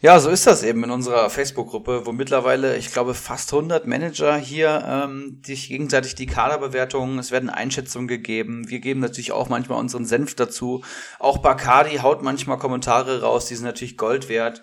[0.00, 4.36] Ja, so ist das eben in unserer Facebook-Gruppe, wo mittlerweile, ich glaube, fast 100 Manager
[4.36, 8.68] hier ähm, sich gegenseitig die Kaderbewertungen, es werden Einschätzungen gegeben.
[8.68, 10.82] Wir geben natürlich auch manchmal unseren Senf dazu.
[11.18, 14.62] Auch Bacardi haut manchmal Kommentare raus, die sind natürlich Gold wert.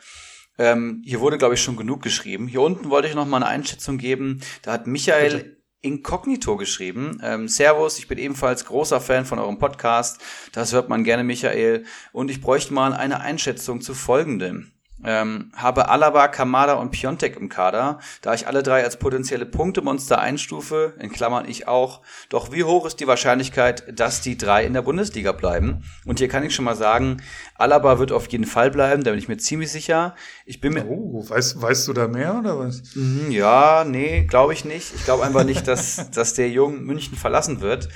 [0.57, 2.47] Ähm, hier wurde, glaube ich, schon genug geschrieben.
[2.47, 4.41] Hier unten wollte ich noch mal eine Einschätzung geben.
[4.61, 5.55] Da hat Michael Bitte.
[5.86, 7.20] Inkognito geschrieben.
[7.24, 10.20] Ähm, Servus, ich bin ebenfalls großer Fan von eurem Podcast.
[10.52, 11.86] Das hört man gerne, Michael.
[12.12, 14.72] Und ich bräuchte mal eine Einschätzung zu folgendem.
[15.06, 20.19] Ähm, habe Alaba, Kamada und Piontek im Kader, da ich alle drei als potenzielle Punktemonster
[20.19, 22.02] einstufe, in Klammern ich auch.
[22.30, 25.84] Doch wie hoch ist die Wahrscheinlichkeit, dass die drei in der Bundesliga bleiben?
[26.06, 27.22] Und hier kann ich schon mal sagen,
[27.56, 30.15] Alaba wird auf jeden Fall bleiben, da bin ich mir ziemlich sicher.
[30.45, 32.95] Ich bin mir Oh, weißt, weißt du da mehr oder was?
[32.95, 34.94] Mhm, Ja, nee, glaube ich nicht.
[34.95, 37.90] Ich glaube einfach nicht, dass, dass der Jung München verlassen wird.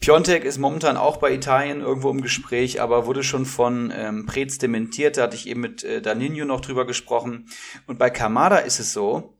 [0.00, 4.58] Piontek ist momentan auch bei Italien irgendwo im Gespräch, aber wurde schon von ähm, Preetz
[4.58, 5.16] dementiert.
[5.16, 7.48] Da hatte ich eben mit äh, Danino noch drüber gesprochen.
[7.86, 9.38] Und bei Kamada ist es so,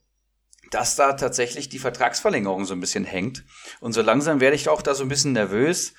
[0.70, 3.44] dass da tatsächlich die Vertragsverlängerung so ein bisschen hängt.
[3.80, 5.94] Und so langsam werde ich auch da so ein bisschen nervös.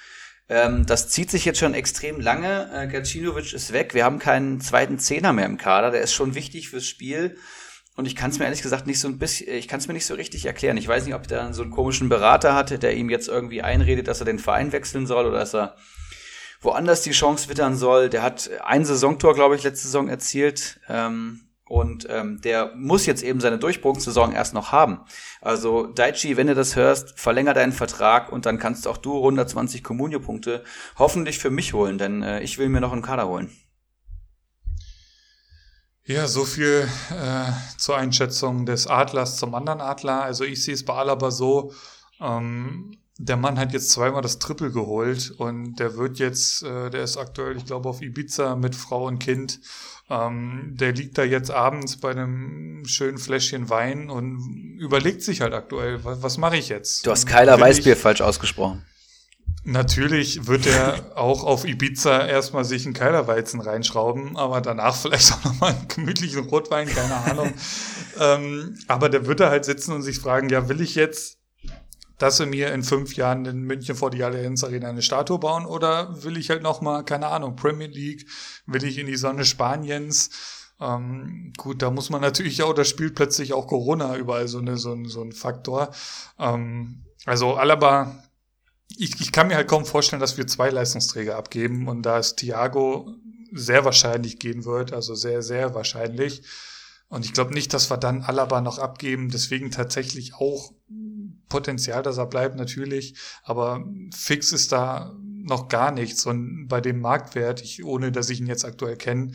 [0.50, 2.70] Ähm, das zieht sich jetzt schon extrem lange.
[2.74, 3.94] Äh, Gacinovic ist weg.
[3.94, 5.92] Wir haben keinen zweiten Zehner mehr im Kader.
[5.92, 7.38] Der ist schon wichtig fürs Spiel.
[7.98, 9.96] Und ich kann es mir ehrlich gesagt nicht so ein bisschen, ich kann es mir
[9.96, 10.78] nicht so richtig erklären.
[10.78, 14.08] Ich weiß nicht, ob der so einen komischen Berater hatte, der ihm jetzt irgendwie einredet,
[14.08, 15.76] dass er den Verein wechseln soll oder dass er
[16.62, 18.10] woanders die Chance wittern soll.
[18.10, 20.80] Der hat ein Saisontor, glaube ich, letzte Saison erzielt.
[20.88, 25.02] Ähm, und ähm, der muss jetzt eben seine Durchbruchssaison erst noch haben.
[25.42, 29.84] Also Daichi, wenn du das hörst, verlänger deinen Vertrag und dann kannst auch du 120
[29.84, 30.64] Comunio-Punkte
[30.98, 33.50] hoffentlich für mich holen, denn äh, ich will mir noch einen Kader holen.
[36.08, 40.24] Ja, so viel äh, zur Einschätzung des Adlers zum anderen Adler.
[40.24, 41.74] Also ich sehe es bei Alaba so,
[42.22, 47.04] ähm, der Mann hat jetzt zweimal das Triple geholt und der wird jetzt, äh, der
[47.04, 49.60] ist aktuell, ich glaube, auf Ibiza mit Frau und Kind.
[50.10, 55.54] Ähm, der liegt da jetzt abends bei einem schönen Fläschchen Wein und überlegt sich halt
[55.54, 57.06] aktuell, was, was mache ich jetzt?
[57.06, 58.86] Du hast Keiler Weißbier falsch ausgesprochen.
[59.64, 65.44] Natürlich wird er auch auf Ibiza erstmal sich einen Keilerweizen reinschrauben, aber danach vielleicht auch
[65.44, 67.54] nochmal einen gemütlichen Rotwein, keine Ahnung.
[68.20, 71.40] ähm, aber der wird da halt sitzen und sich fragen, ja, will ich jetzt,
[72.18, 75.66] dass sie mir in fünf Jahren in München vor die Allianz Arena eine Statue bauen
[75.66, 78.26] oder will ich halt nochmal, keine Ahnung, Premier League,
[78.66, 80.30] will ich in die Sonne Spaniens?
[80.80, 84.78] Ähm, gut, da muss man natürlich auch, da spielt plötzlich auch Corona überall so, eine,
[84.78, 85.92] so, ein, so ein Faktor.
[86.40, 88.24] Ähm, also Alaba,
[88.90, 92.38] ich, ich kann mir halt kaum vorstellen, dass wir zwei Leistungsträger abgeben und da ist
[92.38, 93.14] Thiago
[93.52, 96.44] sehr wahrscheinlich gehen wird, also sehr, sehr wahrscheinlich.
[97.10, 99.30] Und ich glaube nicht, dass wir dann Alaba noch abgeben.
[99.30, 100.74] Deswegen tatsächlich auch
[101.48, 103.16] Potenzial, dass er bleibt, natürlich.
[103.44, 106.26] Aber fix ist da noch gar nichts.
[106.26, 109.32] Und bei dem Marktwert, ich, ohne dass ich ihn jetzt aktuell kenne,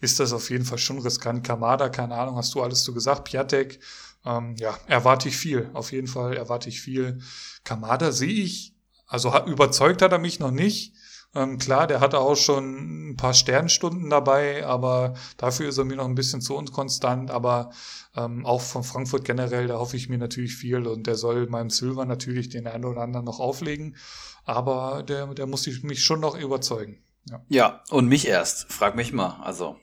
[0.00, 1.42] ist das auf jeden Fall schon riskant.
[1.42, 3.24] Kamada, keine Ahnung, hast du alles so gesagt.
[3.24, 3.80] Piatek,
[4.24, 5.68] ähm, ja, erwarte ich viel.
[5.72, 7.20] Auf jeden Fall erwarte ich viel.
[7.64, 8.75] Kamada sehe ich,
[9.06, 10.94] also überzeugt hat er mich noch nicht.
[11.34, 15.96] Ähm, klar, der hatte auch schon ein paar Sternstunden dabei, aber dafür ist er mir
[15.96, 17.30] noch ein bisschen zu unkonstant.
[17.30, 17.70] Aber
[18.16, 21.70] ähm, auch von Frankfurt generell, da hoffe ich mir natürlich viel und der soll meinem
[21.70, 23.96] Silver natürlich den einen oder anderen noch auflegen.
[24.44, 27.02] Aber der, der muss mich schon noch überzeugen.
[27.28, 27.42] Ja.
[27.48, 28.72] ja, und mich erst.
[28.72, 29.40] Frag mich mal.
[29.42, 29.76] Also,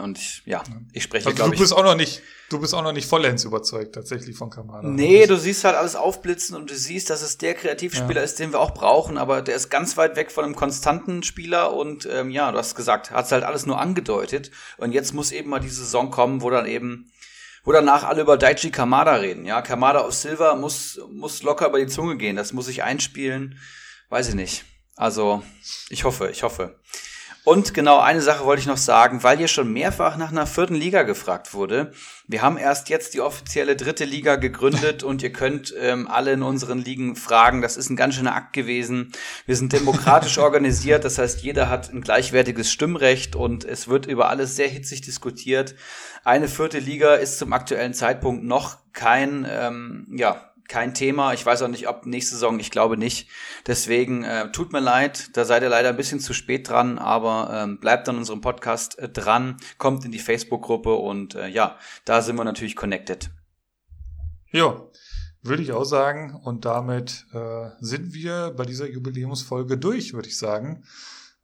[0.00, 0.62] und ich, ja,
[0.92, 1.58] ich spreche, also glaube ich.
[1.58, 4.88] Du bist auch noch nicht, du bist auch noch nicht vollends überzeugt tatsächlich von Kamada.
[4.88, 8.24] Nee, du siehst halt alles aufblitzen und du siehst, dass es der Kreativspieler ja.
[8.24, 11.74] ist, den wir auch brauchen, aber der ist ganz weit weg von einem konstanten Spieler
[11.74, 15.32] und ähm, ja, du hast gesagt, hat es halt alles nur angedeutet und jetzt muss
[15.32, 17.10] eben mal die Saison kommen, wo dann eben
[17.64, 19.44] wo danach alle über Daichi Kamada reden.
[19.44, 22.36] Ja, Kamada auf Silver muss, muss locker über die Zunge gehen.
[22.36, 23.58] Das muss ich einspielen.
[24.08, 24.64] Weiß ich nicht.
[24.96, 25.42] Also,
[25.88, 26.78] ich hoffe, ich hoffe.
[27.42, 30.74] Und genau eine Sache wollte ich noch sagen, weil hier schon mehrfach nach einer vierten
[30.74, 31.92] Liga gefragt wurde.
[32.26, 36.42] Wir haben erst jetzt die offizielle dritte Liga gegründet und ihr könnt ähm, alle in
[36.42, 37.62] unseren Ligen fragen.
[37.62, 39.12] Das ist ein ganz schöner Akt gewesen.
[39.46, 44.28] Wir sind demokratisch organisiert, das heißt, jeder hat ein gleichwertiges Stimmrecht und es wird über
[44.28, 45.74] alles sehr hitzig diskutiert.
[46.24, 51.34] Eine vierte Liga ist zum aktuellen Zeitpunkt noch kein, ähm, ja, kein Thema.
[51.34, 53.28] Ich weiß auch nicht, ob nächste Saison, ich glaube nicht.
[53.66, 57.50] Deswegen äh, tut mir leid, da seid ihr leider ein bisschen zu spät dran, aber
[57.52, 62.22] ähm, bleibt an unserem Podcast äh, dran, kommt in die Facebook-Gruppe und äh, ja, da
[62.22, 63.30] sind wir natürlich connected.
[64.52, 64.86] Ja,
[65.42, 66.38] würde ich auch sagen.
[66.42, 70.84] Und damit äh, sind wir bei dieser Jubiläumsfolge durch, würde ich sagen.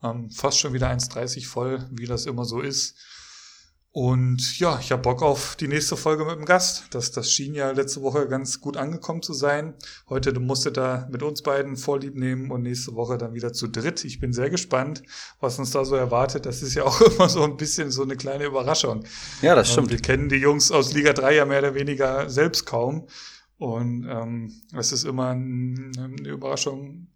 [0.02, 2.96] Ähm, fast schon wieder 1,30 voll, wie das immer so ist.
[3.96, 6.84] Und ja, ich habe Bock auf die nächste Folge mit dem Gast.
[6.90, 9.72] Das, das schien ja letzte Woche ganz gut angekommen zu sein.
[10.10, 13.68] Heute du musstet da mit uns beiden Vorlieb nehmen und nächste Woche dann wieder zu
[13.68, 14.04] dritt.
[14.04, 15.02] Ich bin sehr gespannt,
[15.40, 16.44] was uns da so erwartet.
[16.44, 19.02] Das ist ja auch immer so ein bisschen so eine kleine Überraschung.
[19.40, 19.88] Ja, das stimmt.
[19.88, 23.06] wir kennen die Jungs aus Liga 3 ja mehr oder weniger selbst kaum.
[23.56, 27.06] Und ähm, es ist immer eine Überraschung,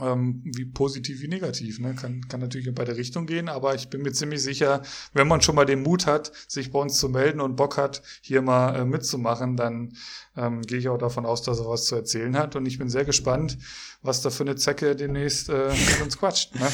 [0.00, 1.78] ähm, wie positiv wie negativ.
[1.78, 1.94] Ne?
[1.94, 5.40] Kann, kann natürlich in beide Richtungen gehen, aber ich bin mir ziemlich sicher, wenn man
[5.40, 8.74] schon mal den Mut hat, sich bei uns zu melden und Bock hat, hier mal
[8.74, 9.94] äh, mitzumachen, dann
[10.36, 12.56] ähm, gehe ich auch davon aus, dass er was zu erzählen hat.
[12.56, 13.58] Und ich bin sehr gespannt,
[14.04, 16.54] was da für eine Zecke demnächst äh, mit uns quatscht.
[16.54, 16.68] Ne?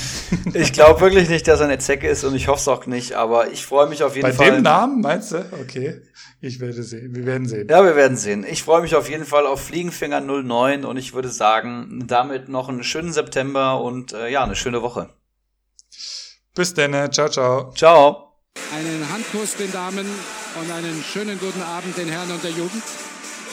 [0.55, 3.13] Ich glaube wirklich nicht, dass er eine Zecke ist und ich hoffe es auch nicht,
[3.13, 4.51] aber ich freue mich auf jeden Bei Fall.
[4.51, 5.45] Bei dem Namen, meinst du?
[5.63, 6.03] Okay.
[6.41, 7.15] Ich werde sehen.
[7.15, 7.69] Wir werden sehen.
[7.71, 8.45] Ja, wir werden sehen.
[8.49, 12.69] Ich freue mich auf jeden Fall auf Fliegenfinger 09 und ich würde sagen, damit noch
[12.69, 15.11] einen schönen September und äh, ja, eine schöne Woche.
[16.55, 17.13] Bis dann.
[17.13, 17.73] Ciao, ciao.
[17.75, 18.33] Ciao.
[18.75, 20.07] Einen Handkuss den Damen
[20.61, 22.83] und einen schönen guten Abend den Herren und der Jugend.